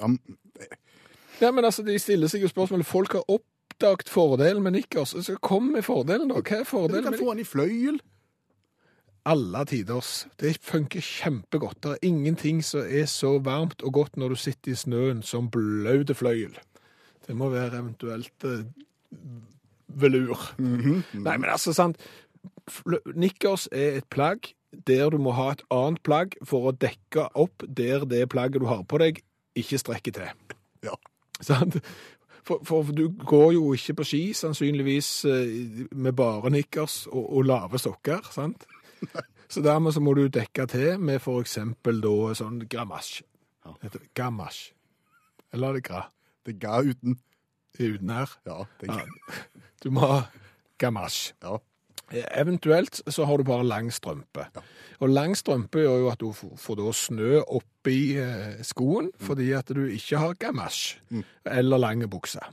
Ja, 0.00 0.06
men 0.06 0.18
Ja, 1.40 1.50
men 1.50 1.64
altså, 1.64 1.82
De 1.82 1.98
stiller 1.98 2.28
seg 2.30 2.42
jo 2.44 2.48
spørsmålet 2.48 2.86
Folk 2.86 3.12
har 3.18 3.24
oppdaget 3.28 4.08
fordelen 4.08 4.62
med 4.62 4.72
nikkers. 4.76 5.14
Så 5.26 5.36
kom 5.42 5.72
med 5.74 5.82
fordelen, 5.84 6.28
da. 6.30 6.40
Hva 6.40 6.60
er 6.60 6.64
du 6.64 6.70
fordelen 6.70 7.04
kan 7.04 7.12
med 7.16 7.20
få 7.22 7.32
den 7.34 7.40
i 7.42 7.48
fløyel. 7.48 8.00
alle 9.24 9.64
tiders. 9.70 10.26
Det 10.40 10.56
funker 10.62 11.00
kjempegodt. 11.00 11.80
Det 11.82 11.90
er 11.92 12.06
ingenting 12.08 12.62
som 12.64 12.80
er 12.86 13.06
så 13.06 13.36
varmt 13.38 13.82
og 13.82 13.92
godt 13.92 14.16
når 14.16 14.28
du 14.34 14.34
sitter 14.36 14.72
i 14.72 14.74
snøen 14.74 15.22
som 15.22 15.50
blaute 15.50 16.14
fløyel. 16.14 16.56
Det 17.26 17.36
må 17.38 17.48
være 17.52 17.78
eventuelt 17.78 18.44
eh, 18.44 18.64
velur. 19.86 20.38
Nei, 20.58 21.36
men 21.38 21.48
altså, 21.50 21.72
sant. 21.72 21.98
Fl- 22.70 22.98
Nikkers 23.14 23.68
er 23.72 23.98
et 24.00 24.08
plagg 24.10 24.52
der 24.86 25.10
du 25.12 25.18
må 25.22 25.30
ha 25.36 25.50
et 25.52 25.62
annet 25.70 26.02
plagg 26.02 26.34
for 26.48 26.70
å 26.70 26.72
dekke 26.74 27.28
opp 27.38 27.62
der 27.68 28.06
det 28.08 28.24
plagget 28.32 28.62
du 28.62 28.66
har 28.66 28.82
på 28.88 28.98
deg, 29.02 29.20
ikke 29.58 29.78
strekker 29.78 30.12
til. 30.12 30.58
Ja. 30.84 30.96
Sant? 31.48 31.80
For, 32.42 32.58
for 32.66 32.82
du 32.90 33.04
går 33.22 33.52
jo 33.54 33.72
ikke 33.76 34.00
på 34.00 34.06
ski, 34.06 34.22
sannsynligvis 34.34 35.10
eh, 35.30 35.84
med 35.94 36.16
bare 36.18 36.50
nikkers 36.50 37.04
og, 37.06 37.22
og 37.38 37.44
lave 37.46 37.78
sokker, 37.78 38.26
sant? 38.34 38.66
Så 39.52 39.62
dermed 39.62 39.92
så 39.94 40.00
må 40.02 40.14
du 40.16 40.24
dekke 40.32 40.66
til 40.66 40.98
med 40.98 41.20
for 41.22 41.42
eksempel 41.44 42.00
da 42.02 42.32
sånn 42.38 42.62
gamasj. 42.70 43.20
Ja. 43.62 43.74
Heter 43.82 44.02
det 44.02 44.10
Gamasj. 44.18 44.72
Eller 45.52 45.68
er 45.68 45.78
det 45.78 45.84
gra? 45.86 46.06
Det 46.46 46.54
ga 46.58 46.80
uten. 46.82 47.18
Er 47.78 47.94
uten 47.94 48.10
her. 48.10 48.32
Ja, 48.48 48.64
det 48.80 48.88
Ja. 48.90 49.04
Du 49.82 49.90
må 49.90 50.06
ha 50.06 50.22
gamasj. 50.78 51.34
Ja. 51.42 51.58
Eventuelt 52.12 53.00
så 53.08 53.24
har 53.24 53.38
du 53.40 53.44
bare 53.48 53.64
lang 53.66 53.90
strømpe. 53.92 54.46
Og 55.00 55.08
lang 55.08 55.36
strømpe 55.36 55.80
gjør 55.82 55.98
jo 56.04 56.08
at 56.12 56.20
du 56.20 56.32
får 56.32 56.76
da 56.78 56.92
snø 56.92 57.40
oppi 57.42 58.16
eh, 58.20 58.60
skoen, 58.62 59.10
Mm. 59.12 59.26
fordi 59.26 59.52
at 59.56 59.68
du 59.74 59.84
ikke 59.86 60.18
har 60.18 60.34
gamasj 60.34 60.98
eller 61.46 61.78
lange 61.78 62.08
bukser. 62.08 62.44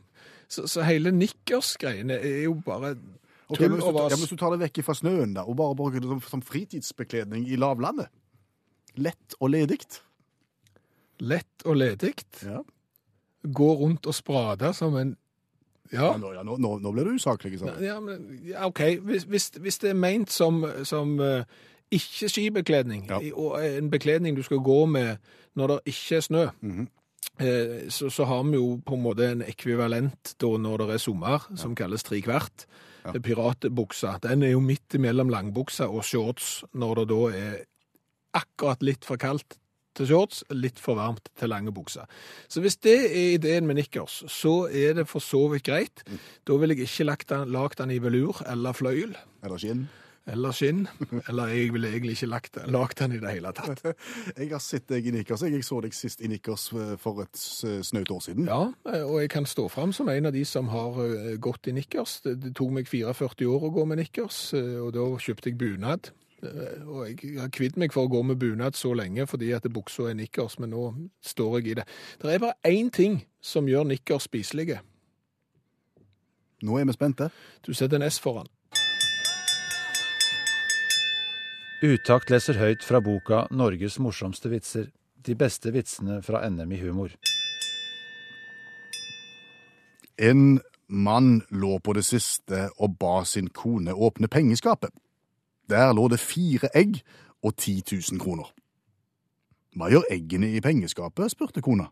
Så, 0.48 0.68
så 0.68 0.82
hele 0.88 1.12
nikkers-greiene 1.12 2.16
er 2.18 2.44
jo 2.48 2.54
bare 2.66 2.96
tull 3.54 3.76
du, 3.78 3.84
over 3.84 4.08
ja, 4.08 4.16
men 4.16 4.24
hvis 4.24 4.30
du 4.34 4.38
tar 4.38 4.52
det 4.56 4.60
vekk 4.64 4.80
fra 4.86 4.94
snøen 4.98 5.34
da, 5.36 5.44
og 5.44 5.58
bare 5.58 5.76
bruker 5.78 6.00
det 6.02 6.10
som, 6.10 6.22
som 6.22 6.42
fritidsbekledning 6.42 7.46
i 7.50 7.56
lavlandet. 7.60 8.08
Lett 8.98 9.36
og 9.40 9.50
ledigt. 9.54 10.02
lett 11.20 11.66
og 11.66 11.76
ledig. 11.76 12.14
Ja. 12.46 12.62
Gå 13.44 13.70
rundt 13.80 14.08
og 14.08 14.16
sprade 14.16 14.74
som 14.74 14.96
en 15.00 15.16
Ja. 15.94 16.18
Nå, 16.18 16.34
ja, 16.34 16.44
nå, 16.46 16.58
nå, 16.62 16.76
nå 16.84 16.92
blir 16.94 17.08
du 17.08 17.18
usaklig. 17.18 17.58
Ja, 17.82 17.98
men, 18.04 18.28
ja, 18.46 18.68
OK. 18.68 18.82
Hvis, 19.02 19.26
hvis, 19.30 19.50
hvis 19.58 19.82
det 19.82 19.90
er 19.90 19.98
ment 19.98 20.32
som, 20.32 20.62
som 20.86 21.16
uh, 21.20 21.42
ikke 21.92 22.30
skibekledning, 22.30 23.10
og 23.34 23.58
en 23.66 23.90
bekledning 23.90 24.38
du 24.38 24.44
skal 24.46 24.62
gå 24.66 24.84
med 24.86 25.18
når 25.58 25.68
det 25.74 25.80
ikke 25.94 26.16
er 26.16 26.22
snø, 26.22 26.46
mm 26.62 26.72
-hmm. 26.78 26.88
uh, 27.42 27.90
så, 27.90 28.10
så 28.10 28.26
har 28.26 28.44
vi 28.44 28.56
jo 28.56 28.80
på 28.86 28.96
en 28.96 29.02
måte 29.02 29.32
en 29.32 29.42
ekvivalent 29.42 30.36
da 30.42 30.58
når 30.58 30.78
det 30.78 30.94
er 30.94 30.98
sommer, 30.98 31.50
som 31.56 31.76
kalles 31.76 32.04
tre. 32.04 32.22
Ja. 33.06 33.12
Piratbuksa. 33.12 34.20
Den 34.24 34.44
er 34.44 34.50
jo 34.50 34.60
midt 34.60 35.00
mellom 35.00 35.30
langbuksa 35.30 35.88
og 35.88 36.04
shorts 36.04 36.64
når 36.74 36.96
det 36.96 37.10
da 37.10 37.30
er 37.30 37.56
akkurat 38.34 38.84
litt 38.84 39.06
for 39.06 39.16
kaldt 39.16 39.59
til 40.00 40.10
shorts, 40.10 40.42
litt 40.56 40.80
for 40.82 40.98
varmt 41.00 41.30
til 41.40 41.52
lange 41.52 41.74
bukser. 41.76 42.10
Så 42.50 42.64
hvis 42.64 42.80
det 42.82 42.98
er 43.12 43.38
ideen 43.38 43.68
med 43.70 43.82
nikkers, 43.82 44.24
så 44.32 44.64
er 44.72 44.96
det 45.02 45.08
for 45.12 45.24
så 45.24 45.46
vidt 45.52 45.68
greit. 45.68 46.04
Da 46.48 46.58
vil 46.60 46.74
jeg 46.76 46.88
ikke 46.88 47.10
lagt 47.12 47.30
den, 47.32 47.50
lagt 47.54 47.80
den 47.84 47.92
i 47.96 48.00
velur 48.04 48.40
eller 48.50 48.76
fløyel 48.78 49.18
Eller 49.44 49.60
skinn. 49.62 49.88
eller 50.30 50.54
skinn, 50.54 50.84
eller 51.28 51.48
jeg 51.50 51.72
ville 51.74 51.90
egentlig 51.90 52.12
ikke 52.18 52.28
lagt, 52.30 52.58
lagt 52.70 53.00
den 53.00 53.16
i 53.16 53.20
det 53.20 53.32
hele 53.34 53.50
tatt. 53.56 53.80
Jeg 54.38 54.52
har 54.52 54.62
sett 54.62 54.86
deg 54.92 55.08
i 55.10 55.14
nikkers. 55.16 55.42
Jeg 55.48 55.64
så 55.66 55.80
deg 55.82 55.96
sist 55.98 56.22
i 56.22 56.30
nikkers 56.30 56.68
eh, 56.78 56.92
for 57.02 57.24
et 57.24 57.40
snaut 57.40 58.12
år 58.14 58.22
siden. 58.22 58.46
Ja, 58.46 58.68
og 59.08 59.16
jeg 59.24 59.32
kan 59.34 59.48
stå 59.50 59.66
fram 59.74 59.94
som 59.96 60.10
en 60.12 60.30
av 60.30 60.36
de 60.36 60.44
som 60.46 60.70
har 60.70 61.00
eh, 61.08 61.34
gått 61.42 61.72
i 61.72 61.74
nikkers. 61.74 62.20
Det, 62.28 62.54
tok 62.60 62.76
meg 62.78 62.92
44 62.92 63.50
år 63.50 63.66
å 63.72 63.74
gå 63.80 63.88
med 63.90 64.04
nikkers, 64.04 64.44
eh, 64.60 64.78
og 64.84 64.94
da 65.00 65.08
kjøpte 65.18 65.50
jeg 65.50 65.58
bunad. 65.64 66.12
Og 66.40 67.10
jeg 67.10 67.40
har 67.40 67.50
kvidd 67.52 67.78
meg 67.80 67.94
for 67.94 68.08
å 68.08 68.12
gå 68.12 68.22
med 68.24 68.40
bunad 68.40 68.78
så 68.80 68.94
lenge 68.96 69.26
fordi 69.28 69.52
at 69.56 69.68
buksa 69.74 70.10
er 70.10 70.20
nikkers, 70.20 70.60
men 70.60 70.72
nå 70.72 70.86
står 71.26 71.60
jeg 71.60 71.68
i 71.68 71.80
det. 71.82 71.88
Det 72.22 72.32
er 72.32 72.44
bare 72.44 72.70
én 72.70 72.92
ting 72.92 73.20
som 73.42 73.68
gjør 73.68 73.90
nikkers 73.90 74.30
spiselige. 74.30 74.80
Nå 76.64 76.80
er 76.80 76.88
vi 76.88 76.96
spente. 76.96 77.30
Du 77.64 77.74
setter 77.74 78.00
en 78.00 78.08
S 78.08 78.20
foran. 78.20 78.48
Utakt 81.80 82.32
leser 82.32 82.60
høyt 82.60 82.84
fra 82.84 83.00
boka 83.00 83.48
'Norges 83.52 84.00
morsomste 84.00 84.50
vitser'. 84.52 84.92
De 85.26 85.36
beste 85.36 85.72
vitsene 85.72 86.22
fra 86.24 86.50
NM 86.50 86.72
i 86.72 86.80
humor. 86.80 87.10
En 90.18 90.60
mann 90.88 91.42
lå 91.52 91.80
på 91.80 91.94
det 91.94 92.06
siste 92.06 92.70
og 92.80 92.98
ba 93.00 93.24
sin 93.24 93.48
kone 93.48 93.94
åpne 93.94 94.28
pengeskapet. 94.28 94.92
Der 95.70 95.94
lå 95.94 96.08
det 96.10 96.20
fire 96.20 96.70
egg 96.76 97.02
og 97.44 97.56
10 97.56 97.84
000 97.92 98.20
kroner. 98.22 98.50
Hva 99.78 99.90
gjør 99.94 100.08
eggene 100.12 100.50
i 100.58 100.62
pengeskapet? 100.62 101.32
spurte 101.32 101.62
kona. 101.62 101.92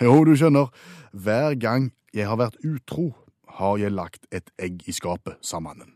Jo, 0.00 0.22
du 0.24 0.32
skjønner, 0.36 0.70
hver 1.12 1.54
gang 1.60 1.90
jeg 2.16 2.26
har 2.28 2.40
vært 2.40 2.56
utro, 2.64 3.12
har 3.58 3.76
jeg 3.76 3.92
lagt 3.92 4.24
et 4.32 4.48
egg 4.58 4.80
i 4.88 4.94
skapet, 4.96 5.36
sa 5.44 5.60
mannen. 5.60 5.92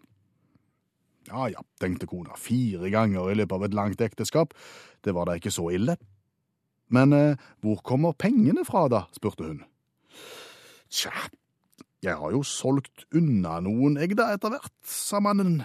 Ja 1.27 1.49
ja, 1.51 1.65
tenkte 1.81 2.07
kona, 2.07 2.37
fire 2.39 2.91
ganger 2.93 3.33
i 3.33 3.39
løpet 3.41 3.57
av 3.57 3.65
et 3.67 3.75
langt 3.75 4.05
ekteskap, 4.05 4.53
det 5.03 5.17
var 5.17 5.27
da 5.27 5.39
ikke 5.41 5.55
så 5.55 5.71
ille. 5.75 5.97
Men 6.93 7.17
eh, 7.17 7.41
hvor 7.65 7.81
kommer 7.83 8.15
pengene 8.15 8.63
fra 8.69 8.85
da, 8.93 9.07
spurte 9.17 9.49
hun. 9.49 9.65
Tja, 10.93 11.11
jeg 12.05 12.15
har 12.21 12.37
jo 12.37 12.45
solgt 12.47 13.09
unna 13.17 13.59
noen 13.65 13.97
egg 13.99 14.15
da 14.21 14.29
etter 14.37 14.53
hvert, 14.55 14.77
sa 14.87 15.19
mannen. 15.25 15.65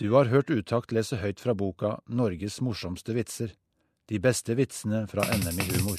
Du 0.00 0.12
har 0.12 0.24
hørt 0.24 0.50
Utakt 0.50 0.92
lese 0.92 1.18
høyt 1.20 1.40
fra 1.40 1.52
boka 1.52 1.98
'Norges 2.08 2.60
morsomste 2.64 3.12
vitser'. 3.12 3.52
De 4.08 4.18
beste 4.18 4.56
vitsene 4.56 5.04
fra 5.06 5.22
NM 5.28 5.58
i 5.60 5.66
humor. 5.68 5.98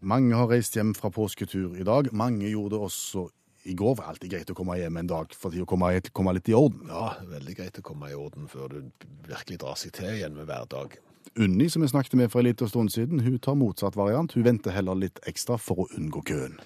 Mange 0.00 0.34
har 0.34 0.48
reist 0.50 0.74
hjem 0.74 0.94
fra 0.94 1.10
påsketur 1.10 1.76
i 1.78 1.86
dag. 1.86 2.10
Mange 2.12 2.50
gjorde 2.50 2.74
det 2.74 2.80
også 2.80 3.28
i 3.64 3.74
går. 3.74 3.94
Det 3.94 4.02
var 4.02 4.10
alltid 4.10 4.30
greit 4.30 4.50
å 4.50 4.54
komme 4.54 4.78
hjem 4.80 4.96
en 4.96 5.06
dag 5.06 5.34
for 5.34 5.54
å 5.54 5.66
komme, 5.66 5.92
komme 6.12 6.34
litt 6.34 6.48
i 6.48 6.58
orden. 6.58 6.90
Ja, 6.90 7.14
veldig 7.22 7.56
greit 7.56 7.78
å 7.78 7.86
komme 7.86 8.10
i 8.10 8.18
orden 8.18 8.48
før 8.48 8.68
du 8.68 8.90
virkelig 9.28 9.60
drar 9.62 9.78
seg 9.78 9.92
til 9.92 10.10
igjen 10.10 10.34
med 10.34 10.50
hverdag. 10.50 10.98
Unni, 11.38 11.68
som 11.70 11.82
jeg 11.82 11.94
snakket 11.94 12.18
med 12.18 12.32
for 12.32 12.40
en 12.40 12.50
liten 12.50 12.68
stund 12.68 12.90
siden, 12.90 13.20
hun 13.22 13.38
tar 13.38 13.54
motsatt 13.54 13.94
variant. 13.96 14.34
Hun 14.34 14.44
venter 14.44 14.74
heller 14.74 14.98
litt 14.98 15.22
ekstra 15.28 15.58
for 15.60 15.84
å 15.84 15.90
unngå 15.94 16.24
køen. 16.26 16.58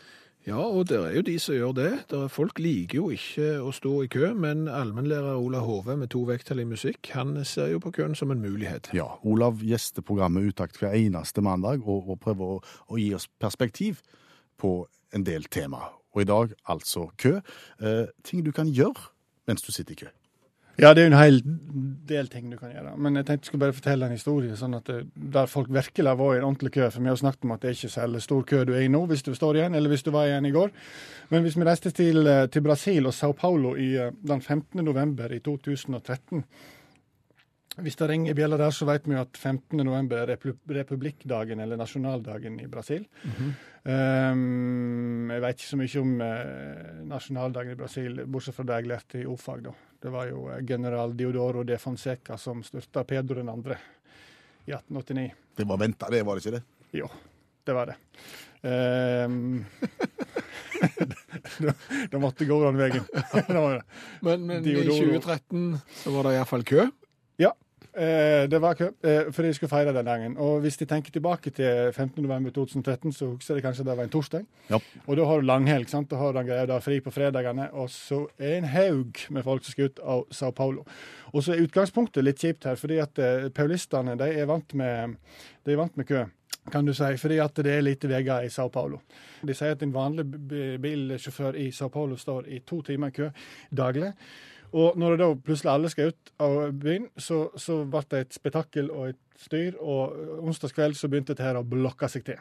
Ja, 0.44 0.58
og 0.60 0.90
det 0.90 0.98
er 1.00 1.14
jo 1.16 1.22
de 1.24 1.38
som 1.40 1.54
gjør 1.56 1.70
det. 1.72 1.90
Der 2.10 2.26
er 2.26 2.32
folk 2.32 2.58
liker 2.60 2.98
jo 2.98 3.06
ikke 3.14 3.46
å 3.64 3.70
stå 3.72 3.92
i 4.04 4.08
kø, 4.12 4.26
men 4.36 4.66
allmennlærer 4.68 5.38
Ola 5.40 5.62
Hove 5.64 5.96
med 5.96 6.10
to 6.12 6.20
vekttall 6.28 6.60
i 6.60 6.66
musikk, 6.68 7.08
han 7.16 7.38
ser 7.48 7.70
jo 7.72 7.80
på 7.80 7.94
køen 7.96 8.12
som 8.18 8.32
en 8.34 8.42
mulighet. 8.42 8.90
Ja, 8.92 9.06
Olav 9.24 9.62
gjester 9.64 10.04
programmet 10.04 10.44
Utakt 10.52 10.76
hver 10.76 10.92
eneste 10.98 11.40
mandag 11.40 11.88
og, 11.88 12.10
og 12.12 12.20
prøver 12.20 12.58
å, 12.58 12.60
å 12.92 13.00
gi 13.00 13.08
oss 13.16 13.24
perspektiv 13.40 14.02
på 14.60 14.82
en 15.16 15.24
del 15.24 15.48
tema. 15.48 15.80
Og 16.12 16.26
i 16.26 16.28
dag 16.28 16.52
altså 16.68 17.08
kø. 17.16 17.38
Eh, 17.80 18.04
ting 18.28 18.44
du 18.44 18.52
kan 18.52 18.68
gjøre 18.68 19.08
mens 19.48 19.64
du 19.64 19.72
sitter 19.72 19.96
i 19.96 20.02
kø. 20.04 20.12
Ja, 20.74 20.90
det 20.90 21.04
er 21.04 21.06
jo 21.06 21.10
en 21.12 21.20
hel 21.20 21.36
del 22.08 22.28
ting 22.28 22.48
du 22.50 22.56
kan 22.58 22.72
gjøre. 22.72 22.96
Men 22.98 23.14
jeg 23.20 23.26
tenkte 23.28 23.46
jeg 23.46 23.50
skulle 23.52 23.62
bare 23.62 23.76
fortelle 23.76 24.08
en 24.08 24.16
historie 24.16 24.56
sånn 24.58 24.74
at 24.74 24.88
det, 24.90 24.96
der 25.14 25.50
folk 25.50 25.70
virkelig 25.70 26.14
var 26.18 26.34
i 26.34 26.40
en 26.40 26.46
ordentlig 26.48 26.72
kø. 26.74 26.88
For 26.90 27.04
vi 27.04 27.12
har 27.12 27.20
snakket 27.20 27.46
om 27.46 27.54
at 27.54 27.62
det 27.62 27.70
er 27.70 27.76
ikke 27.78 27.92
så 27.94 28.22
stor 28.24 28.46
kø 28.48 28.64
du 28.66 28.72
er 28.74 28.82
i 28.82 28.90
nå, 28.90 29.04
hvis 29.10 29.22
du 29.22 29.30
står 29.38 29.60
igjen, 29.60 29.76
eller 29.78 29.92
hvis 29.92 30.02
du 30.02 30.10
var 30.14 30.26
igjen 30.26 30.50
i 30.50 30.54
går. 30.54 30.72
Men 31.30 31.46
hvis 31.46 31.58
vi 31.58 31.68
reiste 31.68 31.94
til, 31.94 32.26
eh, 32.26 32.46
til 32.50 32.64
Brasil 32.66 33.06
og 33.06 33.14
Sao 33.14 33.32
Paulo 33.32 33.76
i, 33.76 33.94
eh, 33.94 34.10
den 34.26 34.42
15. 34.42 34.84
november 34.84 35.32
i 35.32 35.38
2013 35.38 36.44
Hvis 37.82 37.96
det 37.98 38.06
ringer 38.06 38.30
i 38.30 38.36
bjella 38.38 38.56
der, 38.60 38.70
så 38.70 38.86
vet 38.86 39.06
vi 39.08 39.16
jo 39.16 39.22
at 39.24 39.36
15. 39.36 39.80
november 39.82 40.20
er 40.22 40.36
repu- 40.36 40.54
republikkdagen, 40.76 41.58
eller 41.60 41.78
nasjonaldagen 41.80 42.60
i 42.62 42.68
Brasil. 42.70 43.02
Um, 43.82 45.30
jeg 45.32 45.42
vet 45.42 45.58
ikke 45.58 45.70
så 45.72 45.78
mye 45.80 46.02
om 46.04 46.12
uh, 46.22 47.00
nasjonaldagen 47.10 47.74
i 47.74 47.80
Brasil, 47.80 48.22
bortsett 48.30 48.56
fra 48.56 48.68
det 48.68 48.78
jeg 48.78 48.90
lærte 48.92 49.20
i 49.24 49.26
O-fag. 49.26 49.66
da. 49.66 49.74
Det 50.04 50.12
var 50.12 50.28
jo 50.28 50.46
eh, 50.52 50.60
general 50.68 51.14
Diodoro 51.16 51.62
de 51.64 51.78
Fonseca 51.80 52.36
som 52.38 52.60
styrta 52.62 53.06
Pedro 53.08 53.40
2. 53.40 53.76
i 54.66 54.74
1889. 54.76 55.30
Det 55.56 55.64
var 55.64 55.80
venta, 55.80 56.10
det 56.12 56.22
var 56.28 56.36
det 56.36 56.44
ikke 56.44 56.58
det? 56.58 56.64
Jo, 57.00 57.08
det 57.64 57.78
var 57.80 57.92
det. 57.92 58.00
Um, 58.64 59.60
det, 62.10 62.16
måtte 62.16 62.46
gå 62.48 62.56
den 62.62 62.78
veien. 62.80 63.02
Men, 64.24 64.46
men 64.48 64.64
i 64.64 64.76
2013 64.86 65.74
så 66.00 66.12
var 66.14 66.24
det 66.24 66.38
iallfall 66.38 66.64
kø. 66.64 66.86
Ja, 67.40 67.50
eh, 67.92 68.44
det 68.50 68.60
var 68.62 68.74
kø, 68.78 68.90
eh, 69.02 69.30
for 69.32 69.42
jeg 69.42 69.54
skulle 69.54 69.70
feire 69.70 69.92
den 69.92 70.06
dagen. 70.06 70.36
Og 70.38 70.60
hvis 70.60 70.76
de 70.76 70.86
tenker 70.86 71.10
tilbake 71.12 71.50
til 71.50 71.90
15.11.2013, 71.90 73.12
så 73.12 73.26
husker 73.32 73.54
de 73.54 73.64
kanskje 73.64 73.84
det 73.84 73.96
var 73.96 74.04
en 74.04 74.12
torsdag. 74.12 74.44
Ja. 74.70 74.78
Og 75.06 75.16
da 75.16 75.24
har 75.24 75.40
du 75.40 75.46
langhelg, 75.46 75.88
sant? 75.90 76.10
da 76.10 76.16
har 76.16 76.32
du 76.32 76.38
den 76.38 76.46
greia 76.46 76.66
der 76.66 76.84
fri 76.84 77.00
på 77.00 77.10
fredagene. 77.10 77.68
Og 77.72 77.90
så 77.90 78.26
er 78.38 78.58
en 78.58 78.70
haug 78.70 79.26
med 79.30 79.42
folk 79.42 79.64
som 79.64 79.72
skal 79.72 79.90
ut 79.90 80.00
av 80.04 80.24
Sao 80.30 80.52
Paulo. 80.52 80.86
Og 81.32 81.42
så 81.42 81.54
er 81.54 81.66
utgangspunktet 81.66 82.24
litt 82.24 82.38
kjipt 82.38 82.64
her, 82.64 82.78
fordi 82.78 83.02
at 83.02 83.18
eh, 83.18 83.50
paulistene 83.50 84.16
de 84.20 84.30
er 84.30 84.46
vant 84.46 84.74
med, 84.74 85.18
de 85.64 85.74
er 85.74 85.82
vant 85.82 85.96
med 85.96 86.06
kø. 86.06 86.24
Kan 86.72 86.86
du 86.86 86.94
si, 86.96 87.10
fordi 87.20 87.38
at 87.44 87.58
det 87.60 87.74
er 87.74 87.82
lite 87.84 88.08
veier 88.08 88.46
i 88.46 88.48
Sao 88.48 88.70
Paulo. 88.72 89.02
De 89.44 89.52
sier 89.52 89.74
at 89.74 89.82
en 89.84 89.92
vanlig 89.92 90.24
bilsjåfør 90.80 91.58
i 91.60 91.68
Sao 91.76 91.90
Paulo 91.92 92.16
står 92.16 92.48
i 92.48 92.62
to 92.64 92.80
timer 92.86 93.12
i 93.12 93.16
kø 93.18 93.28
daglig. 93.68 94.14
Og 94.74 94.96
når 94.98 95.16
da 95.20 95.28
plutselig 95.38 95.70
alle 95.70 95.90
skal 95.92 96.10
ut 96.10 96.32
av 96.42 96.56
byen, 96.82 97.06
så, 97.20 97.44
så 97.60 97.80
ble 97.86 98.00
det 98.10 98.20
et 98.24 98.36
spetakkel 98.36 98.88
og 98.90 99.12
et 99.12 99.20
styr, 99.38 99.76
og 99.78 100.14
onsdagskveld 100.42 100.96
så 100.98 101.10
begynte 101.10 101.34
dette 101.34 101.46
her 101.46 101.58
å 101.60 101.66
blokke 101.66 102.08
seg 102.10 102.24
til. 102.26 102.40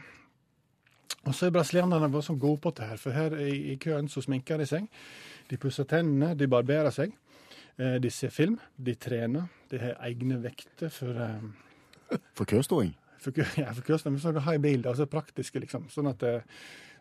Og 1.24 1.32
så 1.38 1.48
er 1.48 1.54
brasilianerne 1.56 2.10
bare 2.12 2.26
så 2.26 2.34
gode 2.36 2.60
på 2.64 2.72
det 2.76 2.88
her, 2.90 2.98
for 3.00 3.16
her 3.16 3.36
i, 3.40 3.52
i 3.74 3.76
køen 3.82 4.10
så 4.12 4.24
sminker 4.26 4.60
de 4.60 4.66
seg. 4.68 4.88
De 5.50 5.60
pusser 5.62 5.86
tennene, 5.88 6.34
de 6.36 6.50
barberer 6.52 6.92
seg. 6.92 7.14
Eh, 7.78 7.96
De 8.04 8.10
ser 8.12 8.34
film, 8.34 8.58
de 8.78 8.96
trener, 9.00 9.46
de 9.72 9.80
har 9.82 9.96
egne 10.10 10.42
vekter 10.44 10.92
for 10.94 11.22
eh, 11.24 12.20
For 12.36 12.46
køståing. 12.50 12.92
for, 13.24 13.32
ja, 13.62 13.72
for 13.72 13.82
køsten, 13.88 14.20
så 14.20 14.34
har 14.34 14.42
ha 14.50 14.58
bil, 14.58 14.84
altså 14.88 15.06
praktiske, 15.06 15.60
liksom. 15.64 15.88
Sånn 15.94 16.10
at 16.12 16.24
eh, 16.28 16.42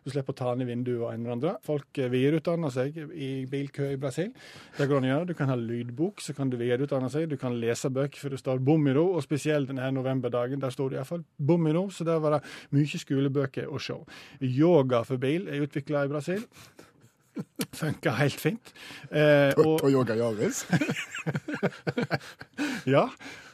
du 0.03 0.11
slipper 0.11 0.35
å 0.35 0.37
ta 0.37 0.51
den 0.53 0.65
i 0.65 0.69
vinduet 0.69 0.99
og 1.01 1.09
en 1.11 1.21
eller 1.21 1.35
andre. 1.37 1.53
Folk 1.65 1.99
eh, 2.01 2.11
videreutdanner 2.11 2.73
seg 2.73 2.97
i 3.13 3.31
bilkø 3.49 3.89
i 3.93 3.99
Brasil. 3.99 4.31
Det 4.77 4.87
går 4.89 4.99
an 4.99 5.07
å 5.07 5.11
gjøre. 5.11 5.29
Du 5.31 5.35
kan 5.37 5.51
ha 5.51 5.57
lydbok, 5.59 6.23
så 6.23 6.35
kan 6.37 6.51
du 6.51 6.57
videreutdanne 6.59 7.11
seg. 7.13 7.29
Du 7.31 7.37
kan 7.41 7.55
lese 7.61 7.91
bøker 7.93 8.19
for 8.21 8.33
det 8.33 8.41
står 8.41 8.63
bom 8.63 8.87
i 8.89 8.95
ro, 8.95 9.09
og 9.15 9.23
spesielt 9.25 9.71
denne 9.71 9.91
novemberdagen, 9.95 10.61
der 10.63 10.73
står 10.73 10.93
det 10.93 11.01
iallfall 11.01 11.23
bom 11.37 11.69
i 11.69 11.75
ro, 11.75 11.87
så 11.93 12.07
der 12.07 12.23
var 12.23 12.37
det 12.37 12.43
mye 12.75 13.03
skolebøker 13.03 13.71
å 13.71 13.81
se. 13.81 13.99
Yoga 14.43 15.03
for 15.07 15.21
bil 15.21 15.47
er 15.47 15.63
utvikla 15.63 16.05
i 16.05 16.11
Brasil. 16.11 16.43
Funka 17.79 18.13
helt 18.19 18.41
fint. 18.41 18.73
Eh, 19.09 19.53
og, 19.57 19.79
Toyota 19.81 20.15
Yaris. 20.17 20.63
ja, 22.93 23.05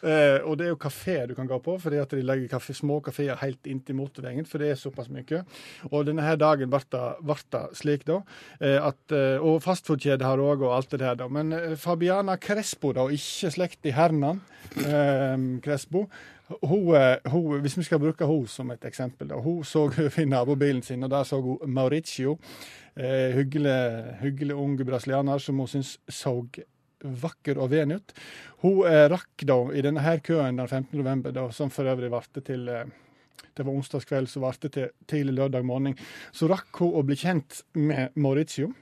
eh, 0.03 0.39
og 0.43 0.57
det 0.59 0.67
er 0.67 0.71
jo 0.73 0.79
kafé 0.81 1.17
du 1.29 1.35
kan 1.37 1.47
gå 1.49 1.59
på, 1.63 1.77
fordi 1.81 2.01
at 2.01 2.13
de 2.15 2.23
legger 2.25 2.51
kafé, 2.51 2.75
små 2.77 2.99
kafeer 3.05 3.39
helt 3.43 3.69
inntil 3.69 3.97
motorveien, 3.99 4.47
for 4.47 4.61
det 4.61 4.73
er 4.73 4.79
såpass 4.79 5.11
mye. 5.13 5.43
Og 5.91 6.07
denne 6.09 6.25
her 6.25 6.39
dagen 6.39 6.71
ble 6.71 6.81
det 6.89 7.63
slik, 7.79 8.07
da. 8.09 8.21
Eh, 8.59 8.79
at, 8.79 9.03
eh, 9.15 9.37
og 9.39 9.61
fastfoodkjede 9.65 10.27
har 10.27 10.43
òg, 10.43 10.65
og 10.65 10.75
alt 10.75 10.91
det 10.95 11.03
der, 11.05 11.21
da. 11.23 11.29
Men 11.31 11.55
eh, 11.55 11.77
Fabiana 11.79 12.39
Crespo, 12.41 12.93
da, 12.97 13.07
ikke 13.13 13.53
slekt 13.55 13.87
i 13.87 13.95
Hernan 13.95 14.43
eh, 14.83 15.37
Crespo, 15.63 16.07
hun, 16.65 16.95
hun, 17.29 17.59
hvis 17.61 17.77
vi 17.77 17.83
skal 17.85 17.99
bruke 18.01 18.25
henne 18.25 18.49
som 18.49 18.71
et 18.73 18.85
eksempel, 18.89 19.29
da. 19.29 19.37
Hun 19.37 19.63
så 19.63 19.85
finne 19.93 20.25
i 20.25 20.31
nabobilen 20.33 20.81
sin, 20.81 21.03
og 21.05 21.11
der 21.13 21.27
så 21.27 21.37
hun 21.41 21.59
Mauricio. 21.69 22.39
Eh, 22.99 23.31
hyggelig, 23.37 23.75
hyggelig 24.19 24.55
ung 24.59 24.75
brasilianer 24.83 25.39
som 25.39 25.59
hun 25.61 25.69
syns 25.71 25.93
så 26.11 26.33
vakker 26.99 27.59
og 27.63 27.69
ven 27.71 27.95
ut. 27.95 28.11
Hun 28.59 28.81
eh, 28.89 29.05
rakk 29.07 29.45
da 29.47 29.55
i 29.71 29.83
denne 29.85 30.03
her 30.03 30.19
køen 30.19 30.59
den 30.59 30.67
15. 30.67 30.97
november, 30.99 31.45
som 31.55 31.71
for 31.71 31.87
øvrig 31.87 32.11
varte 32.11 32.43
til 32.43 32.67
eh, 32.67 32.89
det 33.55 33.63
var 33.63 33.75
onsdagskveld, 33.75 34.27
så 34.27 34.43
varte 34.43 34.69
til 34.71 34.91
tidlig 35.07 35.37
lørdag 35.37 35.65
morgen. 35.67 35.95
Så 36.35 36.47
rakk 36.51 36.75
hun 36.83 36.95
å 36.95 37.05
bli 37.07 37.15
kjent 37.19 37.61
med 37.79 38.15
Mauricio. 38.19 38.73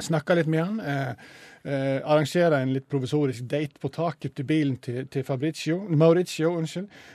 Snakka 0.00 0.34
litt 0.38 0.50
med 0.50 0.64
han. 0.64 0.82
Eh, 0.82 1.30
eh, 1.64 1.98
Arrangere 2.00 2.60
en 2.62 2.74
litt 2.74 2.88
provisorisk 2.90 3.48
date 3.50 3.80
på 3.80 3.90
taket 3.94 4.34
til 4.36 4.48
bilen 4.48 4.78
til, 4.82 5.04
til 5.12 5.24
Fabricio, 5.26 5.80
Mauricio. 5.88 6.54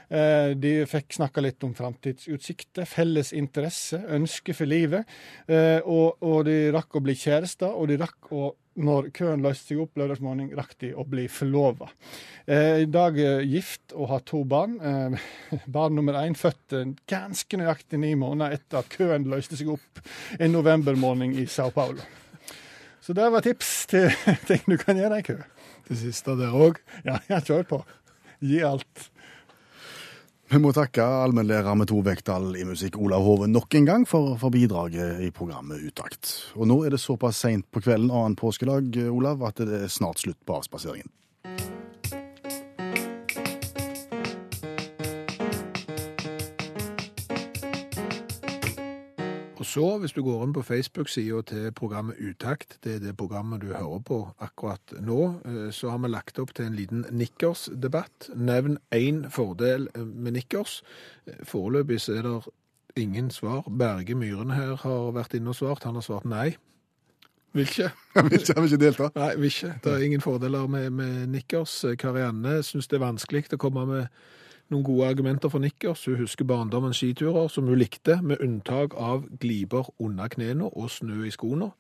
Eh, 0.10 0.52
de 0.58 0.76
fikk 0.90 1.18
snakka 1.20 1.44
litt 1.46 1.64
om 1.68 1.74
framtidsutsikter, 1.78 2.88
felles 2.90 3.34
interesse, 3.36 4.02
ønske 4.18 4.56
for 4.58 4.70
livet. 4.70 5.10
Eh, 5.48 5.80
og, 5.82 6.22
og 6.26 6.46
de 6.50 6.60
rakk 6.76 7.00
å 7.00 7.04
bli 7.06 7.18
kjærester, 7.20 7.74
og 7.74 7.90
de 7.92 8.00
rakk 8.02 8.32
å 8.36 8.54
når 8.76 9.10
køen 9.16 9.44
løste 9.44 9.72
seg 9.72 9.82
opp 9.86 10.00
lørdagsmorgen, 10.00 10.52
rakk 10.58 10.76
de 10.84 10.92
å 10.96 11.06
bli 11.08 11.30
forlova. 11.32 11.88
Eh, 12.46 12.84
I 12.84 12.90
dag 12.92 13.18
eh, 13.22 13.46
gift 13.48 13.96
og 13.96 14.10
har 14.12 14.26
to 14.28 14.44
barn. 14.48 14.76
Eh, 14.84 15.30
barn 15.78 15.96
nummer 15.96 16.20
én 16.20 16.36
født 16.38 16.76
ganske 17.10 17.62
nøyaktig 17.62 18.02
ni 18.02 18.14
måneder 18.20 18.60
etter 18.60 18.82
at 18.82 18.92
køen 18.92 19.30
løste 19.32 19.60
seg 19.60 19.72
opp 19.78 20.04
en 20.40 20.56
novembermorgen 20.56 21.38
i 21.40 21.48
Sao 21.48 21.72
Paulo. 21.76 22.04
Så 23.06 23.14
det 23.14 23.26
var 23.30 23.44
tips 23.46 23.86
til 23.92 24.08
ting 24.50 24.64
du 24.66 24.80
kan 24.82 24.98
gjøre 24.98 25.20
i 25.22 25.26
kø. 25.26 25.36
Det 25.86 25.98
siste 26.00 26.34
der 26.40 26.56
òg. 26.58 26.80
Ja, 27.06 27.20
ja, 27.30 27.38
kjør 27.38 27.68
på. 27.70 27.84
Gi 28.42 28.64
alt. 28.66 29.10
Vi 30.50 30.58
må 30.62 30.72
takke 30.74 31.02
allmennlærer 31.02 31.78
med 31.78 31.90
to 31.90 32.00
vekttall 32.06 32.52
i 32.58 32.66
musikk, 32.66 32.98
Olav 33.02 33.26
Hove, 33.26 33.48
nok 33.50 33.78
en 33.78 33.86
gang 33.86 34.04
for, 34.10 34.36
for 34.42 34.54
bidraget 34.54 35.22
i 35.26 35.32
programmet 35.34 35.86
Utakt. 35.86 36.32
Og 36.58 36.70
nå 36.70 36.80
er 36.86 36.94
det 36.94 37.02
såpass 37.02 37.42
seint 37.46 37.66
på 37.74 37.82
kvelden 37.82 38.10
annen 38.14 38.38
påskedag, 38.38 38.98
Olav, 39.10 39.42
at 39.46 39.62
det 39.62 39.84
er 39.86 39.94
snart 39.94 40.22
slutt 40.22 40.42
på 40.46 40.58
avspaseringen. 40.58 41.10
Så, 49.76 49.98
hvis 50.00 50.14
du 50.16 50.22
går 50.24 50.44
inn 50.46 50.54
på 50.56 50.64
Facebook-sida 50.64 51.42
til 51.50 51.72
programmet 51.76 52.20
Utakt, 52.24 52.78
det 52.84 52.94
er 52.96 53.02
det 53.04 53.18
programmet 53.20 53.60
du 53.60 53.74
hører 53.74 54.00
på 54.08 54.20
akkurat 54.40 54.94
nå, 55.04 55.22
eh, 55.44 55.72
så 55.76 55.92
har 55.92 56.00
vi 56.04 56.12
lagt 56.14 56.40
opp 56.40 56.54
til 56.56 56.70
en 56.70 56.78
liten 56.78 57.04
nikkersdebatt. 57.12 58.30
Nevn 58.36 58.78
én 58.96 59.26
fordel 59.30 59.90
med 59.98 60.38
nikkers. 60.38 60.78
Eh, 61.28 61.42
Foreløpig 61.44 62.00
så 62.02 62.16
er 62.16 62.24
det 62.24 62.54
ingen 62.96 63.28
svar. 63.32 63.68
Berge 63.68 64.16
Myhren 64.16 64.56
her 64.56 64.78
har 64.80 65.12
vært 65.12 65.36
inne 65.36 65.52
og 65.52 65.60
svart. 65.60 65.84
Han 65.84 66.00
har 66.00 66.08
svart 66.08 66.30
nei. 66.30 66.56
Vil 67.56 67.68
ikke. 67.68 67.92
Jeg 68.16 68.24
vil 68.30 68.40
ikke, 68.40 68.64
ikke 68.64 68.84
delta. 68.86 69.10
Nei, 69.16 69.34
vil 69.36 69.52
ikke. 69.52 69.74
Det 69.84 69.92
er 69.92 70.08
ingen 70.08 70.24
fordeler 70.24 70.68
med, 70.68 70.90
med 70.90 71.28
nikkers. 71.36 71.82
Karianne 72.00 72.62
syns 72.64 72.88
det 72.88 73.02
er 73.02 73.08
vanskelig 73.10 73.50
å 73.52 73.60
komme 73.60 73.86
med 73.92 74.08
noen 74.74 74.84
gode 74.86 75.08
argumenter 75.08 75.52
for 75.52 75.64
nikkers. 75.64 76.06
Hun 76.10 76.20
husker 76.24 76.48
barndommens 76.48 77.00
skiturer 77.02 77.50
som 77.52 77.70
hun 77.70 77.80
likte, 77.80 78.20
med 78.22 78.42
unntak 78.44 78.96
av 78.98 79.26
gliber 79.42 79.92
under 80.02 80.32
knærne 80.32 80.70
og 80.72 80.90
snø 80.94 81.26
i 81.28 81.34
skoene. 81.34 81.72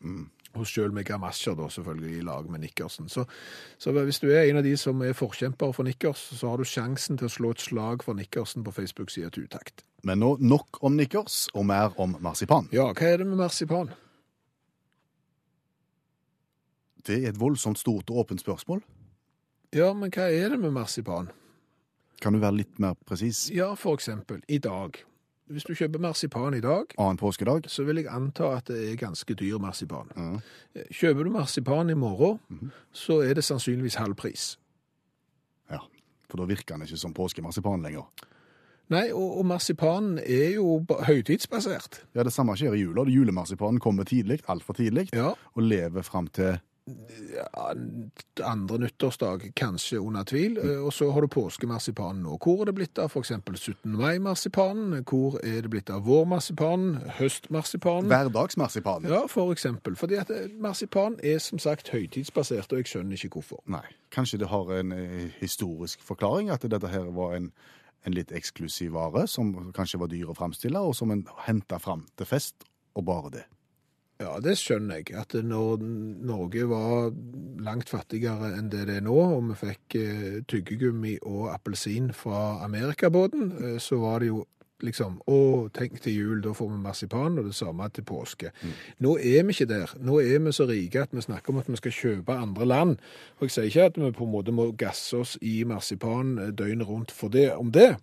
Og 0.55 0.67
sjøl 0.69 0.93
med 0.95 1.03
gamasjer, 1.03 1.55
da, 1.59 1.67
selvfølgelig, 1.67 2.13
i 2.15 2.23
lag 2.23 2.47
med 2.47 2.61
nikkersen. 2.63 3.09
Så, 3.11 3.25
så 3.77 3.91
hvis 3.91 4.21
du 4.23 4.29
er 4.29 4.45
en 4.45 4.61
av 4.61 4.63
de 4.63 4.71
som 4.79 5.01
er 5.03 5.17
forkjempere 5.17 5.75
for 5.75 5.83
nikkers, 5.83 6.21
så 6.37 6.53
har 6.53 6.61
du 6.61 6.69
sjansen 6.69 7.19
til 7.19 7.27
å 7.27 7.33
slå 7.33 7.51
et 7.51 7.65
slag 7.65 8.05
for 8.07 8.15
nikkersen 8.15 8.63
på 8.63 8.71
Facebook-sida 8.71 9.33
til 9.35 9.49
Utakt. 9.49 9.83
Men 10.07 10.21
nå 10.21 10.35
nok 10.39 10.79
om 10.85 10.95
nikkers, 10.95 11.49
og 11.57 11.67
mer 11.67 11.97
om 11.99 12.15
marsipan. 12.23 12.69
Ja, 12.71 12.87
hva 12.93 13.11
er 13.11 13.19
det 13.19 13.27
med 13.27 13.41
marsipan? 13.41 13.91
Det 17.05 17.19
er 17.19 17.33
et 17.33 17.39
voldsomt 17.39 17.81
stort 17.81 18.09
og 18.09 18.23
åpent 18.23 18.41
spørsmål. 18.41 18.79
Ja, 19.75 19.91
men 19.93 20.13
hva 20.13 20.29
er 20.31 20.53
det 20.53 20.61
med 20.61 20.71
marsipan? 20.71 21.33
Kan 22.21 22.33
du 22.33 22.39
være 22.39 22.55
litt 22.61 22.79
mer 22.79 22.95
presis? 23.05 23.49
Ja, 23.53 23.73
for 23.75 23.95
eksempel, 23.97 24.41
i 24.49 24.57
dag. 24.57 24.97
Hvis 25.47 25.63
du 25.67 25.73
kjøper 25.77 25.99
marsipan 26.01 26.55
i 26.57 26.61
dag, 26.63 26.85
Annen 26.97 27.17
påskedag? 27.21 27.67
så 27.69 27.83
vil 27.85 27.97
jeg 28.01 28.07
anta 28.09 28.47
at 28.57 28.65
det 28.71 28.79
er 28.91 28.95
ganske 28.97 29.35
dyr 29.37 29.59
marsipan. 29.61 30.07
Ja. 30.17 30.39
Kjøper 30.91 31.23
du 31.23 31.29
marsipan 31.29 31.89
i 31.89 31.93
morgen, 31.93 32.71
så 32.91 33.19
er 33.21 33.33
det 33.37 33.43
sannsynligvis 33.43 33.95
halv 34.01 34.15
pris. 34.15 34.57
ja. 35.71 35.79
For 36.29 36.37
da 36.41 36.45
virker 36.49 36.73
den 36.75 36.81
ikke 36.87 36.97
som 36.97 37.13
påskemarsipan 37.13 37.83
lenger. 37.85 38.07
Nei, 38.89 39.11
og, 39.13 39.37
og 39.39 39.45
marsipanen 39.45 40.17
er 40.19 40.55
jo 40.55 40.79
ba- 40.87 41.03
høytidsbasert. 41.05 41.99
Ja, 42.15 42.23
Det 42.23 42.33
samme 42.33 42.55
skjer 42.57 42.73
i 42.73 42.81
jula. 42.81 43.03
Julemarsipanen 43.09 43.79
kommer 43.79 44.03
tidlig, 44.05 44.39
altfor 44.49 44.73
tidlig, 44.73 45.09
Ja. 45.13 45.33
og 45.53 45.61
lever 45.63 46.01
fram 46.01 46.27
til 46.27 46.57
andre 48.43 48.77
nyttårsdag, 48.77 49.51
kanskje 49.55 49.99
under 49.99 50.23
tvil. 50.23 50.57
Eh, 50.57 50.85
Og 50.85 50.93
så 50.93 51.11
har 51.11 51.21
du 51.21 51.27
påskemarsipanen 51.27 52.23
nå. 52.23 52.37
Hvor 52.37 52.61
er 52.61 52.65
det 52.69 52.75
blitt 52.75 52.99
av 52.99 53.09
f.eks. 53.09 53.31
17. 53.55 53.95
mai-marsipanen? 53.97 55.03
Hvor 55.03 55.39
er 55.43 55.61
det 55.65 55.69
blitt 55.73 55.89
av 55.89 56.03
vårmarsipanen? 56.05 56.95
Høstmarsipanen? 57.19 58.09
hverdagsmarsipan. 58.11 59.07
Ja, 59.09 59.25
for 59.27 59.51
eksempel. 59.51 59.95
Fordi 59.95 60.15
at 60.21 60.29
eh, 60.29 60.49
marsipan 60.61 61.17
er 61.23 61.39
som 61.39 61.59
sagt 61.59 61.89
høytidsbasert, 61.89 62.71
og 62.71 62.77
jeg 62.83 62.85
skjønner 62.91 63.17
ikke 63.17 63.39
hvorfor. 63.39 63.63
Nei. 63.65 63.85
Kanskje 64.11 64.39
det 64.39 64.47
har 64.51 64.71
en 64.79 64.91
eh, 64.91 65.31
historisk 65.41 66.01
forklaring, 66.05 66.49
at 66.49 66.61
dette 66.61 66.87
her 66.87 67.09
var 67.11 67.35
en, 67.39 67.51
en 68.05 68.13
litt 68.13 68.31
eksklusiv 68.31 68.93
vare, 68.93 69.27
som 69.27 69.71
kanskje 69.73 69.99
var 69.99 70.07
dyr 70.13 70.29
å 70.29 70.37
framstille, 70.37 70.79
og 70.79 70.95
som 70.95 71.11
en 71.11 71.25
henta 71.47 71.79
fram 71.81 72.05
til 72.17 72.25
fest, 72.29 72.55
og 72.95 73.05
bare 73.05 73.29
det. 73.39 73.45
Ja, 74.15 74.37
det 74.39 74.55
skjønner 74.61 75.01
jeg. 75.01 75.11
At 75.19 75.35
når 75.35 75.81
Norge 76.23 76.63
var 76.71 77.09
langt 77.65 77.91
fattigere 77.91 78.53
enn 78.55 78.69
det 78.71 78.85
det 78.87 78.99
er 79.01 79.03
nå, 79.03 79.15
og 79.35 79.49
vi 79.49 79.57
fikk 79.59 79.97
eh, 79.99 80.37
tyggegummi 80.47 81.17
og 81.27 81.49
appelsin 81.51 82.13
fra 82.15 82.61
amerikabåten, 82.63 83.49
eh, 83.59 83.79
så 83.83 83.99
var 83.99 84.23
det 84.23 84.31
jo 84.31 84.45
liksom 84.83 85.19
Å, 85.31 85.37
tenk 85.73 86.01
til 86.03 86.13
jul, 86.13 86.39
da 86.43 86.51
får 86.53 86.67
vi 86.69 86.79
marsipan, 86.83 87.39
og 87.39 87.47
det 87.47 87.55
samme 87.55 87.87
til 87.95 88.03
påske. 88.07 88.51
Nå 89.01 89.15
er 89.17 89.45
vi 89.47 89.55
ikke 89.55 89.69
der. 89.71 89.93
Nå 90.03 90.19
er 90.21 90.43
vi 90.43 90.51
så 90.53 90.67
rike 90.69 91.05
at 91.05 91.15
vi 91.15 91.23
snakker 91.23 91.53
om 91.53 91.61
at 91.61 91.69
vi 91.71 91.79
skal 91.79 91.95
kjøpe 91.95 92.35
andre 92.35 92.67
land. 92.67 92.97
Og 93.39 93.47
jeg 93.47 93.55
sier 93.55 93.69
ikke 93.71 93.87
at 93.89 93.99
vi 94.01 94.11
på 94.17 94.27
en 94.27 94.33
måte 94.33 94.55
må 94.55 94.67
gasse 94.77 95.15
oss 95.17 95.37
i 95.41 95.63
marsipan 95.67 96.35
eh, 96.37 96.51
døgnet 96.55 96.87
rundt 96.91 97.15
for 97.15 97.31
det 97.33 97.53
om 97.55 97.71
det. 97.71 97.95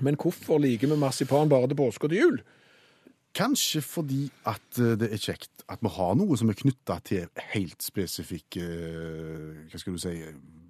Men 0.00 0.16
hvorfor 0.20 0.60
liker 0.62 0.92
vi 0.92 1.00
marsipan 1.00 1.50
bare 1.52 1.72
til 1.72 1.80
påske 1.80 2.06
og 2.06 2.12
til 2.14 2.22
jul? 2.22 2.42
Kanskje 3.36 3.80
fordi 3.84 4.26
at 4.50 4.78
eh, 4.80 4.94
det 5.00 5.08
er 5.14 5.20
kjekt 5.20 5.64
at 5.72 5.80
vi 5.80 5.92
har 5.94 6.16
noe 6.18 6.36
som 6.36 6.50
er 6.52 6.58
knytta 6.58 6.98
til 7.06 7.44
helt 7.54 7.84
spesifikke 7.84 8.64
eh, 8.64 9.62
hva 9.72 9.80
skal 9.80 9.96
du 9.96 10.02
si, 10.02 10.14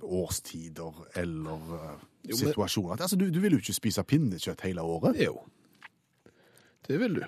årstider 0.02 1.04
eller 1.18 1.68
jo, 2.28 2.36
situasjoner. 2.38 2.94
men-. 2.94 3.04
Altså, 3.06 3.18
du, 3.18 3.28
du 3.34 3.40
vil 3.42 3.56
jo 3.56 3.62
ikke 3.62 3.76
spise 3.76 4.04
pinnekjøtt 4.06 4.62
hele 4.66 4.84
året. 4.86 5.18
Jo. 5.22 5.40
Det 6.86 6.98
vil 7.02 7.20
du. 7.20 7.24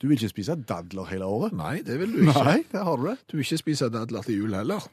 Du 0.00 0.08
vil 0.08 0.16
ikke 0.16 0.32
spise 0.32 0.56
dadler 0.68 1.08
hele 1.12 1.28
året. 1.28 1.52
Nei, 1.56 1.82
det 1.84 1.98
vil 2.00 2.14
du 2.14 2.22
ikke. 2.24 2.44
Nei, 2.44 2.60
det 2.72 2.84
har 2.84 2.96
du 2.96 3.04
det. 3.10 3.18
Du 3.28 3.36
vil 3.36 3.44
ikke 3.44 3.60
spise 3.60 3.90
dadler 3.92 4.24
til 4.24 4.40
jul 4.40 4.56
heller. 4.56 4.86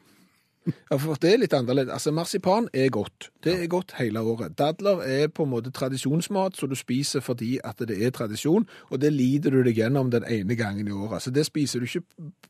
Ja, 0.90 0.96
for 0.96 1.18
det 1.20 1.32
er 1.32 1.40
litt 1.42 1.54
annerledes. 1.56 1.92
Altså, 1.94 2.12
Marsipan 2.14 2.68
er 2.72 2.88
godt. 2.94 3.30
Det 3.44 3.54
er 3.62 3.70
godt 3.70 3.94
hele 3.98 4.20
året. 4.20 4.56
Dadler 4.58 5.02
er 5.06 5.28
på 5.32 5.46
en 5.46 5.52
måte 5.52 5.72
tradisjonsmat, 5.74 6.56
så 6.56 6.68
du 6.70 6.76
spiser 6.78 7.24
fordi 7.24 7.58
at 7.64 7.80
det 7.88 7.98
er 8.04 8.14
tradisjon, 8.14 8.66
og 8.90 9.02
det 9.02 9.12
lider 9.12 9.54
du 9.54 9.62
deg 9.66 9.78
gjennom 9.78 10.10
den 10.14 10.26
ene 10.28 10.56
gangen 10.58 10.88
i 10.88 10.94
året. 10.94 11.22
Så 11.22 11.34
det 11.34 11.46
spiser 11.48 11.80
du 11.80 11.88
ikke 11.88 12.04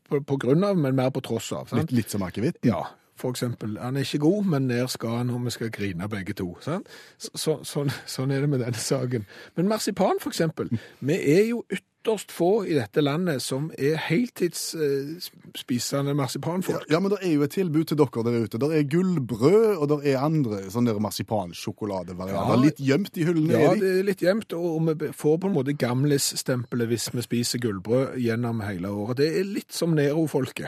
på, 0.09 0.23
på 0.23 0.39
grunn 0.41 0.63
av, 0.63 0.77
men 0.77 0.97
mer 0.97 1.11
på 1.13 1.23
tross 1.25 1.51
av. 1.55 1.73
Litt, 1.77 1.93
litt 1.95 2.15
som 2.15 2.23
akevitt. 2.25 2.61
Ja, 2.67 2.85
for 3.19 3.35
eksempel. 3.35 3.77
Han 3.81 3.97
er 3.97 4.07
ikke 4.07 4.23
god, 4.23 4.43
men 4.53 4.67
ned 4.67 4.87
skal 4.87 5.17
han, 5.19 5.29
og 5.35 5.45
vi 5.45 5.51
skal 5.55 5.71
grine 5.75 6.09
begge 6.09 6.33
to. 6.39 6.53
Så, 6.63 6.79
så, 7.19 7.59
sånn, 7.67 7.91
sånn 8.07 8.31
er 8.31 8.45
det 8.45 8.49
med 8.51 8.63
denne 8.63 8.79
saken. 8.79 9.27
Men 9.59 9.71
marsipan, 9.71 10.21
for 10.23 10.31
eksempel. 10.31 10.71
Vi 10.99 11.19
er 11.19 11.45
jo 11.49 11.63
ytterst 11.99 12.31
få 12.31 12.65
i 12.65 12.73
dette 12.77 13.01
landet 13.01 13.41
som 13.43 13.71
er 13.77 13.97
heltidsspisende 13.99 16.13
marsipanfolk. 16.15 16.85
Ja, 16.91 16.99
men 16.99 17.11
det 17.11 17.17
er 17.21 17.33
jo 17.33 17.41
et 17.43 17.51
tilbud 17.51 17.83
til 17.89 17.97
dere 17.99 18.23
der 18.23 18.43
ute. 18.45 18.57
Det 18.61 18.77
er 18.77 18.83
gullbrød, 18.89 19.77
og 19.77 19.89
det 19.91 19.99
er 20.13 20.19
andre 20.23 20.71
sånne 20.71 20.99
marsipansjokoladevarianter. 21.03 22.55
Ja. 22.55 22.61
Litt 22.63 22.79
gjemt 22.79 23.17
i 23.19 23.23
hyllene. 23.27 23.53
Ja, 23.53 23.57
er 23.71 23.75
de? 23.75 23.79
det 23.83 23.99
er 23.99 24.03
litt 24.07 24.21
gjemt, 24.23 24.53
og 24.55 24.87
vi 24.87 24.93
får 25.11 25.37
på 25.37 25.47
en 25.49 25.53
måte 25.57 25.79
gamlisstempelet 25.79 26.87
hvis 26.87 27.13
vi 27.13 27.21
spiser 27.25 27.59
gullbrød 27.63 28.07
gjennom 28.23 28.59
hele 28.63 28.87
året. 28.89 29.17
Det 29.19 29.27
er 29.41 29.45
litt 29.47 29.73
som 29.75 29.89
Nero-folket. 29.97 30.67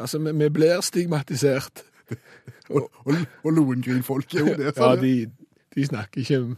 Altså, 0.00 0.16
vi, 0.24 0.30
vi 0.40 0.48
blir 0.52 0.80
stigmatisert. 0.84 1.84
Og, 2.72 2.82
og, 3.06 3.14
og 3.44 3.50
Lohengrin-folket 3.56 4.40
er 4.40 4.44
jo 4.44 4.54
det. 4.58 4.72
Ja, 4.76 4.96
de, 5.00 5.12
de 5.72 5.82
snakker 5.86 6.20
ikke 6.20 6.38
om 6.42 6.56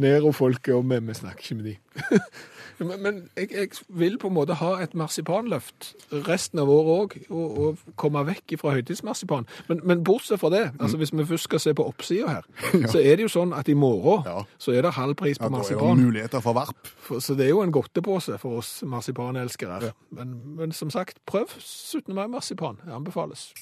Nero-folket, 0.00 0.74
og 0.74 0.82
vi, 0.88 0.96
vi 1.08 1.14
snakker 1.18 1.42
ikke 1.42 1.56
med 1.58 1.64
de. 1.64 1.74
men 2.78 3.02
men 3.02 3.18
jeg, 3.36 3.48
jeg 3.52 3.68
vil 3.88 4.18
på 4.18 4.28
en 4.30 4.34
måte 4.34 4.54
ha 4.58 4.70
et 4.82 4.94
marsipanløft 4.98 5.94
resten 6.26 6.58
av 6.58 6.68
året 6.70 6.94
òg, 6.94 7.14
og, 7.30 7.58
og 7.58 7.94
komme 8.00 8.22
vekk 8.26 8.56
fra 8.60 8.72
høytidsmarsipan. 8.76 9.46
Men, 9.68 9.80
men 9.84 10.04
bortsett 10.04 10.40
fra 10.40 10.50
det, 10.54 10.64
altså 10.80 10.96
hvis 11.00 11.12
vi 11.14 11.26
først 11.28 11.44
skal 11.50 11.60
se 11.60 11.74
på 11.74 11.86
oppsida 11.86 12.28
her, 12.38 12.48
så 12.92 12.98
er 12.98 13.16
det 13.16 13.26
jo 13.28 13.32
sånn 13.36 13.54
at 13.56 13.68
i 13.68 13.74
morgen 13.78 14.24
Ja. 14.26 14.42
så 14.58 14.72
er 14.74 14.82
det 14.86 14.94
halv 14.98 15.14
pris 15.20 15.38
på 15.38 15.44
Ja, 15.44 15.50
da 15.54 15.62
er 15.62 15.80
det 15.80 16.04
muligheter 16.04 16.40
for 16.44 16.56
varp. 16.58 16.90
Så 17.20 17.34
det 17.38 17.46
er 17.46 17.54
jo 17.54 17.62
en 17.62 17.72
godtepose 17.74 18.38
for 18.42 18.58
oss 18.62 18.82
marsipanelskere. 18.86 19.92
Men, 20.10 20.34
men 20.56 20.72
som 20.72 20.90
sagt, 20.90 21.18
prøv 21.26 21.54
17. 21.58 22.14
mai-marsipan. 22.14 22.80
Anbefales. 22.90 23.52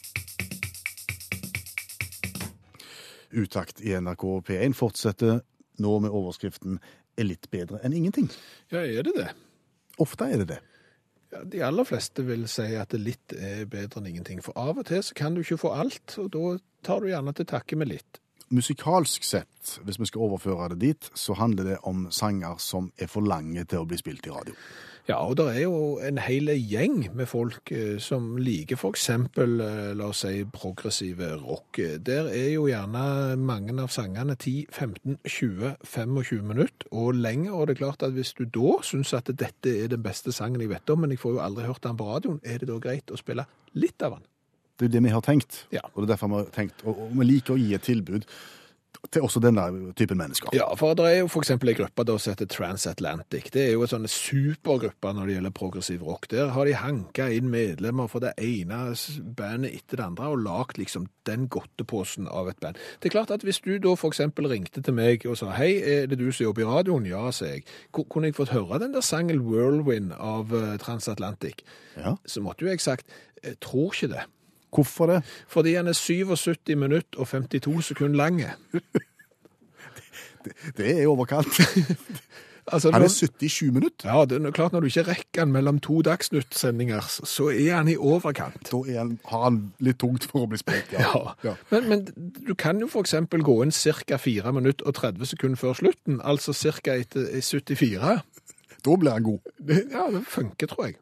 Utakt 3.32 3.80
i 3.80 3.94
NRK 4.00 4.24
P1 4.48 4.74
fortsetter 4.76 5.40
nå 5.80 5.92
med 6.04 6.12
overskriften 6.12 6.78
'Er 7.16 7.24
litt 7.28 7.50
bedre 7.50 7.80
enn 7.84 7.92
ingenting'. 7.92 8.30
Ja, 8.72 8.78
er 8.78 9.02
det 9.02 9.14
det? 9.16 9.30
Ofte 9.98 10.24
er 10.24 10.38
det 10.38 10.48
det. 10.48 10.58
Ja, 11.32 11.44
de 11.44 11.62
aller 11.64 11.84
fleste 11.84 12.24
vil 12.24 12.48
si 12.48 12.74
at 12.76 12.92
det 12.92 13.00
litt 13.00 13.32
er 13.32 13.64
bedre 13.64 14.00
enn 14.00 14.10
ingenting. 14.10 14.42
For 14.44 14.52
av 14.56 14.78
og 14.78 14.86
til 14.86 15.02
så 15.02 15.14
kan 15.14 15.34
du 15.34 15.40
ikke 15.40 15.60
få 15.64 15.72
alt, 15.72 16.18
og 16.18 16.30
da 16.32 16.58
tar 16.84 17.00
du 17.00 17.08
gjerne 17.08 17.32
til 17.32 17.48
takke 17.48 17.76
med 17.76 17.88
litt. 17.88 18.20
Musikalsk 18.52 19.24
sett, 19.24 19.78
hvis 19.84 20.00
vi 20.00 20.06
skal 20.06 20.26
overføre 20.26 20.68
det 20.74 20.80
dit, 20.80 21.10
så 21.14 21.32
handler 21.32 21.64
det 21.64 21.78
om 21.88 22.10
sanger 22.10 22.58
som 22.60 22.92
er 22.98 23.08
for 23.08 23.24
lange 23.24 23.64
til 23.64 23.80
å 23.80 23.88
bli 23.88 23.96
spilt 23.96 24.26
i 24.28 24.30
radio. 24.34 24.54
Ja, 25.08 25.16
og 25.26 25.34
det 25.40 25.48
er 25.50 25.64
jo 25.64 25.98
en 25.98 26.18
hel 26.22 26.46
gjeng 26.62 27.08
med 27.18 27.26
folk 27.26 27.72
eh, 27.74 27.96
som 27.98 28.36
liker 28.38 28.78
eksempel, 28.86 29.56
eh, 29.64 29.88
la 29.98 30.06
oss 30.12 30.20
si, 30.22 30.44
progressive 30.54 31.32
rock. 31.40 31.80
Der 32.06 32.28
er 32.30 32.52
jo 32.52 32.68
gjerne 32.70 33.34
mange 33.42 33.74
av 33.82 33.90
sangene 33.90 34.36
10, 34.38 34.68
15, 34.70 35.18
20, 35.26 35.72
25 35.82 36.46
minutter 36.52 36.86
og 36.94 37.18
lenger. 37.18 37.50
Og 37.56 37.66
det 37.66 37.74
er 37.76 37.82
klart 37.82 38.06
at 38.06 38.14
hvis 38.14 38.30
du 38.38 38.44
da 38.46 38.76
syns 38.86 39.10
at 39.18 39.32
dette 39.34 39.74
er 39.74 39.90
den 39.90 40.06
beste 40.06 40.30
sangen 40.32 40.62
jeg 40.62 40.70
vet 40.70 40.94
om, 40.94 41.02
men 41.02 41.10
jeg 41.16 41.18
får 41.24 41.34
jo 41.34 41.42
aldri 41.48 41.66
hørt 41.66 41.82
den 41.82 41.98
på 41.98 42.06
radioen, 42.12 42.38
er 42.46 42.62
det 42.62 42.70
da 42.70 42.78
greit 42.86 43.10
å 43.10 43.18
spille 43.18 43.48
litt 43.74 44.06
av 44.06 44.20
den? 44.20 44.28
Det 44.78 44.86
er 44.86 44.88
jo 44.88 44.94
det 45.00 45.04
vi 45.04 45.16
har 45.18 45.26
tenkt, 45.26 45.64
Ja. 45.74 45.82
og 45.92 46.02
det 46.02 46.08
er 46.08 46.14
derfor 46.14 46.30
vi 46.30 46.38
har 46.44 46.52
tenkt, 46.54 46.86
og, 46.86 46.98
og 47.08 47.10
vi 47.18 47.26
liker 47.28 47.54
å 47.54 47.60
gi 47.60 47.74
et 47.74 47.82
tilbud 47.90 48.24
til 49.10 49.24
også 49.26 49.40
denne 49.42 49.92
typen 49.98 50.18
mennesker. 50.20 50.52
Ja, 50.54 50.68
for 50.78 50.94
det 50.94 51.06
er 51.08 51.16
jo 51.22 51.30
eksempel 51.40 51.72
en 51.72 51.78
gruppe 51.80 52.04
da 52.06 52.14
som 52.20 52.32
heter 52.32 52.48
Transatlantic. 52.50 53.50
Det 53.54 53.64
er 53.66 53.72
jo 53.74 53.82
en 53.82 53.90
sånn 53.90 54.08
supergruppe 54.10 55.12
når 55.16 55.26
det 55.26 55.36
gjelder 55.36 55.54
progressiv 55.56 56.04
rock. 56.06 56.28
Der 56.30 56.52
har 56.54 56.68
de 56.68 56.76
hanka 56.78 57.26
inn 57.34 57.50
medlemmer 57.52 58.10
for 58.12 58.22
det 58.22 58.32
ene 58.38 58.92
bandet 59.38 59.74
etter 59.74 59.98
det 59.98 60.06
andre 60.06 60.30
og 60.32 60.44
lagt 60.44 60.78
liksom 60.78 61.08
den 61.28 61.48
godteposen 61.52 62.28
av 62.30 62.50
et 62.52 62.60
band. 62.62 62.78
Det 63.00 63.10
er 63.10 63.16
klart 63.16 63.34
at 63.34 63.46
hvis 63.46 63.62
du 63.64 63.74
da 63.82 63.96
eksempel 64.06 64.46
ringte 64.50 64.82
til 64.82 64.94
meg 64.94 65.26
og 65.26 65.38
sa 65.40 65.50
hei, 65.56 65.72
er 65.82 66.06
det 66.10 66.20
du 66.20 66.28
som 66.30 66.46
jobber 66.48 66.64
i 66.64 66.70
radioen? 66.70 67.08
Ja, 67.10 67.24
sier 67.34 67.58
jeg. 67.58 67.66
Kunne 67.92 68.30
jeg 68.30 68.38
fått 68.38 68.54
høre 68.54 68.80
den 68.82 68.94
der 68.94 69.04
sangen 69.04 69.42
Whirlwind 69.48 70.14
av 70.18 70.54
eh, 70.54 70.76
Transatlantic? 70.82 71.66
Ja. 71.98 72.16
Så 72.26 72.42
måtte 72.44 72.66
jo 72.66 72.70
jeg 72.70 72.82
sagt, 72.82 73.10
tror 73.62 73.90
ikke 73.92 74.14
det. 74.14 74.28
Hvorfor 74.72 75.06
det? 75.10 75.20
Fordi 75.48 75.74
han 75.74 75.90
er 75.90 75.96
77 75.96 76.76
minutt 76.76 77.16
og 77.16 77.28
52 77.28 77.84
sekunder 77.92 78.16
lang. 78.16 78.40
Det 80.76 80.86
er 80.90 81.02
i 81.02 81.06
overkant. 81.06 81.60
Altså, 82.72 82.90
Han 82.90 83.02
er 83.02 83.08
77 83.08 83.72
minutter. 83.72 84.08
Ja, 84.18 84.24
det 84.24 84.46
er 84.46 84.50
klart 84.50 84.72
når 84.72 84.80
du 84.80 84.86
ikke 84.86 85.02
rekker 85.02 85.40
han 85.40 85.52
mellom 85.52 85.80
to 85.82 86.02
Dagsnytt-sendinger, 86.06 87.02
så 87.26 87.48
er 87.50 87.74
han 87.74 87.88
i 87.90 87.96
overkant. 87.96 88.70
Da 88.70 88.78
er 88.86 88.98
han, 88.98 89.16
har 89.26 89.42
han 89.48 89.56
litt 89.82 89.98
tungt 89.98 90.28
for 90.30 90.46
å 90.46 90.50
bli 90.50 90.60
spilt, 90.62 90.94
ja. 90.94 91.02
Ja. 91.12 91.34
Ja. 91.42 91.54
Men, 91.74 91.88
men 91.90 92.32
du 92.46 92.54
kan 92.54 92.78
jo 92.80 92.86
eksempel 93.02 93.42
gå 93.42 93.58
inn 93.64 93.74
ca. 93.74 94.16
4 94.16 94.54
minutter 94.54 94.86
og 94.86 94.94
30 94.94 95.32
sekunder 95.34 95.58
før 95.58 95.74
slutten, 95.82 96.20
altså 96.22 96.54
ca. 96.54 96.94
etter 96.94 97.26
74. 97.42 98.20
Da 98.82 98.96
blir 98.98 99.18
han 99.18 99.26
god. 99.26 99.52
Ja, 99.66 100.06
det 100.14 100.22
funker, 100.30 100.70
tror 100.70 100.86
jeg. 100.86 101.01